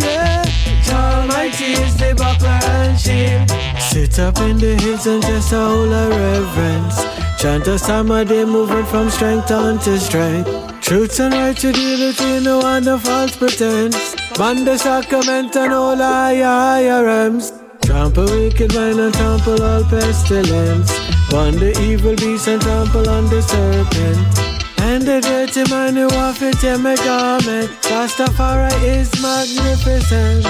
Yeah, 0.00 0.44
Jah 0.84 1.22
Almighty 1.22 1.72
is 1.72 1.96
the 1.96 2.14
buckler 2.14 2.60
and 2.70 2.96
shield. 3.00 3.50
Sit 3.80 4.20
up 4.20 4.38
in 4.38 4.58
the 4.58 4.76
hills 4.80 5.08
and 5.08 5.22
just 5.24 5.52
a 5.52 5.56
whole 5.56 5.92
of 5.92 6.10
reverence. 6.10 7.04
Chant 7.42 7.66
a 7.66 7.74
a 8.12 8.24
day, 8.24 8.44
moving 8.44 8.84
from 8.84 9.10
strength 9.10 9.50
unto 9.50 9.96
strength. 9.96 10.48
Truth 10.82 11.18
and 11.18 11.34
right 11.34 11.56
to 11.56 11.72
deal 11.72 11.98
with 12.06 12.20
in 12.20 12.44
no 12.44 12.60
one 12.60 12.86
of 12.86 13.02
false 13.02 13.36
pretense. 13.36 14.14
Man 14.38 14.64
the 14.64 14.78
sacrament 14.78 15.56
and 15.56 15.72
all 15.72 15.96
higher 15.96 17.04
realms. 17.04 17.59
Trample 17.90 18.24
wicked 18.26 18.72
mind 18.72 19.00
and 19.00 19.12
trample 19.12 19.60
all 19.64 19.82
pestilence. 19.82 20.92
Burn 21.28 21.56
the 21.58 21.76
evil 21.82 22.14
beast 22.14 22.46
and 22.46 22.62
trample 22.62 23.08
on 23.10 23.28
the 23.28 23.42
serpent. 23.42 24.80
And 24.82 25.02
the 25.02 25.20
dirty 25.20 25.68
man 25.68 25.96
who 25.96 26.06
off 26.10 26.40
it 26.40 26.62
in 26.62 26.82
my 26.82 26.94
garment. 26.94 27.68
Rastafari 27.90 28.70
is 28.84 29.10
magnificent. 29.20 30.46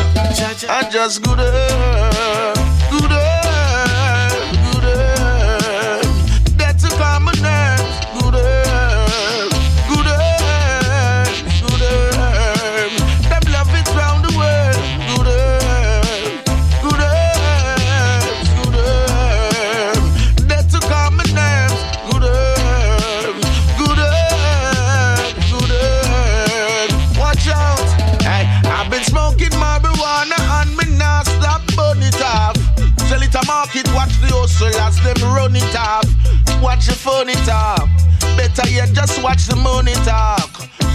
I 0.68 0.90
just 0.92 1.22
good 1.22 1.38
good 1.38 2.09
as 34.76 34.96
them 35.02 35.20
run 35.34 35.56
it 35.56 35.76
off. 35.76 36.04
Watch 36.62 36.86
the 36.86 36.94
phone 36.94 37.28
it 37.28 37.48
off. 37.48 37.88
Better 38.36 38.68
yet, 38.70 38.92
just 38.92 39.22
watch 39.22 39.46
the 39.46 39.56
money 39.56 39.94
talk. 40.04 40.50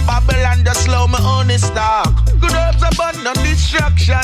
Babylon 0.06 0.64
just 0.64 0.84
slow 0.84 1.06
on 1.06 1.50
it 1.50 1.60
stock. 1.60 2.24
Good 2.40 2.52
herbs 2.52 2.82
abundant 2.82 3.36
distraction. 3.42 4.22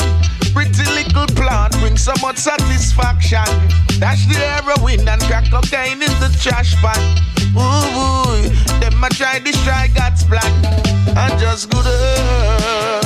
Pretty 0.55 0.85
little 0.95 1.27
plant 1.35 1.73
bring 1.81 1.97
so 1.97 2.13
much 2.23 2.37
satisfaction. 2.37 3.45
Dash 3.99 4.27
the 4.27 4.39
heroin 4.39 5.09
and 5.09 5.21
crack 5.23 5.51
cocaine 5.51 6.03
in 6.03 6.15
the 6.21 6.31
trash 6.41 6.75
pan. 6.77 7.03
Ooh, 7.55 7.61
ooh, 7.61 8.81
them 8.81 9.03
a 9.03 9.09
try 9.11 9.39
destroy 9.41 9.91
God's 9.95 10.25
plan. 10.25 10.53
And 11.17 11.39
just 11.41 11.71
good 11.71 11.87
up, 11.87 13.02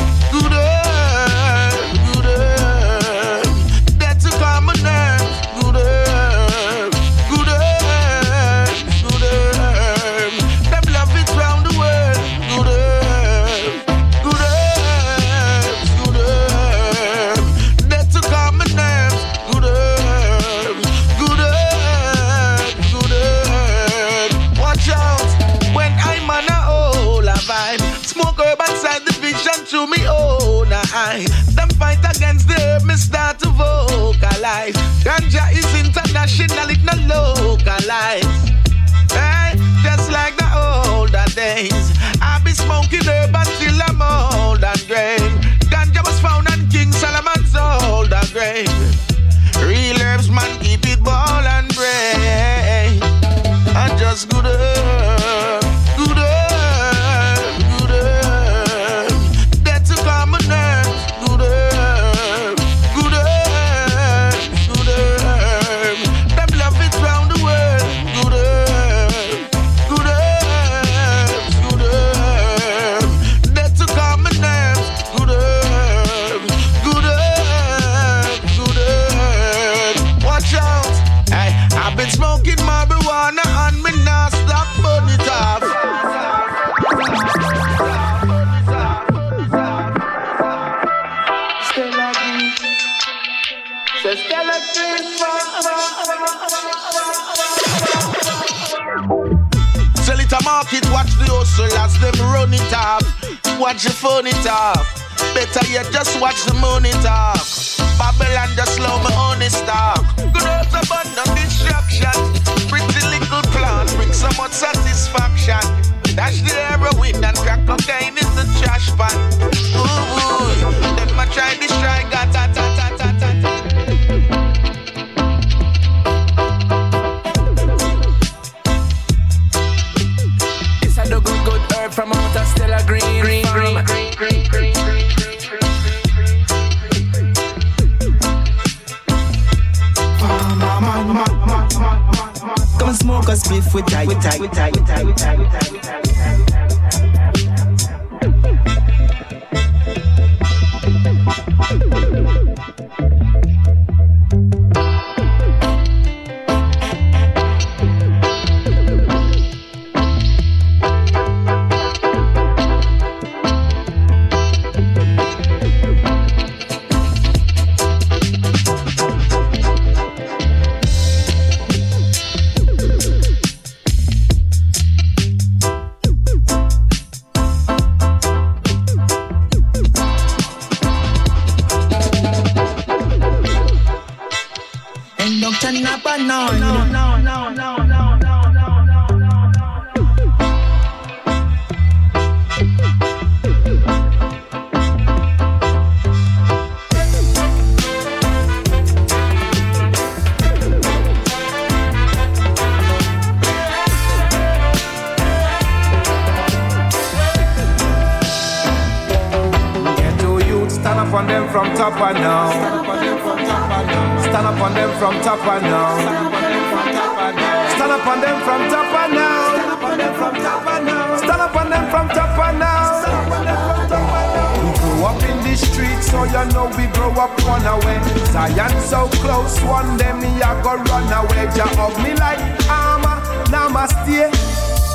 the 225.57 225.67
streets, 225.67 226.11
so 226.11 226.25
you 226.25 226.45
know 226.53 226.69
we 226.77 226.87
grow 226.93 227.11
up 227.13 227.33
one 227.45 227.65
away. 227.65 227.99
Zion 228.33 228.73
so 228.81 229.09
close, 229.23 229.59
one 229.63 229.97
day 229.97 230.13
me 230.13 230.29
I 230.43 230.61
go 230.63 230.77
run 230.77 231.09
away. 231.13 231.49
Jah 231.57 231.69
hug 231.77 231.97
me 232.03 232.13
like 232.15 232.41
armor, 232.69 233.21
namaste. 233.49 234.29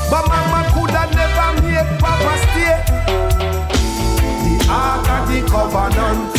But 0.10 0.28
mama 0.28 0.70
coulda 0.74 1.10
never 1.16 1.62
make 1.62 2.00
papa 2.00 2.34
stay. 2.46 2.78
The 4.44 4.68
ark 4.70 5.10
of 5.10 5.24
the 5.30 5.40
covenant 5.50 6.34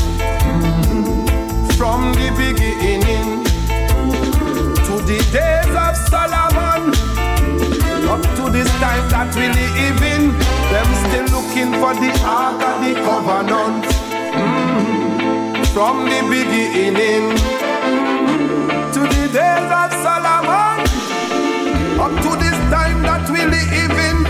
mhm, 0.46 1.72
from 1.76 2.12
the 2.12 2.28
beginning 2.38 3.44
to 4.86 4.94
the 5.08 5.18
days 5.32 5.74
of 5.74 5.96
Solomon 6.10 6.94
up 8.08 8.22
to 8.36 8.50
this 8.50 8.70
time 8.78 9.08
that 9.10 9.34
we 9.34 9.48
live 9.48 10.02
in. 10.14 10.22
Them 10.70 10.88
still 11.04 11.28
looking 11.36 11.72
for 11.80 11.94
the 11.94 12.10
ark 12.24 12.60
of 12.62 12.84
the 12.84 12.94
covenant 13.00 13.91
mhm, 14.32 15.66
from 15.74 16.04
the 16.04 16.20
beginning 16.30 17.36
to 18.94 19.00
the 19.00 19.24
days 19.32 19.70
of 19.80 19.90
Solomon 20.04 20.80
up 22.00 22.12
to 22.24 22.30
this 22.42 22.58
time 22.70 23.02
that 23.02 23.28
we 23.30 23.40
live 23.44 23.96
in. 24.08 24.24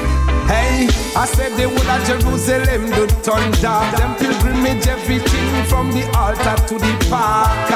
Hey, 0.47 0.89
I 1.16 1.24
said 1.27 1.53
the 1.57 1.69
whole 1.69 1.91
of 1.95 2.01
Jerusalem 2.07 2.91
do 2.91 3.07
turn 3.23 3.51
dark. 3.62 3.97
Them 3.97 4.15
pilgrimage 4.16 4.87
everything 4.87 5.65
from 5.66 5.91
the 5.93 6.05
altar 6.16 6.57
to 6.69 6.74
the 6.79 7.07
park. 7.09 7.70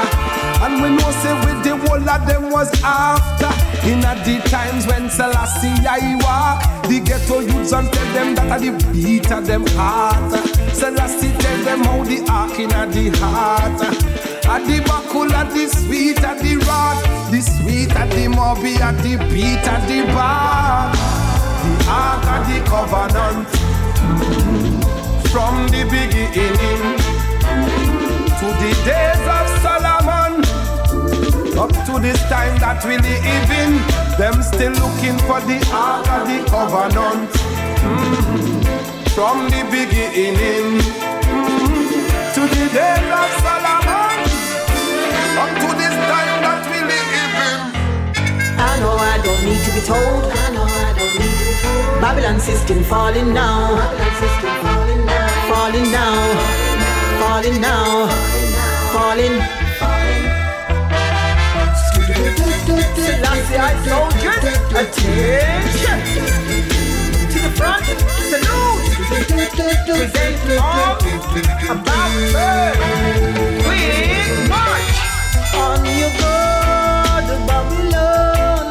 And 0.63 0.83
we 0.83 0.91
know 0.91 1.11
say 1.23 1.35
with 1.45 1.63
the 1.65 1.77
whole 1.77 2.09
of 2.09 2.27
them 2.27 2.51
was 2.51 2.71
after. 2.83 3.51
In 3.89 4.05
at 4.05 4.25
the 4.25 4.39
times 4.51 4.87
when 4.87 5.09
Selassie 5.09 5.87
I 5.87 6.19
walk, 6.21 6.83
the 6.89 7.01
ghetto 7.01 7.41
youths 7.41 7.73
and 7.73 7.91
tell 7.93 8.13
them 8.15 8.35
that 8.35 8.51
are 8.51 8.59
the 8.61 8.73
beat 8.93 9.31
of 9.31 9.47
them 9.47 9.65
heart. 9.69 10.56
Selassie 10.77 11.33
tell 11.39 11.65
them 11.65 11.85
how 11.85 12.05
the 12.05 12.19
ark 12.31 12.59
in 12.59 12.71
at 12.73 12.93
the 12.93 13.09
heart. 13.19 13.81
At 14.45 14.63
the 14.69 14.81
buckle, 14.87 15.33
at 15.33 15.51
the 15.51 15.67
sweet, 15.69 16.23
at 16.23 16.39
the 16.39 16.57
rod, 16.69 16.99
the 17.33 17.41
sweet, 17.41 17.97
at 17.97 18.11
the 18.11 18.29
mobby, 18.29 18.77
at 18.79 18.97
the 19.03 19.17
beat, 19.33 19.65
at 19.67 19.89
the 19.89 20.05
bar. 20.13 20.93
The 21.65 21.73
ark 21.89 22.25
of 22.35 22.43
the 22.49 22.59
covenant 22.69 23.49
from 25.33 25.67
the 25.73 25.83
beginning 25.89 26.83
to 28.39 28.47
the 28.61 28.73
days 28.85 29.25
of 29.39 29.47
Solomon. 29.65 30.45
Up 31.59 31.73
to 31.87 31.99
this 32.01 32.21
time 32.29 32.55
that 32.59 32.85
we 32.85 32.99
live 32.99 33.51
in, 33.63 33.73
them 34.19 34.43
still 34.43 34.73
looking 34.73 35.19
for 35.27 35.41
the 35.41 35.59
ark 35.73 36.07
of 36.17 36.29
the 36.29 36.39
covenant 36.51 37.31
Mhm. 37.87 38.46
From 39.17 39.49
the 39.49 39.63
beginning 39.75 40.67
Mhm. 40.77 42.35
to 42.35 42.43
the 42.55 42.65
days 42.77 43.11
of 43.21 43.31
Solomon. 43.45 44.19
Up 45.43 45.51
to 45.63 45.69
this 45.81 45.97
time 46.11 46.37
that 46.45 46.63
we 46.71 46.79
live 46.93 47.13
in. 47.49 47.61
I 48.69 48.73
know 48.81 48.95
I 49.15 49.17
don't 49.25 49.43
need 49.49 49.63
to 49.67 49.71
be 49.77 49.83
told. 49.93 50.23
I 50.45 50.47
know 50.55 50.67
I 50.87 50.91
don't 50.99 51.15
need 51.21 51.37
to 51.41 51.45
be 51.51 51.57
told. 51.65 52.01
Babylon 52.05 52.39
system 52.49 52.79
falling 52.93 53.29
now. 53.33 53.61
Babylon 53.81 54.15
system 54.23 54.55
falling 54.65 55.03
now. 55.13 55.29
Falling 55.51 55.89
now. 55.99 56.15
Falling 57.21 57.59
now. 57.69 57.89
Falling. 58.95 59.37
Selassie, 63.05 63.59
I 63.69 63.73
soldiers, 63.87 64.45
attention. 64.81 65.99
To 67.33 67.39
the 67.45 67.51
front, 67.59 67.85
salute. 68.31 68.86
Present 69.07 70.61
arms 70.61 71.05
about 71.71 72.13
burn. 72.33 72.75
Quick 73.63 74.49
march. 74.49 74.99
On 75.55 75.81
you 75.85 76.09
go 76.19 76.37
to 77.29 77.37
Babylon. 77.47 78.67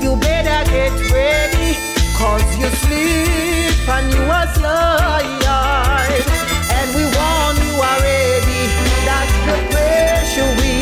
You 0.00 0.10
better 0.16 0.60
get 0.70 0.94
ready, 1.10 1.70
cause 2.16 2.48
you 2.56 2.68
sleep 2.82 3.88
and 3.88 4.06
you 4.12 4.22
are 4.22 4.48
slide. 4.54 6.24
And 6.70 6.88
we 6.94 7.02
warn 7.16 7.56
you 7.66 7.74
already 7.90 8.62
that 9.08 9.28
the 9.46 9.56
pressure 9.74 10.50
we 10.60 10.72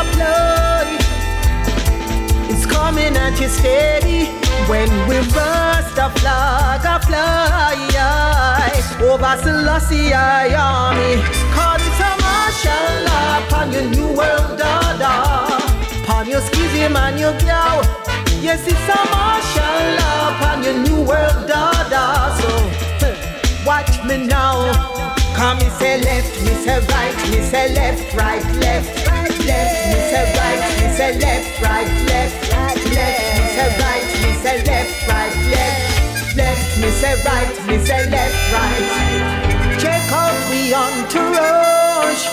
apply 0.00 0.86
is 2.50 2.66
coming 2.66 3.16
at 3.16 3.38
you 3.40 3.48
steady. 3.48 4.22
When 4.68 4.90
we 5.06 5.16
burst 5.32 5.65
the 6.08 6.20
flag 6.20 6.84
a 6.84 7.06
fly 7.06 7.76
over 9.02 9.36
Selassie 9.42 10.12
army, 10.14 11.20
call 11.54 11.76
it 11.76 12.00
a 12.00 12.10
martial 12.22 12.88
law 13.06 13.38
upon 13.42 13.72
your 13.72 13.84
new 13.90 14.08
world 14.14 14.60
order. 14.60 15.18
Upon 16.02 16.28
your 16.28 16.40
schism 16.40 16.96
and 16.96 17.18
your 17.18 17.32
cow. 17.40 17.82
Yes, 18.40 18.66
it's 18.66 18.88
a 18.88 19.00
martial 19.10 19.78
law 19.98 20.34
upon 20.34 20.62
your 20.62 20.78
new 20.86 21.00
world 21.02 21.50
order. 21.50 22.08
So, 22.38 23.08
watch 23.66 24.02
me 24.04 24.26
now. 24.26 24.72
Come, 25.34 25.58
me 25.58 25.68
say 25.78 26.00
left, 26.00 26.32
me 26.42 26.54
say 26.64 26.80
right, 26.86 27.16
me 27.30 27.42
say 27.42 27.74
left, 27.74 28.14
right, 28.14 28.44
left, 28.56 29.06
right, 29.08 29.38
left, 29.44 29.76
me 29.92 29.98
say 30.10 30.24
right, 30.38 30.60
me 30.78 30.86
say 30.96 31.18
left, 31.18 31.60
right, 31.60 31.90
left, 32.08 32.52
right, 32.52 32.84
left, 32.96 33.20
me 33.36 33.44
say 33.56 33.70
right, 33.82 34.04
me 34.22 34.30
say 34.42 34.64
left, 34.64 35.08
right, 35.08 35.65
me 36.80 36.90
say 36.90 37.14
right, 37.24 37.54
me 37.66 37.78
say 37.84 38.08
left, 38.10 38.36
right. 38.52 39.16
Check 39.80 40.02
out 40.12 40.36
we 40.50 40.74
on 40.74 40.92
entourage. 41.04 42.24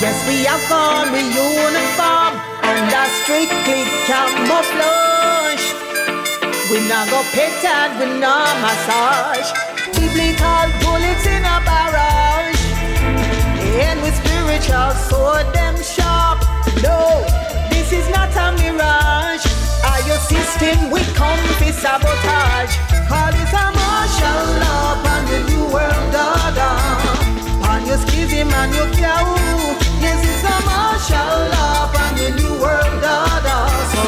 Yes, 0.00 0.16
we 0.28 0.44
have 0.44 0.64
on 0.72 1.12
we 1.12 1.20
uniform 1.20 2.32
and 2.64 2.92
a 2.92 3.04
strictly 3.20 3.84
camouflage. 4.08 5.64
We 6.70 6.80
not 6.88 7.08
go 7.10 7.20
and 7.32 7.92
we 8.00 8.06
not 8.20 8.52
massage. 8.64 9.52
Biblical 9.96 10.66
bullets 10.80 11.26
in 11.26 11.44
a 11.44 11.58
barrage. 11.68 12.62
And 13.84 14.00
with 14.02 14.16
spiritual 14.16 14.90
sword 15.08 15.46
them 15.52 15.76
sharp. 15.82 16.40
No, 16.82 17.20
this 17.70 17.92
is 17.92 18.08
not 18.10 18.32
a 18.36 18.52
mirage. 18.56 19.73
Are 19.84 20.00
your 20.08 20.16
system 20.16 20.90
we 20.90 21.00
for 21.60 21.72
sabotage? 21.72 22.74
Call 23.08 23.34
it 23.36 23.52
a 23.52 23.66
martial 23.76 24.44
law 24.64 24.96
on 25.12 25.22
the 25.28 25.40
new 25.50 25.64
world 25.74 26.14
order. 26.16 26.74
On 27.68 27.84
your 27.84 27.98
schism 27.98 28.48
and 28.48 28.74
your 28.74 28.88
cow. 28.96 29.24
Yes, 30.00 30.20
it's 30.24 30.44
a 30.44 30.56
martial 30.64 31.36
law 31.54 31.92
on 32.02 32.12
the 32.16 32.30
new 32.40 32.54
world 32.64 33.04
order. 33.04 33.62
So, 33.92 34.02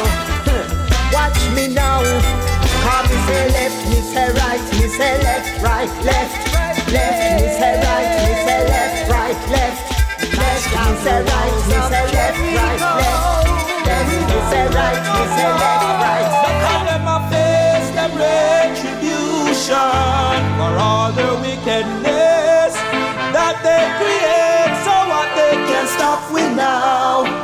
watch 1.15 1.39
me 1.55 1.67
now. 1.73 2.01
Call 2.83 3.03
me 3.09 3.17
say 3.27 3.45
left, 3.55 3.79
me 3.89 3.99
say 4.01 4.29
right, 4.33 4.63
me 4.79 4.87
say 4.87 5.21
left, 5.21 5.61
right, 5.61 5.91
left. 6.03 6.33
Left, 6.91 7.41
me 7.41 7.47
say 7.59 7.73
right, 7.75 7.86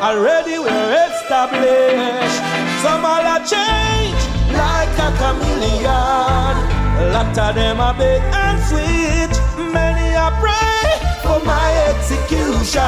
Already 0.03 0.59
we're 0.59 1.07
established. 1.07 2.43
Some 2.83 3.05
all 3.05 3.23
a 3.23 3.39
change 3.39 4.19
like 4.51 4.91
a 4.99 5.09
chameleon. 5.15 6.55
A 6.99 7.05
lot 7.13 7.37
of 7.37 7.55
them 7.55 7.79
are 7.79 7.93
big 7.93 8.21
and 8.21 8.59
sweet. 8.67 9.31
Many 9.71 10.13
are 10.17 10.35
pray 10.43 10.99
for 11.23 11.39
my 11.45 11.69
execution. 11.87 12.83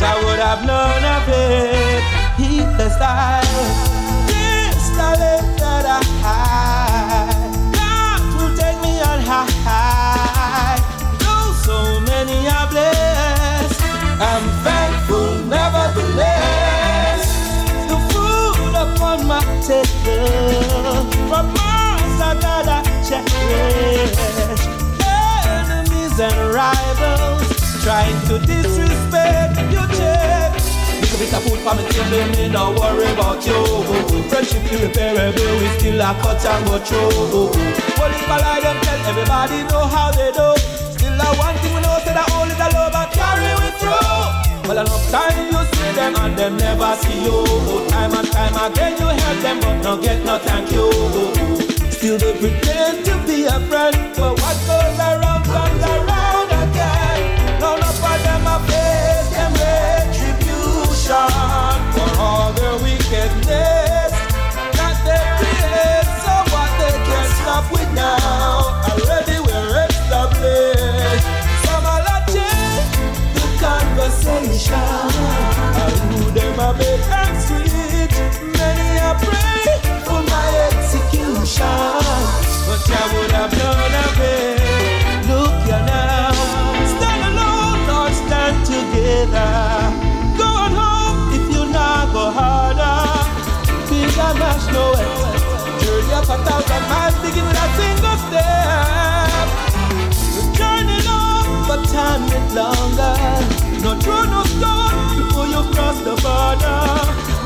I 0.00 0.14
would 0.22 0.38
have 0.38 0.64
none 0.64 1.04
of 1.16 1.24
it. 1.26 2.02
He 2.38 2.60
the 2.78 2.88
style. 2.90 3.42
This 4.30 4.90
the 4.90 5.42
that 5.58 5.84
I 5.84 6.00
hide. 6.22 7.74
God 7.74 8.20
will 8.38 8.56
take 8.56 8.80
me 8.86 9.00
on 9.02 9.18
high. 9.66 10.78
Though 11.18 11.52
so 11.66 11.98
many 12.02 12.46
are 12.46 12.68
blessed, 12.70 13.82
I'm 14.22 14.57
nevertheless. 15.68 17.24
The 17.88 17.98
food 18.10 18.74
upon 18.74 19.26
my 19.26 19.42
table 19.66 21.04
from 21.28 21.46
Mars 21.56 22.20
I 22.20 22.32
gotta 22.40 22.78
cherish. 23.06 24.16
Enemies 25.04 26.16
and 26.20 26.38
rivals 26.54 27.46
trying 27.84 28.18
to 28.28 28.38
disrespect 28.46 29.56
your 29.72 29.88
check. 29.98 30.52
Little 31.00 31.18
bit 31.18 31.34
of 31.34 31.42
food 31.44 31.60
for 31.60 31.74
me 31.76 31.84
table, 31.92 32.26
me 32.36 32.48
no 32.48 32.72
worry 32.72 33.12
about 33.12 33.44
you. 33.46 33.60
Friendship 34.30 34.64
irreparable, 34.72 35.52
we 35.60 35.68
still 35.78 36.00
a 36.00 36.14
cut 36.20 36.44
and 36.44 36.64
go 36.66 36.78
through. 36.78 37.50
Well, 37.98 38.12
if 38.12 38.30
I 38.30 38.38
lie, 38.40 38.60
them 38.60 38.76
tell 38.82 39.00
everybody 39.10 39.62
know 39.68 39.84
how 39.86 40.10
they 40.12 40.30
do. 40.32 40.48
Still 40.96 41.20
a 41.20 41.28
one 41.36 41.56
thing 41.60 41.74
we 41.74 41.80
know, 41.82 41.98
say 42.04 42.14
that 42.14 42.28
only 42.36 42.54
the 42.54 42.68
love 42.74 42.94
and 42.94 43.10
carry 43.12 43.52
we 43.60 43.70
through. 43.80 44.47
Well, 44.68 44.80
enough 44.80 45.10
time 45.10 45.50
you 45.50 45.64
see 45.64 45.92
them 45.96 46.14
and 46.16 46.36
them 46.36 46.56
never 46.58 46.94
see 46.96 47.24
you. 47.24 47.42
Time 47.88 48.12
and 48.12 48.30
time 48.30 48.70
again 48.70 48.98
you 49.00 49.06
help 49.06 49.38
them, 49.40 49.60
but 49.60 49.80
no 49.82 49.96
get 49.96 50.22
no 50.26 50.36
thank 50.36 50.70
you. 50.70 50.92
Still 51.90 52.18
they 52.18 52.36
pretend 52.38 53.02
to 53.06 53.14
be 53.26 53.44
a 53.46 53.58
friend, 53.68 53.96
but 54.14 54.38
what 54.38 54.56
goes 54.66 54.87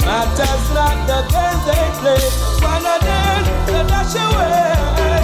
Matters 0.05 0.69
cross 0.75 1.07
the 1.07 1.19
game 1.33 1.61
they 1.67 1.87
play. 2.01 2.25
One 2.61 2.85
of 2.85 3.01
them 3.01 3.45
they 3.67 3.83
dash 3.89 4.15
away. 4.15 5.22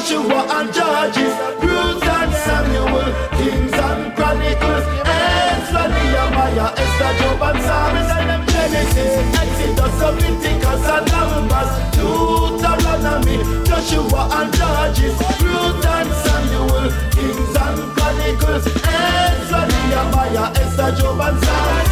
Joshua 0.00 0.46
and 0.48 0.72
Judges, 0.72 1.34
Ruth 1.60 2.02
and 2.02 2.32
Samuel, 2.32 3.04
Kings 3.36 3.70
and 3.70 4.16
Chronicles, 4.16 4.86
Ezra, 5.04 5.88
Nehemiah, 5.92 6.72
Esther, 6.74 7.12
Job 7.20 7.42
and 7.42 7.60
Psalms, 7.60 8.08
Genesis, 8.50 9.12
Exodus, 9.36 10.00
Leviticus, 10.00 10.88
and 10.88 11.06
Numbers, 11.12 11.70
Deuteronomy, 11.92 13.36
Joshua 13.66 14.22
and 14.40 14.50
Judges, 14.56 15.20
Ruth 15.42 15.84
and 15.84 16.10
Samuel, 16.24 16.88
Kings 17.12 17.56
and 17.60 17.92
Chronicles, 17.92 18.66
Ezra, 18.68 19.68
Nehemiah, 19.68 20.50
Esther, 20.56 20.96
Job 20.96 21.20
and 21.20 21.44
Psalms, 21.44 21.89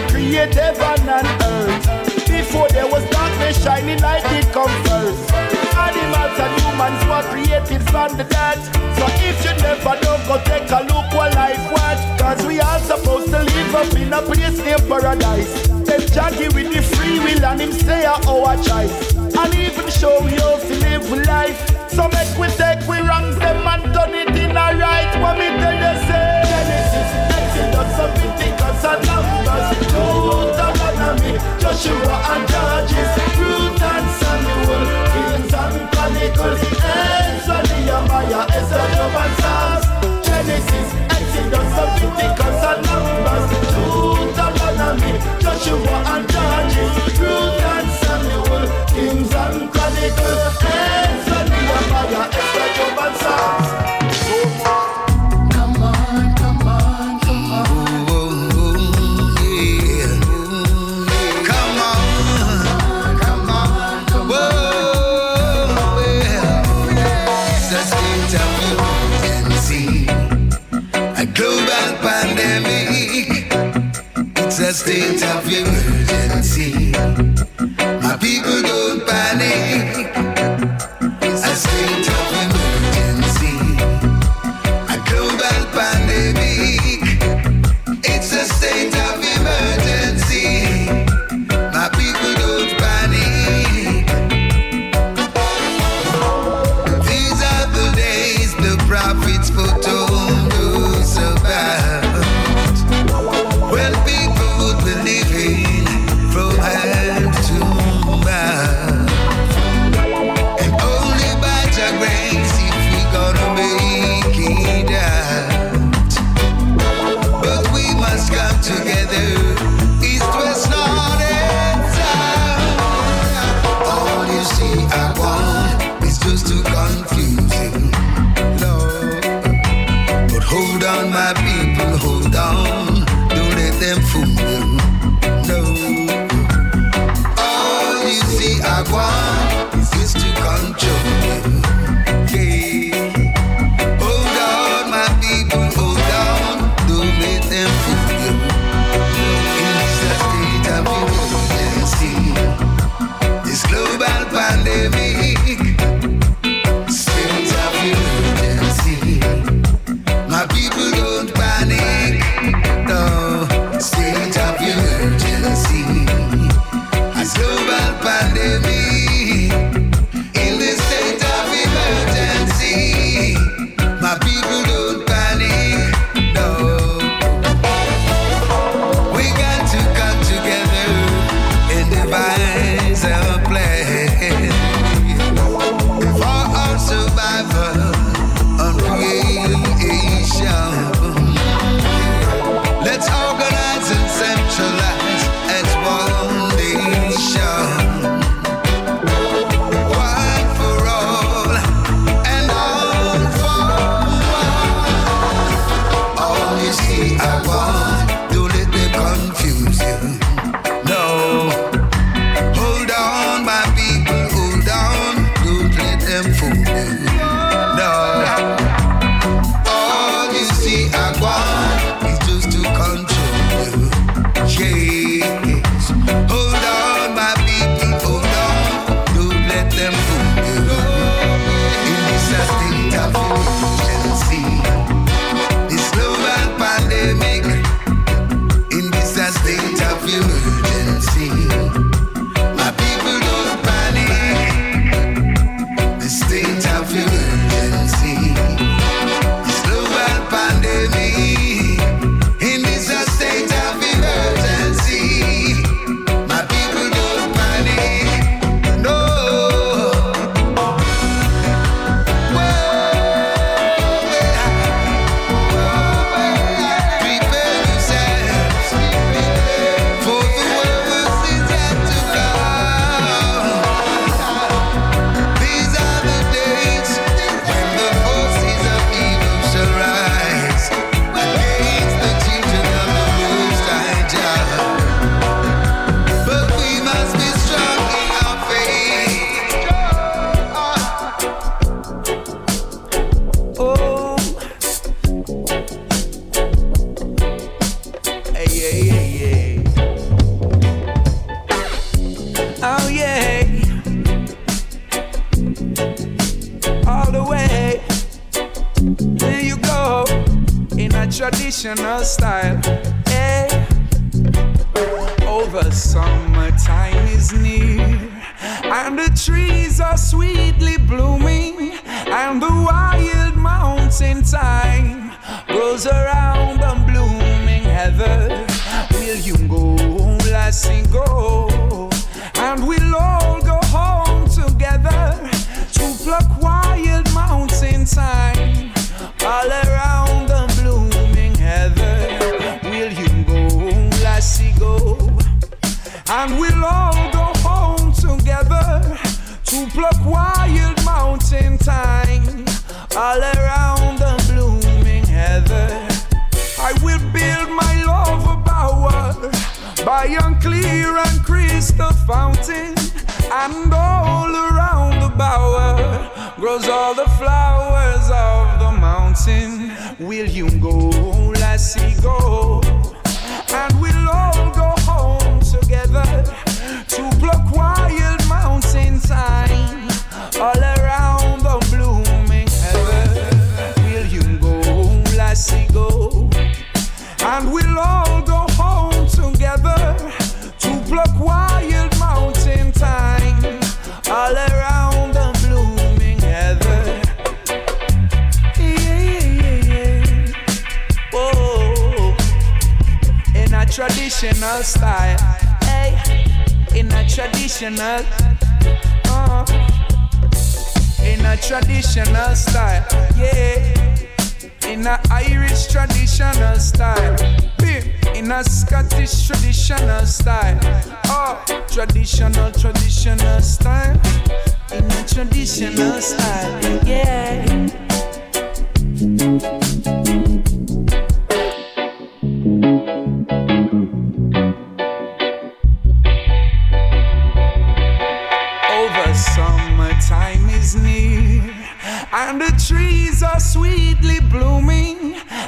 God 0.00 0.10
created 0.10 0.54
heaven 0.54 1.08
and 1.08 1.26
earth. 1.42 2.26
Before 2.26 2.68
there 2.68 2.86
was 2.86 3.04
darkness, 3.10 3.62
shining 3.62 4.00
light 4.00 4.24
did 4.30 4.46
come 4.52 4.70
first. 4.84 5.32
Animals 5.76 6.38
and 6.40 6.52
humans 6.60 7.00
were 7.04 7.24
created 7.30 7.82
from 7.90 8.16
the 8.16 8.24
dirt. 8.24 8.60
So 8.96 9.04
if 9.28 9.44
you 9.44 9.52
never 9.62 9.94
know, 10.02 10.16
go 10.26 10.40
take 10.44 10.70
a 10.70 10.80
look 10.88 11.12
what 11.12 11.34
life 11.34 11.60
was. 11.72 11.98
Cause 12.20 12.46
we 12.46 12.60
are 12.60 12.78
supposed 12.80 13.30
to 13.30 13.42
live 13.42 13.74
up 13.74 13.94
in 13.94 14.12
a 14.12 14.22
place 14.22 14.58
named 14.58 14.88
paradise. 14.88 15.68
Them 15.68 16.02
jaggy 16.14 16.52
with 16.54 16.72
the 16.72 16.82
free 16.82 17.18
will 17.18 17.44
and 17.44 17.60
him 17.60 17.72
say 17.72 18.04
our 18.04 18.56
choice. 18.62 19.14
And 19.16 19.54
even 19.54 19.90
show 19.90 20.22
we 20.24 20.32
how 20.32 20.56
to 20.56 20.74
live 20.80 21.26
life. 21.26 21.90
So 21.90 22.08
make 22.08 22.38
we 22.38 22.48
take 22.56 22.80
we 22.88 23.00
wrong 23.00 23.38
them 23.38 23.66
and 23.66 23.82
turn 23.92 24.14
it 24.14 24.36
in 24.36 24.52
a 24.52 24.66
right. 24.80 25.12
When 25.20 25.38
me 25.38 25.46
tell 25.60 25.74
you 25.74 26.06
say. 26.08 26.39
Joshua 31.60 32.16
and 32.32 32.44
Judges, 32.48 33.12
Ruth 33.38 33.82
and 33.82 34.06
Samuel, 34.18 34.84
Kings 35.12 35.52
and 35.54 35.76
Chronicles, 35.92 36.60
Ezra, 36.62 37.58
Nehemiah, 37.68 38.46
Ezra, 38.58 38.84
Job 38.96 39.16
and 39.22 39.34
Psalms, 39.40 39.84
Genesis, 40.26 40.88
Exodus, 41.16 41.70
Leviticus 41.76 42.60
and 42.70 42.80
Numbers, 42.86 43.46
Deuteronomy, 43.74 45.12
Joshua 45.40 45.96
and 46.14 46.29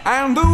and 0.04 0.36
the 0.36 0.51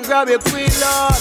and 0.00 0.06
grab 0.06 0.28
your 0.28 0.38
queen, 0.38 0.70
Lord. 0.80 1.20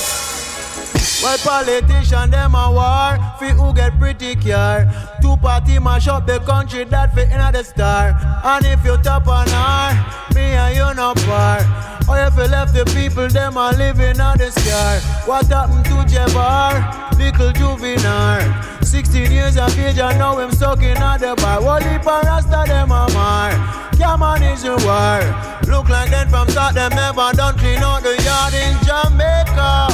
Well, 1.21 1.37
politician 1.43 2.31
them 2.31 2.55
a 2.55 2.71
war, 2.71 3.11
fi 3.39 3.49
who 3.49 3.73
get 3.73 3.99
pretty 3.99 4.35
care. 4.35 4.87
Two 5.21 5.35
party 5.37 5.79
mash 5.79 6.07
up 6.07 6.25
the 6.25 6.39
country 6.39 6.85
that 6.85 7.13
fit 7.13 7.29
in 7.29 7.39
the 7.51 7.63
star. 7.63 8.15
And 8.43 8.65
if 8.65 8.83
you 8.85 8.97
top 8.97 9.27
on 9.27 9.47
her, 9.47 10.33
me 10.33 10.55
and 10.63 10.75
you 10.75 10.93
no 10.95 11.13
par. 11.25 11.59
Or 12.07 12.17
if 12.19 12.35
you 12.37 12.47
left 12.47 12.73
the 12.73 12.85
people, 12.95 13.27
them 13.27 13.57
a 13.57 13.71
living 13.71 14.19
on 14.21 14.37
the 14.37 14.49
scar. 14.51 14.99
What 15.27 15.47
happened 15.47 15.85
to 15.85 15.97
Jabbar? 16.07 17.17
Little 17.17 17.51
juvenile. 17.51 18.81
16 18.81 19.31
years 19.31 19.57
of 19.57 19.77
age, 19.77 19.99
and 19.99 20.17
now 20.17 20.37
him 20.39 20.51
stuck 20.51 20.81
in 20.81 20.93
the 20.95 21.35
bar. 21.37 21.61
What 21.61 21.83
if 21.83 22.05
a 22.05 22.21
rasta 22.23 22.63
them 22.65 22.91
a 22.91 23.07
mar? 23.13 23.51
Come 23.97 24.23
on, 24.23 24.41
is 24.41 24.63
a 24.63 24.75
war. 24.85 25.48
Look 25.69 25.87
like 25.87 26.09
them 26.09 26.27
from 26.29 26.49
start, 26.49 26.73
them 26.73 26.89
never 26.95 27.31
done 27.33 27.55
clean 27.57 27.77
out 27.77 28.01
the 28.01 28.17
yard 28.25 28.53
in 28.57 28.73
Jamaica. 28.81 29.93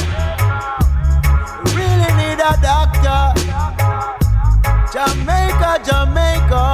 Really 1.76 2.10
need 2.16 2.40
a 2.40 2.56
doctor. 2.64 3.36
Jamaica, 4.90 5.84
Jamaica. 5.84 6.64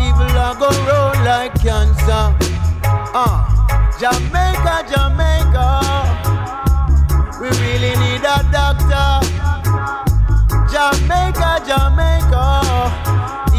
Evil 0.00 0.32
a 0.32 0.56
go 0.58 0.70
roll 0.88 1.12
like 1.28 1.52
cancer. 1.60 2.32
Uh, 3.12 3.44
Jamaica, 4.00 4.88
Jamaica. 4.88 5.68
We 7.38 7.48
really 7.60 7.94
need 8.00 8.24
a 8.24 8.40
doctor. 8.50 9.20
Jamaica, 10.72 11.60
Jamaica. 11.68 12.44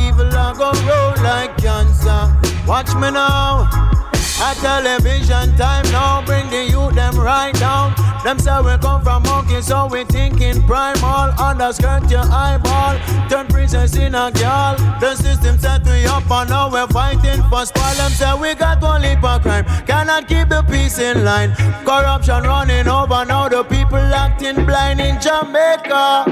Evil 0.01 0.33
a 0.33 0.53
go 0.57 0.71
roll 0.89 1.13
like 1.23 1.55
cancer. 1.57 2.21
Watch 2.65 2.95
me 2.95 3.11
now. 3.11 4.00
A 4.43 4.55
television 4.55 5.55
time 5.55 5.85
now, 5.91 6.25
bring 6.25 6.49
the 6.49 6.63
youth 6.63 6.95
them 6.95 7.15
right 7.15 7.53
down. 7.53 7.93
Them 8.23 8.39
say 8.39 8.59
we 8.61 8.75
come 8.79 9.03
from 9.03 9.21
monkey, 9.21 9.61
so 9.61 9.85
we 9.85 10.03
thinking 10.05 10.63
primal. 10.63 11.29
Underskirt 11.39 12.09
your 12.09 12.25
eyeball, 12.25 12.97
turn 13.29 13.45
princess 13.45 13.95
in 13.95 14.15
a 14.15 14.31
girl. 14.31 14.75
The 14.99 15.15
system 15.15 15.59
set 15.59 15.85
we 15.85 16.05
up 16.05 16.29
and 16.31 16.49
now 16.49 16.71
we're 16.71 16.87
fighting 16.87 17.43
for 17.51 17.67
spoil. 17.67 17.93
Them 17.93 18.11
say 18.11 18.33
we 18.33 18.55
got 18.55 18.81
one 18.81 19.03
leap 19.03 19.23
of 19.23 19.43
crime, 19.43 19.65
cannot 19.85 20.27
keep 20.27 20.49
the 20.49 20.63
peace 20.63 20.97
in 20.97 21.23
line. 21.23 21.53
Corruption 21.85 22.41
running 22.41 22.87
over 22.87 23.23
now, 23.23 23.47
the 23.47 23.63
people 23.63 23.97
acting 23.97 24.65
blind 24.65 24.99
in 25.01 25.21
Jamaica. 25.21 26.25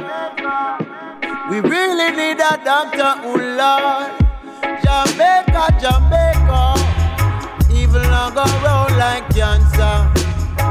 We 1.52 1.60
really 1.60 2.10
need 2.18 2.40
a 2.40 2.58
doctor, 2.66 3.22
Lord. 3.38 4.14
Jamaica, 4.84 5.78
Jamaica. 5.80 6.89
Go 7.94 8.46
roll 8.62 8.90
like 8.98 9.28
cancer. 9.34 9.96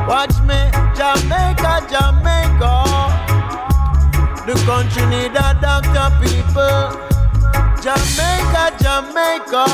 Watch 0.06 0.36
me, 0.42 0.60
Jamaica, 0.94 1.86
Jamaica. 1.90 2.74
The 4.46 4.54
country 4.64 5.04
need 5.06 5.32
a 5.36 5.56
doctor, 5.60 6.08
people. 6.22 6.78
Jamaica, 7.82 8.64
Jamaica. 8.82 9.66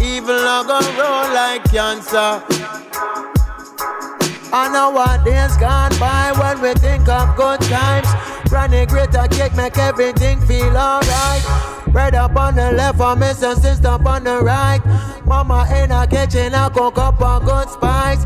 Evil 0.00 0.34
a 0.34 0.64
go 0.66 0.80
roll 0.98 1.34
like 1.34 1.64
cancer. 1.64 2.42
I 4.54 4.68
know 4.72 4.90
what 4.90 5.24
days 5.24 5.56
gone 5.56 5.92
by 5.98 6.32
when 6.38 6.60
we 6.60 6.74
think 6.74 7.08
of 7.08 7.36
good 7.36 7.60
times. 7.62 8.08
Granny 8.48 8.86
greater 8.86 9.26
cake 9.28 9.56
make 9.56 9.78
everything 9.78 10.40
feel 10.42 10.76
alright. 10.76 11.81
Bread 11.92 12.14
up 12.14 12.34
on 12.36 12.54
the 12.54 12.72
left, 12.72 12.96
for 12.96 13.14
miss 13.14 13.42
and 13.42 13.60
sister 13.60 13.88
up 13.88 14.06
on 14.06 14.24
the 14.24 14.40
right. 14.40 14.80
Mama 15.26 15.66
in 15.76 15.90
a 15.90 16.06
kitchen, 16.06 16.54
I 16.54 16.70
cook 16.70 16.96
up 16.96 17.20
a 17.20 17.38
good 17.44 17.68
spice. 17.68 18.24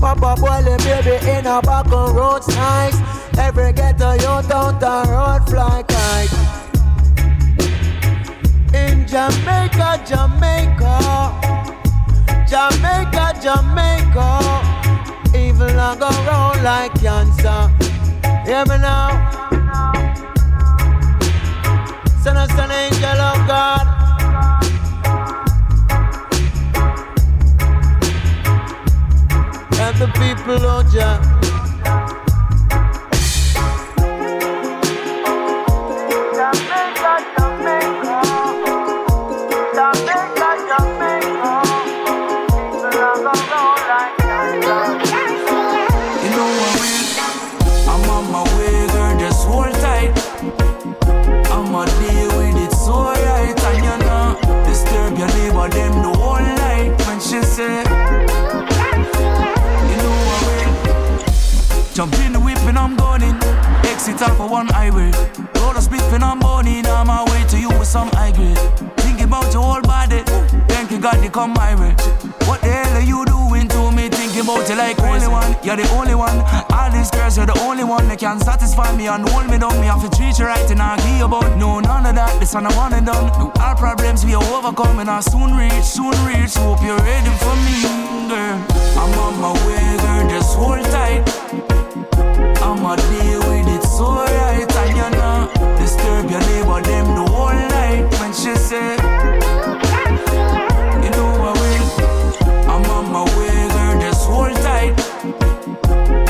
Papa 0.00 0.36
boil 0.40 0.62
the 0.62 0.76
baby 0.84 1.16
in 1.28 1.44
a 1.44 1.60
back 1.60 1.90
on 1.90 2.14
road 2.14 2.46
nice. 2.46 2.96
Every 3.36 3.72
ghetto 3.72 4.12
youth 4.12 4.50
out 4.52 4.78
the 4.78 5.02
road 5.10 5.48
fly 5.48 5.82
kite. 5.82 6.32
In 8.72 9.04
Jamaica, 9.08 10.00
Jamaica, 10.06 11.00
Jamaica, 12.46 13.34
Jamaica. 13.42 14.28
Evil 15.36 15.68
a 15.68 15.96
go 15.98 16.08
round 16.08 16.62
like 16.62 16.94
cancer. 17.00 17.68
Hear 18.46 18.64
me 18.66 18.78
now. 18.78 19.57
Send 22.22 22.36
us 22.36 22.50
an 22.58 22.70
angel 22.70 23.20
of 23.20 23.46
God. 23.46 23.86
Help 29.76 29.96
the 29.96 30.08
people, 30.18 30.66
oh 30.66 30.82
Jah. 30.92 31.57
Exit 64.08 64.30
off 64.30 64.40
of 64.40 64.50
one 64.50 64.68
highway. 64.68 65.10
Roll 65.60 65.76
a 65.76 65.82
split 65.82 66.00
and 66.16 66.24
I'm 66.24 66.38
burning. 66.40 66.86
On 66.86 67.06
my 67.06 67.24
way 67.24 67.44
to 67.48 67.58
you 67.60 67.68
with 67.68 67.86
some 67.86 68.08
high 68.08 68.32
grade. 68.32 68.56
Think 69.04 69.20
about 69.20 69.52
your 69.52 69.62
whole 69.62 69.82
body. 69.82 70.22
Thank 70.66 70.90
you, 70.90 70.98
God, 70.98 71.16
they 71.22 71.28
come 71.28 71.52
my 71.52 71.74
way. 71.74 71.92
What 72.48 72.62
the 72.62 72.72
hell 72.72 72.96
are 72.96 73.04
you 73.04 73.24
doing 73.26 73.68
to 73.68 73.92
me? 73.92 74.08
Thinking 74.08 74.40
about 74.48 74.66
you 74.68 74.76
like 74.76 74.98
only 75.00 75.28
one. 75.28 75.54
You're 75.62 75.76
the 75.76 75.86
only 75.92 76.14
one. 76.14 76.40
All 76.72 76.90
these 76.90 77.10
girls, 77.10 77.36
you're 77.36 77.46
the 77.46 77.58
only 77.60 77.84
one 77.84 78.08
that 78.08 78.18
can 78.18 78.40
satisfy 78.40 78.96
me 78.96 79.08
and 79.08 79.28
hold 79.28 79.50
me 79.50 79.58
down. 79.58 79.78
Me 79.78 79.86
have 79.86 80.00
to 80.00 80.10
treat 80.16 80.38
you 80.38 80.46
right 80.46 80.70
and 80.70 80.80
argue 80.80 81.26
about 81.26 81.58
no 81.58 81.80
none 81.80 82.06
of 82.06 82.14
that. 82.14 82.40
This 82.40 82.54
one 82.54 82.64
I 82.64 82.74
want 82.76 82.94
it 82.94 83.04
done. 83.04 83.28
All 83.60 83.74
problems 83.76 84.24
we 84.24 84.34
are 84.34 84.48
overcoming. 84.56 85.08
I 85.08 85.20
soon 85.20 85.52
reach, 85.52 85.84
soon 85.84 86.16
reach. 86.24 86.56
Hope 86.56 86.80
you're 86.80 86.96
ready 86.96 87.32
for 87.44 87.54
me, 87.60 87.76
girl. 88.32 88.56
I'm 88.96 89.12
on 89.20 89.34
my 89.36 89.52
way, 89.68 89.84
girl. 90.00 90.28
Just 90.32 90.56
hold 90.56 90.82
tight. 90.86 91.28
I'ma 92.64 92.96
deal 92.96 93.40
with 93.48 93.66
it 93.66 93.67
so 93.98 94.14
right 94.14 94.76
And 94.80 94.96
you 94.96 95.08
know 95.18 95.36
Disturb 95.78 96.30
your 96.30 96.40
neighbor 96.48 96.80
them 96.88 97.06
the 97.18 97.24
whole 97.32 97.60
night. 97.76 98.04
When 98.20 98.32
she 98.32 98.54
say 98.54 98.94
You 101.04 101.10
know 101.16 101.30
I 101.48 101.52
will 101.60 101.88
I'm 102.72 102.84
on 102.96 103.04
my 103.14 103.24
way 103.36 103.58
girl 103.74 103.94
tight. 104.66 104.94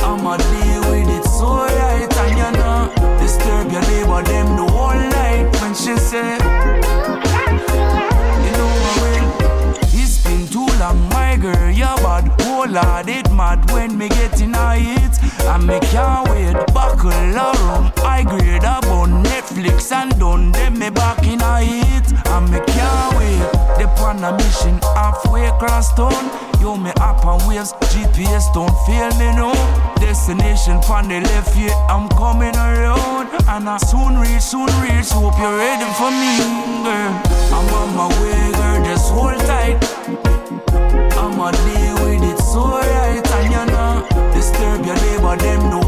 I'ma 0.08 0.36
deal 0.50 0.82
with 0.90 1.16
it. 1.16 1.24
So 1.36 1.48
right 1.78 2.12
And 2.24 2.34
you 2.40 2.50
know 2.58 2.78
Disturb 3.20 3.70
your 3.70 3.84
neighbor 3.90 4.22
them 4.30 4.48
the 4.56 4.66
whole 4.74 5.02
night. 5.18 5.46
When 5.60 5.74
she 5.74 5.94
say 6.10 6.32
You 8.44 8.52
know 8.58 8.70
I 8.88 8.94
will 9.02 9.28
It's 10.00 10.16
been 10.24 10.42
too 10.54 10.68
long 10.80 10.98
my 11.10 11.36
girl 11.36 11.70
you're 11.70 12.00
bad. 12.04 12.24
Oh 12.48 12.64
lord 12.66 13.08
it 13.08 13.30
mad 13.30 13.70
when 13.70 13.98
me 13.98 14.08
get 14.08 14.40
in 14.40 14.54
a 14.54 14.74
hit 14.74 14.97
And 15.48 15.66
me 15.66 15.78
can't 15.80 16.28
wait 16.28 16.56
Buckle 16.74 17.10
around 17.10 17.92
I 18.04 18.22
grade 18.22 18.62
about 18.62 19.08
Netflix 19.08 19.90
and 19.92 20.12
done 20.20 20.52
Then 20.52 20.78
me 20.78 20.90
back 20.90 21.24
in 21.24 21.40
a 21.40 21.58
hit 21.60 22.12
And 22.28 22.50
me 22.50 22.60
can't 22.66 23.16
wait 23.16 23.78
They 23.78 23.88
on 24.08 24.24
a 24.24 24.32
mission 24.36 24.78
halfway 24.96 25.46
across 25.46 25.94
town. 25.94 26.30
Yo 26.60 26.76
me 26.76 26.90
up 27.00 27.24
on 27.26 27.46
waves 27.46 27.72
GPS 27.92 28.52
don't 28.54 28.74
fail 28.86 29.10
me 29.20 29.28
no. 29.36 29.52
Destination 30.00 30.80
from 30.82 31.08
the 31.08 31.20
left 31.20 31.56
yeah 31.56 31.74
I'm 31.88 32.08
coming 32.08 32.56
around. 32.56 33.28
And 33.48 33.68
I 33.68 33.76
soon 33.78 34.18
reach 34.18 34.42
soon 34.42 34.70
reach 34.82 35.10
Hope 35.12 35.38
you're 35.38 35.56
ready 35.56 35.88
for 35.98 36.10
me 36.10 36.32
girl. 36.84 37.12
I'm 37.54 37.68
on 37.78 37.88
my 37.96 38.08
way 38.20 38.52
girl 38.52 38.84
just 38.84 39.12
hold 39.12 39.38
tight. 39.46 39.78
I'ma 41.16 41.50
deal 41.50 41.94
with 42.04 42.22
it 42.30 42.38
so 42.38 42.64
right 42.64 42.97
Neighbor 45.28 45.42
them 45.42 45.70
the 45.70 45.87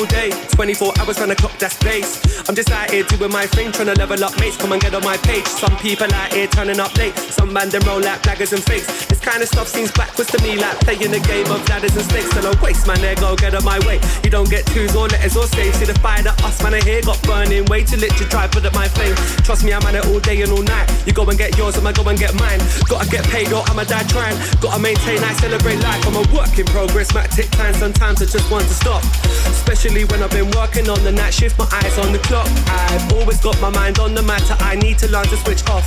day. 0.00 0.30
24 0.52 0.94
hours 1.00 1.20
on 1.20 1.28
the 1.28 1.36
clock, 1.36 1.52
that's 1.58 1.76
base. 1.82 2.31
I'm 2.52 2.56
just 2.56 2.70
out 2.70 2.90
here 2.90 3.02
doing 3.04 3.32
my 3.32 3.46
thing, 3.46 3.72
trying 3.72 3.88
to 3.88 3.94
level 3.94 4.22
up 4.22 4.38
mates. 4.38 4.58
Come 4.58 4.72
and 4.72 4.82
get 4.82 4.92
on 4.94 5.02
my 5.02 5.16
page. 5.24 5.46
Some 5.46 5.74
people 5.78 6.12
out 6.12 6.34
here 6.34 6.46
turning 6.46 6.80
up 6.80 6.94
late. 6.98 7.16
Some 7.16 7.50
man 7.50 7.70
them 7.70 7.80
roll 7.88 7.96
like 7.98 8.20
blaggers 8.20 8.52
and 8.52 8.62
fakes. 8.62 9.06
This 9.06 9.20
kind 9.20 9.40
of 9.40 9.48
stuff 9.48 9.68
seems 9.68 9.90
backwards 9.90 10.30
to 10.32 10.42
me, 10.42 10.60
like 10.60 10.76
playing 10.84 11.16
a 11.16 11.20
game 11.20 11.48
of 11.48 11.66
ladders 11.70 11.96
and 11.96 12.04
snakes. 12.04 12.36
And 12.36 12.44
I 12.44 12.52
waste 12.60 12.86
my 12.86 12.94
there, 13.00 13.14
go 13.14 13.36
get 13.36 13.54
on 13.54 13.64
my 13.64 13.78
way. 13.88 14.04
You 14.22 14.28
don't 14.28 14.50
get 14.50 14.66
twos 14.66 14.94
or 14.94 15.08
letters 15.08 15.34
or 15.34 15.46
saves. 15.46 15.78
See 15.78 15.86
the 15.86 15.96
fire 16.04 16.22
that 16.24 16.44
us 16.44 16.62
man 16.62 16.74
I 16.74 16.84
here 16.84 17.00
got 17.00 17.22
burning. 17.22 17.64
Way 17.72 17.84
too 17.84 17.96
lit 17.96 18.12
to 18.20 18.28
try 18.28 18.46
put 18.48 18.66
up 18.66 18.74
my 18.74 18.86
flame. 18.86 19.16
Trust 19.48 19.64
me, 19.64 19.72
I'm 19.72 19.80
at 19.88 19.94
it 19.94 20.04
all 20.04 20.20
day 20.20 20.42
and 20.42 20.52
all 20.52 20.60
night. 20.62 20.92
You 21.06 21.14
go 21.14 21.24
and 21.24 21.38
get 21.38 21.56
yours, 21.56 21.78
I'ma 21.78 21.92
go 21.92 22.04
and 22.04 22.18
get 22.18 22.34
mine. 22.36 22.60
Gotta 22.84 23.08
get 23.08 23.24
paid 23.32 23.48
or 23.48 23.64
I'ma 23.72 23.84
die 23.84 24.04
trying. 24.12 24.36
Gotta 24.60 24.76
maintain, 24.76 25.24
I 25.24 25.32
celebrate 25.40 25.80
life. 25.80 26.04
I'm 26.04 26.20
a 26.20 26.24
work 26.36 26.52
in 26.58 26.66
progress, 26.68 27.14
might 27.14 27.32
take 27.32 27.48
time 27.52 27.72
sometimes 27.72 28.20
I 28.20 28.26
just 28.26 28.50
want 28.52 28.68
to 28.68 28.74
stop. 28.76 29.00
Especially 29.48 30.04
when 30.04 30.22
I've 30.22 30.36
been 30.36 30.50
working 30.52 30.90
on 30.92 31.02
the 31.02 31.12
night 31.12 31.32
shift, 31.32 31.56
my 31.56 31.64
eyes 31.80 31.96
on 31.96 32.12
the 32.12 32.20
clock. 32.28 32.41
I've 32.66 33.12
always 33.12 33.40
got 33.40 33.60
my 33.60 33.70
mind 33.70 33.98
on 33.98 34.14
the 34.14 34.22
matter, 34.22 34.56
I 34.60 34.76
need 34.76 34.98
to 34.98 35.08
learn 35.10 35.26
to 35.26 35.36
switch 35.36 35.64
off. 35.68 35.86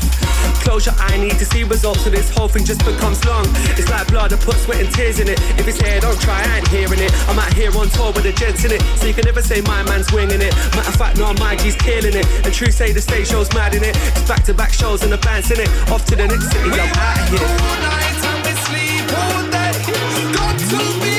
Closure, 0.63 0.93
I 0.97 1.17
need 1.17 1.37
to 1.37 1.45
see 1.45 1.63
results, 1.63 2.03
so 2.03 2.09
this 2.09 2.29
whole 2.29 2.47
thing 2.47 2.65
just 2.65 2.83
becomes 2.85 3.23
long. 3.25 3.45
It's 3.77 3.89
like 3.89 4.07
blood, 4.07 4.33
I 4.33 4.37
put 4.37 4.55
sweat 4.55 4.81
and 4.81 4.93
tears 4.93 5.19
in 5.19 5.27
it. 5.27 5.39
If 5.59 5.67
it's 5.67 5.79
here, 5.79 5.99
don't 5.99 6.19
try, 6.19 6.41
I 6.41 6.57
ain't 6.57 6.67
hearing 6.67 6.99
it. 6.99 7.11
I'm 7.29 7.37
out 7.37 7.53
here 7.53 7.71
on 7.77 7.89
tour 7.89 8.11
with 8.13 8.23
the 8.23 8.33
gents 8.33 8.65
in 8.65 8.71
it, 8.71 8.81
so 8.97 9.07
you 9.07 9.13
can 9.13 9.25
never 9.25 9.41
say 9.41 9.61
my 9.61 9.83
man's 9.83 10.11
winging 10.11 10.41
it. 10.41 10.53
Matter 10.75 10.89
of 10.89 10.95
fact, 10.95 11.17
no, 11.17 11.33
my 11.33 11.55
G's 11.55 11.75
killing 11.75 12.15
it. 12.15 12.25
And 12.45 12.53
true 12.53 12.71
say 12.71 12.91
the 12.91 13.01
stage 13.01 13.27
show's 13.27 13.51
mad 13.53 13.75
in 13.75 13.83
it. 13.83 13.95
It's 13.95 14.27
back 14.27 14.43
to 14.45 14.53
back 14.53 14.73
shows 14.73 15.03
and 15.03 15.11
the 15.11 15.17
band's 15.17 15.51
in 15.51 15.59
it. 15.59 15.69
Off 15.91 16.05
to 16.05 16.15
the 16.15 16.27
next 16.27 16.51
city, 16.51 16.69
I'm 16.69 16.93
out 16.97 17.29
here. 17.29 17.39
All 17.39 17.77
night 17.85 18.17
and 18.31 18.39
we 18.45 18.53
sleep 18.65 19.07
all 19.13 19.43
day. 19.51 19.73
Got 20.33 20.59
to 20.59 20.99
be 21.01 21.14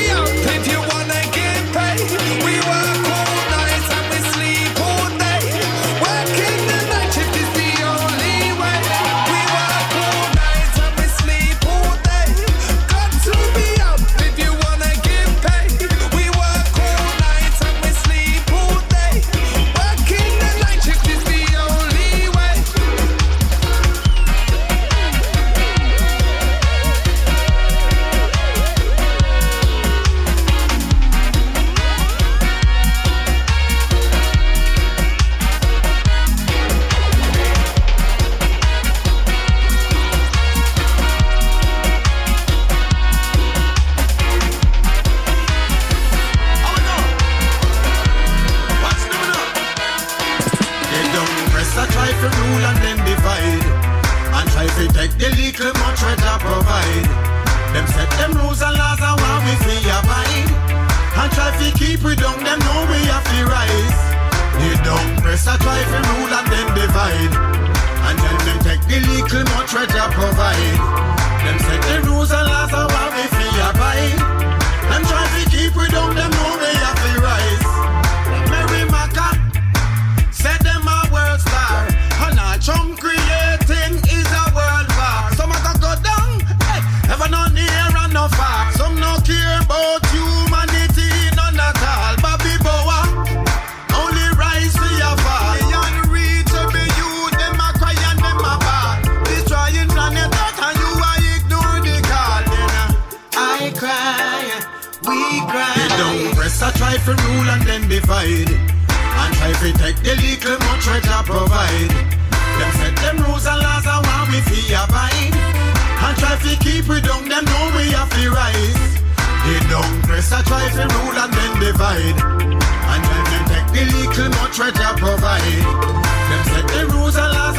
Them 125.37 126.43
set 126.45 126.67
the 126.67 126.87
rules 126.93 127.15
and 127.15 127.31
laws 127.33 127.57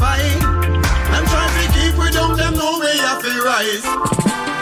we. 0.00 0.40
Them 0.40 1.24
try 1.26 1.46
to 1.46 1.64
keep 1.72 1.94
we 1.98 2.10
down, 2.10 2.36
them 2.36 2.54
rise. 3.44 4.53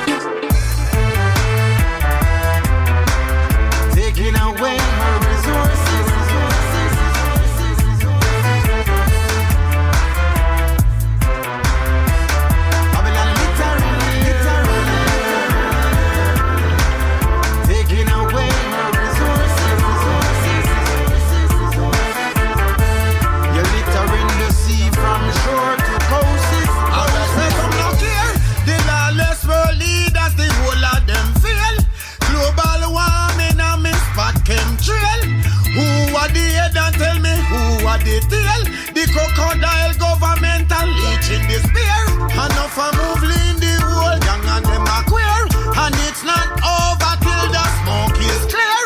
Enough 42.43 42.77
a 42.77 42.89
move 42.99 43.23
in 43.23 43.55
the 43.63 43.75
whole 43.87 44.19
gang 44.19 44.43
and 44.55 44.65
them 44.67 44.83
a 44.83 44.99
queer. 45.07 45.39
And 45.79 45.95
it's 46.09 46.25
not 46.25 46.49
over 46.67 47.13
till 47.23 47.47
the 47.55 47.65
smoke 47.79 48.19
is 48.19 48.43
clear. 48.51 48.83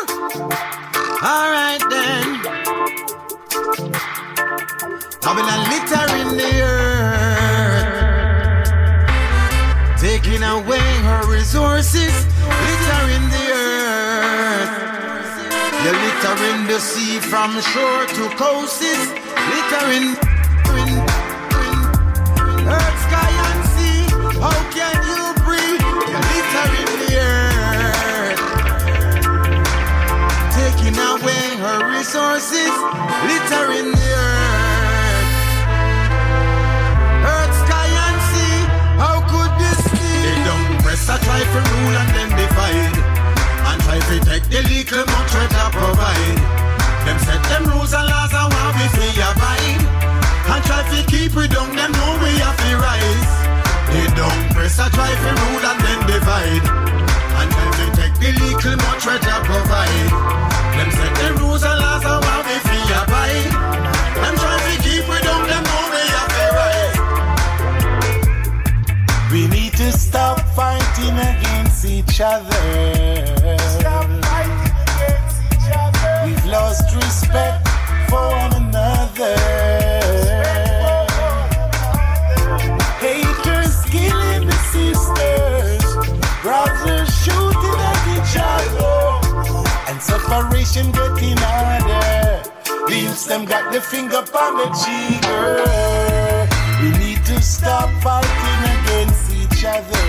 Alright 1.25 1.81
then. 1.89 2.25
Babylon 5.23 5.61
littering 5.73 6.37
the 6.37 6.53
earth. 6.61 7.47
Taking 9.99 10.43
away 10.43 10.85
her 11.09 11.23
resources, 11.31 12.13
littering 12.65 13.25
the 13.33 13.45
earth. 13.57 14.73
You're 15.83 15.97
littering 16.05 16.67
the 16.67 16.79
sea 16.79 17.19
from 17.19 17.59
shore 17.61 18.05
to 18.05 18.29
coast. 18.37 18.83
littering, 19.49 20.26
resources, 32.07 32.71
littering 33.27 33.91
the 33.91 34.09
earth. 34.15 35.27
Earth, 37.35 37.53
sky, 37.67 37.89
and 38.07 38.19
sea. 38.31 38.59
How 38.95 39.19
could 39.27 39.51
this 39.59 39.81
be? 39.91 40.07
They 40.23 40.39
don't 40.47 40.79
press 40.87 41.03
a 41.11 41.19
try 41.19 41.43
for 41.51 41.59
rule 41.59 41.95
and 41.99 42.09
then 42.15 42.29
divide. 42.31 42.95
And 43.67 43.79
try 43.83 43.99
to 43.99 44.15
take 44.23 44.47
the 44.47 44.63
little 44.71 45.03
much 45.03 45.31
treasure 45.35 45.71
provide. 45.75 46.39
Them 47.03 47.19
set 47.27 47.43
them 47.51 47.75
rules 47.75 47.91
and 47.91 48.07
laws 48.07 48.31
and 48.31 48.55
want 48.55 48.79
we 48.79 48.87
fi 48.87 49.07
abide. 49.27 49.83
And 50.47 50.63
try 50.63 50.87
to 50.87 50.99
keep 51.11 51.35
we 51.35 51.51
down, 51.51 51.75
them 51.75 51.91
know 51.91 52.11
we 52.23 52.31
have 52.39 52.55
to 52.55 52.71
rise. 52.87 53.31
They 53.91 54.07
don't 54.15 54.55
press 54.55 54.79
a 54.79 54.87
try 54.95 55.11
for 55.11 55.35
rule 55.43 55.59
and 55.59 55.79
then 55.83 55.99
divide. 56.07 57.06
The 58.19 58.31
little 58.41 58.75
much 58.77 59.03
treasure 59.03 59.41
provide. 59.45 60.09
Them 60.77 60.89
set 60.91 61.13
the 61.15 61.27
rules 61.39 61.63
and 61.63 61.79
laws 61.79 62.05
and 62.05 62.21
what 62.25 62.45
we 62.45 62.55
abide. 63.01 63.51
Them 64.21 64.35
try 64.41 64.55
to 64.65 64.73
keep 64.83 65.03
we 65.09 65.17
down, 65.21 65.43
them 65.47 65.63
know 65.63 65.83
we 65.93 66.01
have 66.15 66.31
to 66.37 66.45
rise. 66.57 66.97
We 69.31 69.41
need 69.47 69.73
to 69.73 69.91
stop 69.91 70.39
fighting 70.55 71.17
against 71.31 71.85
each 71.85 72.21
other. 72.21 73.57
Stop 73.79 74.07
fighting 74.25 74.71
against 74.83 75.37
each 75.53 75.69
other. 75.75 76.11
We've 76.25 76.45
lost 76.45 76.95
respect 76.95 77.67
for 78.09 78.27
one 78.29 78.53
another. 78.63 79.66
And 90.37 90.53
separation 90.53 90.91
getting 90.91 91.37
harder. 91.37 92.43
The 92.87 92.95
youths 92.95 93.25
them 93.25 93.45
got 93.45 93.73
the 93.73 93.81
finger 93.81 94.17
on 94.17 94.57
the 94.57 94.67
trigger. 94.81 96.47
We 96.81 96.89
need 96.99 97.25
to 97.25 97.41
stop 97.41 97.89
fighting 98.01 98.61
against 98.77 99.31
each 99.31 99.65
other. 99.65 100.03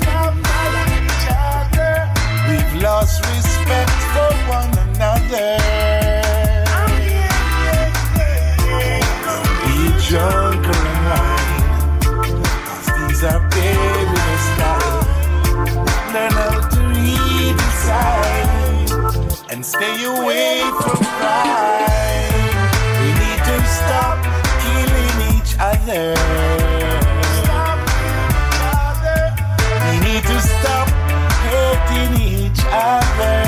Stop 0.00 0.34
fighting 0.46 1.04
each 1.04 1.28
other. 1.30 2.10
We've 2.48 2.82
lost 2.82 3.24
respect 3.26 3.90
for 4.12 4.32
one 4.48 4.72
another. 4.88 5.58
Be 9.62 9.76
drunk 10.08 10.66
wine, 11.06 11.62
'cause 12.64 12.88
these 12.98 13.24
are 13.24 13.42
perilous 13.50 14.46
times. 14.60 15.06
Learn 16.12 16.32
how 16.32 16.68
to 16.68 16.80
read 16.94 17.58
signs 17.84 18.55
and 19.56 19.64
stay 19.64 20.04
away 20.04 20.60
from 20.82 20.98
crime. 21.16 22.28
We 23.00 23.08
need 23.22 23.40
to 23.48 23.56
stop 23.64 24.18
killing 24.60 25.18
each 25.34 25.56
other. 25.58 26.14
We 29.86 29.94
need 30.06 30.24
to 30.24 30.38
stop 30.42 30.88
hating 31.48 32.20
each 32.20 32.60
other. 32.70 33.45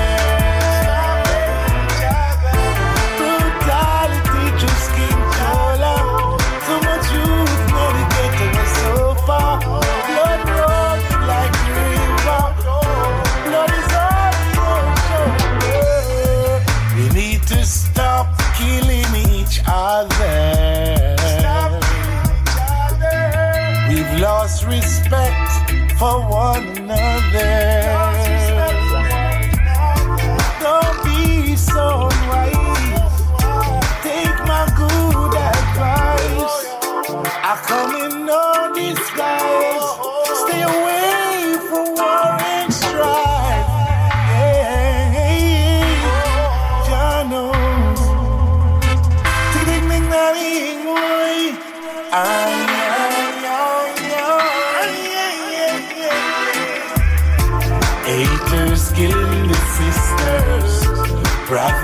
For 25.99 26.21
one 26.31 26.65
another. 26.77 27.88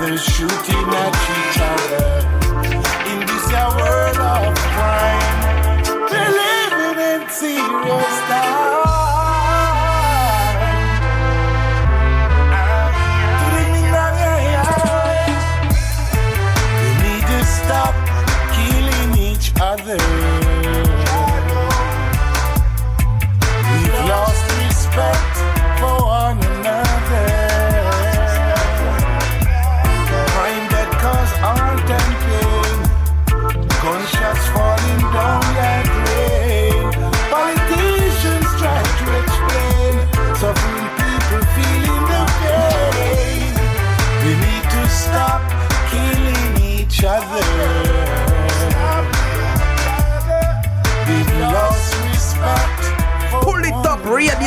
Brothers 0.05 0.23
shooting 0.23 0.84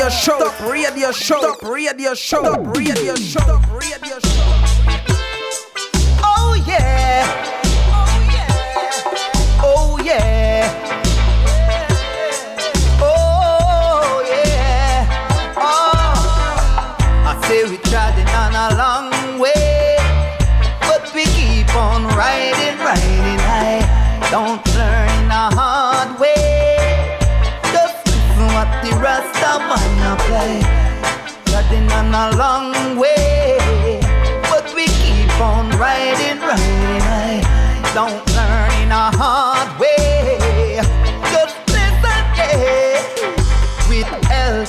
radio 0.08 0.20
show, 0.20 0.46
up, 0.46 0.60
radio 0.60 1.12
show, 1.12 1.52
up, 1.52 1.62
radio 1.62 2.14
show, 2.14 2.42
up, 2.42 2.74
radio 2.74 3.14
show, 3.14 3.40
up, 3.40 3.60
radio 3.60 3.67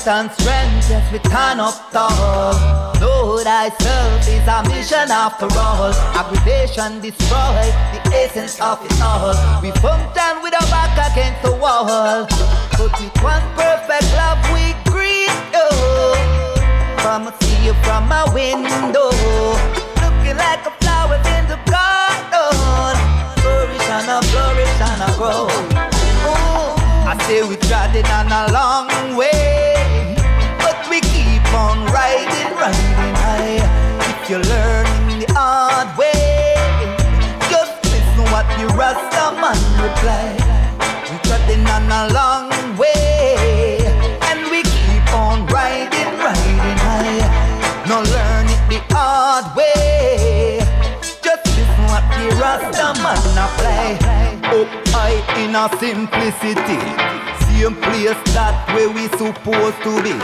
and 0.09 0.31
strength, 0.31 0.89
yes, 0.89 1.05
we 1.13 1.19
turn 1.29 1.59
up 1.59 1.91
tall. 1.91 2.53
Know 2.99 3.37
thyself 3.43 4.27
is 4.27 4.47
a 4.47 4.63
mission 4.67 5.11
after 5.11 5.45
all. 5.53 5.93
Aggravation 6.17 6.99
destroy 6.99 7.69
the 7.93 8.01
essence 8.17 8.59
of 8.59 8.83
it 8.83 9.01
all. 9.01 9.37
We 9.61 9.69
function 9.77 10.41
with 10.41 10.53
our 10.57 10.67
back 10.73 10.97
against 11.11 11.43
the 11.43 11.53
wall. 11.55 12.25
But 12.73 12.91
with 12.99 13.15
one 13.21 13.45
perfect 13.53 14.09
love, 14.17 14.41
we 14.49 14.73
greet 14.89 15.29
you. 15.53 15.69
Come 17.05 17.27
and 17.27 17.35
see 17.43 17.65
you 17.65 17.73
from 17.85 18.09
my 18.09 18.25
window. 18.33 19.13
Looking 20.01 20.37
like 20.41 20.65
a 20.65 20.73
flower 20.81 21.21
in 21.37 21.43
the 21.53 21.59
garden. 21.69 22.97
Flourish 23.45 23.89
and 23.93 24.09
a 24.09 24.19
flourish 24.33 24.81
and 24.89 25.01
a 25.05 25.09
grow. 25.17 25.45
Ooh, 26.25 26.73
I 27.05 27.15
say 27.27 27.43
we 27.47 27.55
trotting 27.67 28.05
on 28.09 28.31
a 28.31 28.51
long 28.51 29.15
way. 29.15 29.78
What 38.79 38.95
the 38.95 39.09
Rasta 39.11 39.41
man 39.41 39.59
reply. 39.83 40.35
We 41.11 41.17
trotting 41.27 41.67
on 41.67 41.91
a 41.91 42.13
long 42.13 42.77
way, 42.77 43.79
and 44.29 44.49
we 44.51 44.63
keep 44.63 45.13
on 45.13 45.45
riding, 45.47 46.11
riding 46.17 46.79
high. 46.87 47.83
No 47.87 48.01
learn 48.01 48.47
it 48.47 48.63
the 48.69 48.79
hard 48.93 49.55
way. 49.55 50.59
Just 51.21 51.45
listen 51.45 51.85
what 51.91 52.03
the 52.15 52.29
Rasta 52.39 52.95
man 53.03 53.19
apply. 53.45 53.97
Oh, 54.51 54.63
up 54.63 54.87
high 54.89 55.19
in 55.43 55.55
a 55.55 55.67
simplicity. 55.79 56.79
Same 57.45 57.75
place 57.75 58.21
that 58.33 58.55
where 58.73 58.89
we 58.89 59.07
supposed 59.19 59.81
to 59.83 60.01
be. 60.01 60.15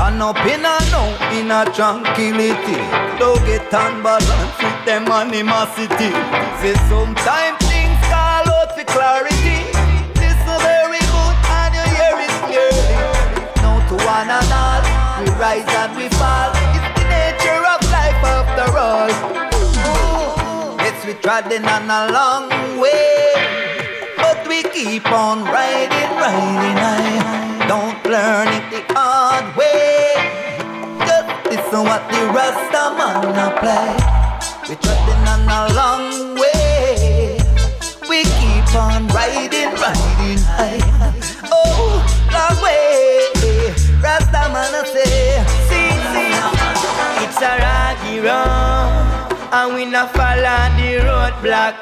And 0.00 0.22
up 0.22 0.38
in 0.46 0.64
a 0.64 0.74
now 0.90 1.08
in 1.36 1.50
a 1.50 1.64
tranquility. 1.76 2.80
Don't 3.18 3.44
get 3.44 3.72
unbalanced 3.72 4.62
with 4.62 4.84
them 4.86 5.06
animosity. 5.08 6.10
Say 6.60 6.74
sometimes 6.88 7.71
for 8.82 8.92
clarity. 8.92 9.70
Listen 10.18 10.58
very 10.60 10.98
good 10.98 11.36
and 11.58 11.74
you 11.74 11.84
hear 11.96 12.16
it 12.26 12.32
clearly. 12.46 12.98
Now 13.62 13.78
to 13.88 13.94
one 14.04 14.30
and 14.30 14.52
all, 14.52 14.82
we 15.22 15.30
rise 15.38 15.66
and 15.66 15.96
we 15.96 16.08
fall. 16.18 16.50
It's 16.74 16.88
the 16.98 17.04
nature 17.08 17.62
of 17.72 17.80
life 17.90 18.22
after 18.36 18.78
all. 18.78 19.10
Yes, 20.78 21.06
we 21.06 21.14
trodden 21.14 21.64
on 21.64 21.90
a 21.90 22.12
long 22.12 22.48
way, 22.80 23.34
but 24.16 24.46
we 24.48 24.62
keep 24.62 25.06
on 25.10 25.44
riding, 25.44 26.12
riding 26.18 26.78
high. 26.84 27.66
Don't 27.68 28.02
learn 28.04 28.48
it 28.48 28.66
the 28.70 28.94
hard 28.94 29.56
way. 29.56 30.14
Just 31.06 31.28
listen 31.50 31.84
what 31.84 32.02
the 32.10 32.22
Rasta 32.34 32.82
man 32.98 33.36
apply. 33.46 33.90
We 34.68 34.74
trodden 34.76 35.28
on 35.28 35.48
a 35.48 35.74
long 35.74 36.31
on 38.74 39.06
riding, 39.08 39.72
riding 39.76 40.42
high. 40.44 40.80
Oh, 41.52 42.00
long 42.32 42.56
way, 42.62 43.28
Rasta 44.00 44.48
man 44.52 44.74
I 44.74 44.82
say, 44.88 45.44
see, 45.68 45.92
see. 46.12 46.32
It's 47.24 47.40
a 47.40 47.52
rocky 47.60 48.20
road, 48.20 49.32
and 49.52 49.74
we 49.74 49.84
not 49.84 50.12
follow 50.14 50.60
the 50.76 51.00
roadblock. 51.04 51.76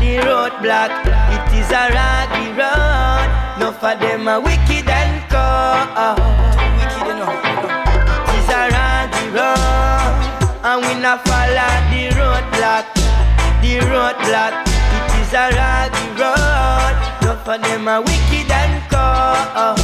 The 0.00 0.18
roadblock, 0.26 0.92
it 1.34 1.46
is 1.58 1.70
a 1.70 1.90
rocky 1.90 2.46
road. 2.58 3.28
No 3.58 3.72
for 3.72 3.94
them 3.98 4.28
a 4.28 4.40
wicked 4.40 4.88
and 4.88 5.22
cold. 5.30 6.18
Wicked 6.78 7.06
enough. 7.12 7.42
It 8.28 8.38
is 8.38 8.48
a 8.50 8.62
rocky 8.70 9.26
road, 9.34 10.14
and 10.62 10.78
we 10.86 10.92
not 11.02 11.18
follow 11.26 11.72
the 11.90 12.02
roadblock. 12.18 12.86
The 13.62 13.78
roadblock, 13.90 14.54
is 15.32 15.38
a 15.38 15.48
rocky 15.56 16.08
road. 16.20 16.96
No 17.24 17.32
for 17.44 17.58
them 17.58 17.88
a 17.88 18.00
wicked 18.00 18.50
and 18.50 18.76
cold. 18.92 19.80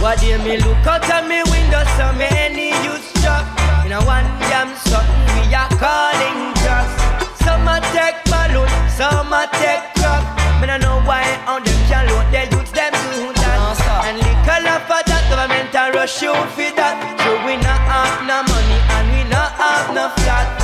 What 0.00 0.18
do 0.20 0.38
me 0.38 0.56
look 0.56 0.86
out 0.86 1.04
of 1.04 1.28
me 1.28 1.42
window 1.52 1.84
so 1.96 2.08
many 2.16 2.72
youth 2.84 3.04
struck 3.18 3.44
In 3.84 3.92
a 3.92 4.00
one 4.04 4.24
damn 4.48 4.72
something 4.88 5.28
we 5.36 5.54
are 5.54 5.68
calling 5.76 6.40
just. 6.64 6.96
Some 7.44 7.68
a 7.68 7.80
take 7.92 8.20
balloon, 8.32 8.70
some 8.96 9.32
a 9.32 9.44
take 9.60 9.84
truck. 10.00 10.24
Me 10.60 10.66
no 10.66 10.78
know 10.78 11.00
why 11.04 11.24
on 11.46 11.62
them 11.64 11.80
can 11.88 12.08
load 12.08 12.26
their 12.32 12.48
youths 12.48 12.72
them 12.72 12.92
do 12.92 13.32
that. 13.40 13.60
And 14.08 14.16
little 14.16 14.68
of 14.72 14.88
that 14.88 15.24
government 15.28 15.74
a 15.76 15.92
rush 15.92 16.22
you 16.22 16.32
for 16.56 16.70
that. 16.80 16.96
So 17.20 17.30
we 17.44 17.56
not 17.60 17.80
have 17.92 18.24
no 18.24 18.40
money 18.40 18.78
and 18.96 19.06
we 19.12 19.22
not 19.28 19.52
have 19.52 19.94
no 19.94 20.08
flat 20.22 20.59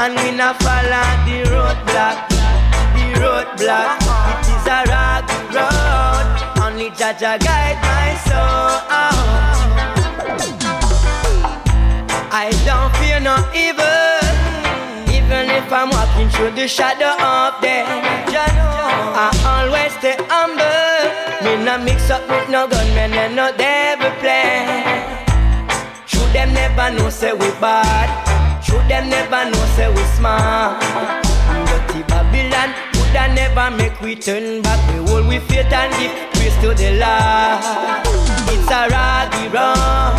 and 0.00 0.16
we 0.16 0.30
not 0.32 0.56
follow 0.62 1.08
the 1.28 1.44
roadblock, 1.52 2.16
the 2.96 3.06
roadblock. 3.20 4.00
It 4.40 4.48
is 4.56 4.66
a 4.76 4.80
raggy 4.88 5.40
road. 5.52 6.26
Only 6.64 6.88
Jah 6.98 7.12
Jah 7.20 7.36
guide 7.36 7.76
my 7.84 8.08
soul. 8.24 8.80
I 12.32 12.48
don't 12.64 12.90
fear 12.96 13.20
no 13.20 13.36
evil. 13.52 14.24
Even 15.12 15.50
if 15.52 15.70
I'm 15.70 15.90
walking 15.90 16.30
through 16.30 16.52
the 16.52 16.66
shadow 16.66 17.12
of 17.20 17.60
death, 17.60 17.86
I 19.24 19.28
always 19.52 19.92
stay 19.98 20.16
humble. 20.32 21.04
Me 21.44 21.62
not 21.62 21.82
mix 21.84 22.08
up 22.08 22.26
with 22.26 22.48
no 22.48 22.66
gunmen 22.66 23.12
and 23.12 23.36
no 23.36 23.52
devil 23.54 24.10
plan. 24.20 24.64
Should 26.06 26.32
them 26.32 26.54
never 26.54 26.88
know 26.96 27.10
say 27.10 27.34
we 27.34 27.50
bad. 27.60 28.29
Them 28.90 29.08
never 29.08 29.44
know 29.50 29.64
say 29.76 29.86
we 29.88 30.02
smart. 30.18 30.82
Dirty 30.82 32.02
Babylon 32.10 32.74
would 32.98 33.14
I 33.14 33.30
never 33.32 33.70
make 33.76 34.00
we 34.00 34.16
turn 34.16 34.62
back. 34.62 34.80
We 34.90 34.98
hold 35.06 35.28
we 35.28 35.38
faith 35.38 35.70
and 35.72 35.94
give 35.94 36.10
praise 36.34 36.56
to 36.58 36.74
the 36.74 36.98
Lord. 36.98 37.62
It's 38.50 38.66
a 38.66 38.90
raggy 38.90 39.46
road, 39.46 40.18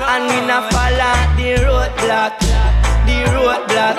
and 0.00 0.24
we 0.32 0.38
not 0.48 0.72
follow 0.72 1.12
the 1.36 1.60
roadblock 1.60 2.40
the 3.04 3.18
roadblock. 3.36 3.96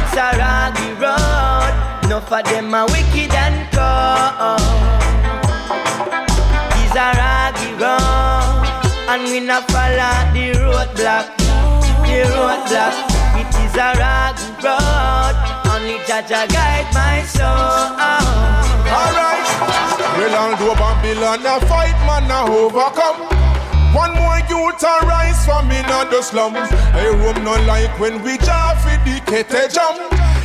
It's 0.00 0.16
a 0.16 0.28
raggy 0.40 0.90
road. 0.96 2.08
No 2.08 2.20
for 2.20 2.42
them 2.42 2.72
a 2.72 2.86
wicked 2.86 3.34
and 3.36 3.68
cold. 3.76 4.64
It's 6.80 6.96
a 6.96 7.08
raggy 7.20 7.70
road, 7.76 8.64
and 9.12 9.22
we 9.30 9.40
not 9.40 9.70
follow 9.70 10.16
the 10.32 10.56
roadblock. 10.56 11.36
The 12.08 12.24
roadblock. 12.32 13.11
Is 13.72 13.78
a 13.78 13.96
raggy 13.96 14.52
road. 14.60 15.36
Only 15.64 15.96
Jah 16.04 16.20
Jah 16.28 16.44
guide 16.44 16.92
my 16.92 17.24
soul. 17.24 17.48
Oh. 17.48 18.92
Alright, 18.92 19.48
well, 20.12 20.34
I'll 20.36 20.56
do 20.60 20.76
Babylon 20.76 21.40
a 21.40 21.56
fight, 21.64 21.96
man, 22.04 22.28
a 22.28 22.44
overcome. 22.52 23.24
One 23.96 24.12
more 24.12 24.40
youth 24.44 24.82
a 24.84 25.06
rise 25.06 25.42
from 25.46 25.70
in 25.70 25.86
the 25.86 26.20
slums. 26.20 26.68
A 26.68 27.16
room 27.16 27.44
no 27.44 27.56
like 27.64 27.98
when 27.98 28.22
we 28.22 28.36
jar 28.44 28.76
for 28.76 28.92
the 29.08 29.20
kete 29.24 29.72
jump. 29.72 29.96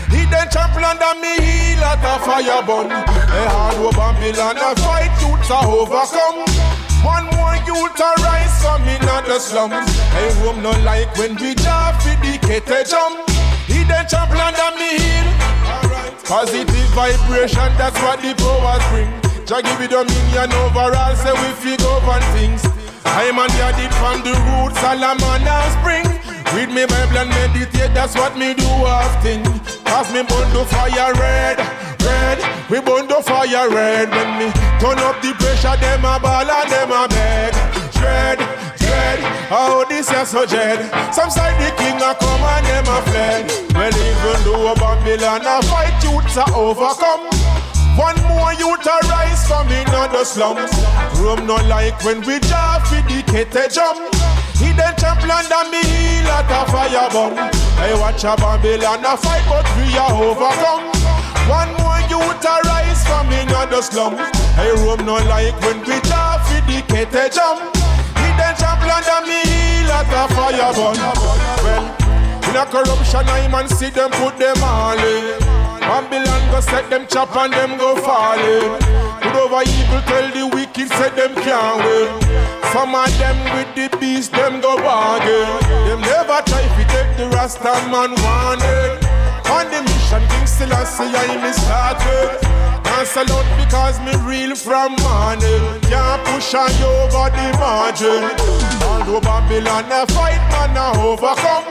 He 0.07 0.23
then 0.31 0.47
champion 0.47 0.85
under 0.85 1.19
me 1.19 1.35
heel 1.35 1.83
at 1.83 1.99
a 1.99 2.23
fire 2.23 2.63
bun. 2.63 2.89
A 2.89 3.49
hard 3.51 3.77
war 3.81 3.91
Babylon 3.91 4.55
a 4.55 4.73
fight 4.79 5.11
youth 5.19 5.51
a 5.51 5.67
overcome. 5.67 6.76
One 7.07 7.25
more 7.39 7.55
youth 7.63 7.99
rise 8.19 8.55
from 8.59 8.83
in 8.83 8.99
the 8.99 9.39
slums. 9.39 9.87
A 10.19 10.23
room 10.43 10.61
no 10.61 10.71
like 10.83 11.15
when 11.15 11.35
we 11.39 11.55
jar 11.55 11.93
for 12.03 12.15
the 12.19 12.35
kete 12.43 12.83
jump. 12.83 13.23
He 13.63 13.83
then 13.87 14.05
champion 14.11 14.43
under 14.43 14.75
me 14.75 14.99
heel. 14.99 15.27
Positive 16.27 16.89
vibration, 16.91 17.71
that's 17.79 17.95
what 18.03 18.19
the 18.19 18.35
powers 18.35 18.83
bring. 18.91 19.07
Jah 19.47 19.61
give 19.63 19.79
it 19.79 19.91
dominion 19.91 20.51
over 20.51 20.91
overall, 20.91 21.15
say 21.15 21.31
we 21.31 21.49
figure 21.63 21.87
over 21.87 22.19
things. 22.35 22.61
I'm 23.05 23.39
on 23.39 23.47
the 23.55 23.67
deep 23.79 23.93
from 24.03 24.19
the 24.27 24.35
roots, 24.47 24.77
Solomon 24.83 25.47
and 25.47 25.71
spring. 25.79 26.26
Read 26.55 26.69
me 26.69 26.85
Bible 26.85 27.17
and 27.17 27.29
meditate, 27.29 27.93
that's 27.93 28.15
what 28.15 28.37
me 28.37 28.53
do 28.53 28.65
often. 28.65 29.43
Cause 29.83 30.11
me 30.13 30.23
burn 30.23 30.47
the 30.53 30.63
fire 30.65 31.13
red, 31.13 31.59
red. 32.01 32.39
We 32.69 32.79
burn 32.79 33.07
the 33.07 33.21
fire 33.21 33.69
red. 33.69 34.09
When 34.09 34.29
me 34.39 34.47
turn 34.79 34.99
up 34.99 35.21
the 35.21 35.35
pressure, 35.39 35.75
them 35.75 36.05
a 36.05 36.19
ball 36.19 36.49
and 36.49 36.71
them 36.71 36.91
a 36.91 37.07
beg. 37.07 37.53
Dread, 37.93 38.39
dread, 38.79 39.19
how 39.51 39.83
this 39.85 40.11
is 40.11 40.29
so 40.29 40.45
dread. 40.45 40.79
Some 41.13 41.29
side 41.29 41.59
the 41.59 41.75
king 41.75 41.99
a 41.99 42.15
come 42.15 42.41
and 42.41 42.65
them 42.65 42.87
a 42.87 43.01
fled. 43.11 43.45
Well 43.75 43.95
even 43.95 44.39
though 44.43 44.73
Babylon 44.75 45.41
a 45.43 45.61
fight, 45.67 46.01
youths 46.03 46.37
a 46.37 46.45
overcome. 46.55 47.27
One 47.97 48.19
more 48.29 48.53
youth 48.53 48.85
rise 48.85 49.47
from 49.47 49.67
in 49.69 49.85
the 49.85 50.23
slums. 50.23 50.71
Rome 51.19 51.45
no 51.47 51.55
like 51.67 52.01
when 52.05 52.21
we 52.21 52.39
jar 52.39 52.79
for 52.85 53.01
the 53.03 53.69
jump. 53.73 54.36
He 54.57 54.73
then 54.73 54.95
champion 54.97 55.31
under 55.31 55.69
me 55.69 55.81
heel 55.85 56.27
at 56.33 56.49
a 56.49 56.65
fire 56.71 57.09
bomb. 57.13 57.37
I 57.77 57.93
watch 58.01 58.23
a 58.25 58.33
Babylon 58.35 59.05
a 59.05 59.13
fight, 59.15 59.45
but 59.45 59.69
we 59.77 59.93
are 59.93 60.13
overcome. 60.17 60.89
One 61.45 61.71
more 61.77 62.01
youth 62.09 62.41
a 62.41 62.55
rise 62.65 63.05
from 63.05 63.29
in 63.31 63.47
the 63.47 63.81
slums. 63.81 64.17
I 64.57 64.73
Rome 64.81 65.05
no 65.05 65.15
like 65.29 65.53
when 65.61 65.79
we 65.85 66.01
jar 66.09 66.41
for 66.41 66.61
the 66.65 66.81
kete 66.89 67.29
jump. 67.29 67.69
He 68.17 68.27
then 68.33 68.55
champion 68.57 68.97
under 68.97 69.29
me 69.29 69.39
heel 69.45 69.93
at 69.93 70.09
a 70.09 70.25
fire 70.33 70.73
bomb. 70.73 70.97
Well, 71.63 71.85
in 72.49 72.55
a 72.55 72.65
corruption, 72.65 73.29
I 73.29 73.47
man 73.49 73.69
see 73.69 73.91
them 73.91 74.09
put 74.11 74.37
them 74.37 74.57
all 74.63 74.97
in. 74.97 75.39
Babylon 75.81 76.51
go 76.51 76.59
set 76.61 76.89
them 76.89 77.05
chop 77.07 77.35
and 77.35 77.53
them 77.53 77.77
go 77.77 77.95
falling. 77.95 79.06
Put 79.21 79.35
over 79.35 79.61
evil, 79.65 80.01
tell 80.05 80.27
the 80.31 80.45
wicked, 80.53 80.89
say 80.89 81.09
them 81.15 81.33
can't 81.35 81.77
win. 81.83 82.09
Some 82.71 82.93
of 82.93 83.09
them 83.17 83.37
with 83.55 83.71
the 83.75 83.97
beast, 83.97 84.31
them 84.31 84.61
go 84.61 84.77
bargain. 84.77 85.47
Them 85.87 86.01
never 86.01 86.41
try 86.45 86.61
to 86.61 86.83
take 86.93 87.11
the 87.17 87.29
Rasta 87.33 87.73
man 87.91 88.13
warning. 88.21 88.97
On 89.49 89.65
the 89.71 89.81
mission, 89.81 90.23
King 90.29 90.45
Selassie, 90.45 91.09
I 91.09 91.39
me 91.41 91.51
started. 91.53 92.37
Cancel 92.83 93.31
out 93.31 93.47
because 93.57 93.99
me 94.01 94.13
real 94.27 94.55
from 94.55 94.95
morning. 95.01 95.63
Can't 95.87 96.21
push 96.27 96.53
on 96.53 96.69
you 96.79 96.91
over 97.03 97.29
the 97.31 97.47
margin. 97.57 98.23
Although 98.83 99.21
Babylon 99.21 99.85
a 99.91 100.05
fight, 100.13 100.43
man 100.51 100.75
a 100.75 100.97
overcome. 100.99 101.65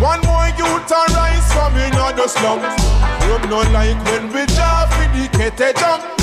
One 0.00 0.20
more 0.26 0.48
youth 0.58 0.90
arise 0.90 1.52
from 1.52 1.76
in 1.76 1.92
the 1.92 2.26
slums. 2.26 2.82
From 3.22 3.48
no 3.48 3.60
like 3.72 4.02
when 4.06 4.28
we 4.32 4.44
jaw 4.46 4.86
for 4.90 5.06
the 5.16 5.28
kete 5.38 5.78
jump. 5.78 6.15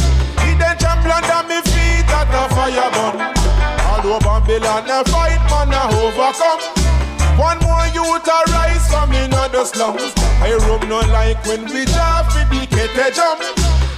Blood 1.04 1.30
on 1.36 1.48
me 1.48 1.60
feet 1.68 2.08
at 2.08 2.32
a 2.32 2.48
fire 2.56 2.90
burn. 2.96 3.20
All 3.92 4.08
over 4.16 4.40
Babylon, 4.40 4.90
a 4.90 5.04
fight 5.12 5.44
man 5.52 5.76
a 5.76 5.84
overcome. 6.00 6.64
One 7.38 7.60
more 7.60 7.88
youth 7.92 8.28
a 8.28 8.38
rise 8.52 8.88
from 8.90 9.12
in 9.12 9.34
other 9.34 9.66
slums. 9.66 10.14
I 10.40 10.56
room 10.64 10.88
no 10.88 11.00
like 11.12 11.44
when 11.46 11.66
we 11.66 11.86
jump 11.86 12.32
with 12.36 12.50
the 12.50 12.64
kete 12.72 13.14
jump. 13.14 13.42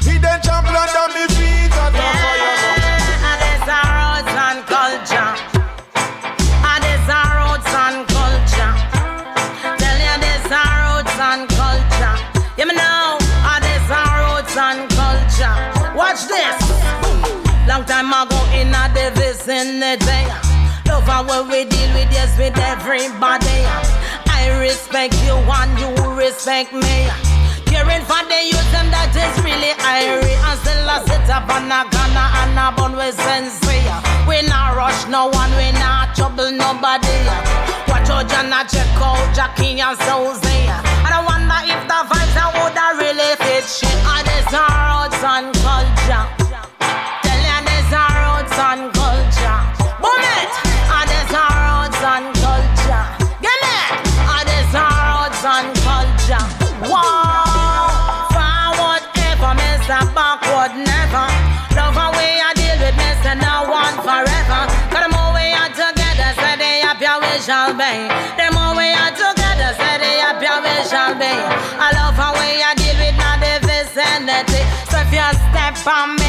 Hidden 0.01 0.41
champion 0.41 0.75
under 0.75 1.13
me 1.13 1.25
feet 1.37 1.75
at 1.77 1.93
a 1.93 2.07
fire 2.21 2.55
burn. 2.61 3.05
There's 3.37 3.69
a 3.69 3.81
rose 3.93 4.33
and 4.33 4.65
culture. 4.65 5.44
in 19.47 19.79
the 19.79 19.97
day. 20.05 20.25
Love 20.87 21.03
how 21.05 21.23
we 21.23 21.65
deal 21.65 21.91
with 21.93 22.09
this 22.09 22.33
with 22.37 22.57
everybody. 22.57 23.61
I 24.25 24.57
respect 24.59 25.13
you 25.25 25.37
and 25.37 25.71
you 25.77 25.89
respect 26.17 26.73
me. 26.73 27.09
Caring 27.65 28.01
for 28.09 28.21
the 28.25 28.39
youth 28.41 28.69
them 28.73 28.89
that 28.89 29.13
is 29.13 29.35
really 29.45 29.73
irony. 29.85 30.33
And 30.33 30.57
still 30.61 30.89
I 30.89 30.97
sit 31.05 31.29
up 31.29 31.49
on 31.49 31.69
a 31.69 31.85
Ghana 31.89 32.25
and 32.41 32.57
a 32.57 32.67
bun 32.73 32.93
with 32.97 33.13
sensei. 33.17 33.85
We 34.25 34.41
not 34.49 34.77
rush 34.77 35.05
no 35.07 35.27
one, 35.27 35.51
we 35.57 35.69
not 35.77 36.15
trouble 36.15 36.49
nobody. 36.49 37.19
Watch 37.85 38.09
out, 38.09 38.25
Jana, 38.29 38.65
check 38.65 38.89
out 38.97 39.21
Jackie 39.35 39.77
and 39.77 39.97
Susie. 40.05 40.65
And 41.05 41.13
I 41.13 41.21
wonder 41.21 41.59
if 41.69 41.81
the 41.85 41.99
vibes 42.09 42.33
that 42.33 42.49
would 42.55 42.77
have 42.77 42.97
really 42.97 43.35
fit 43.45 43.65
shit. 43.65 43.99
And 44.09 44.25
it's 44.25 44.53
our 44.53 45.05
and 45.05 45.53
culture. 45.61 46.44
From 75.85 76.24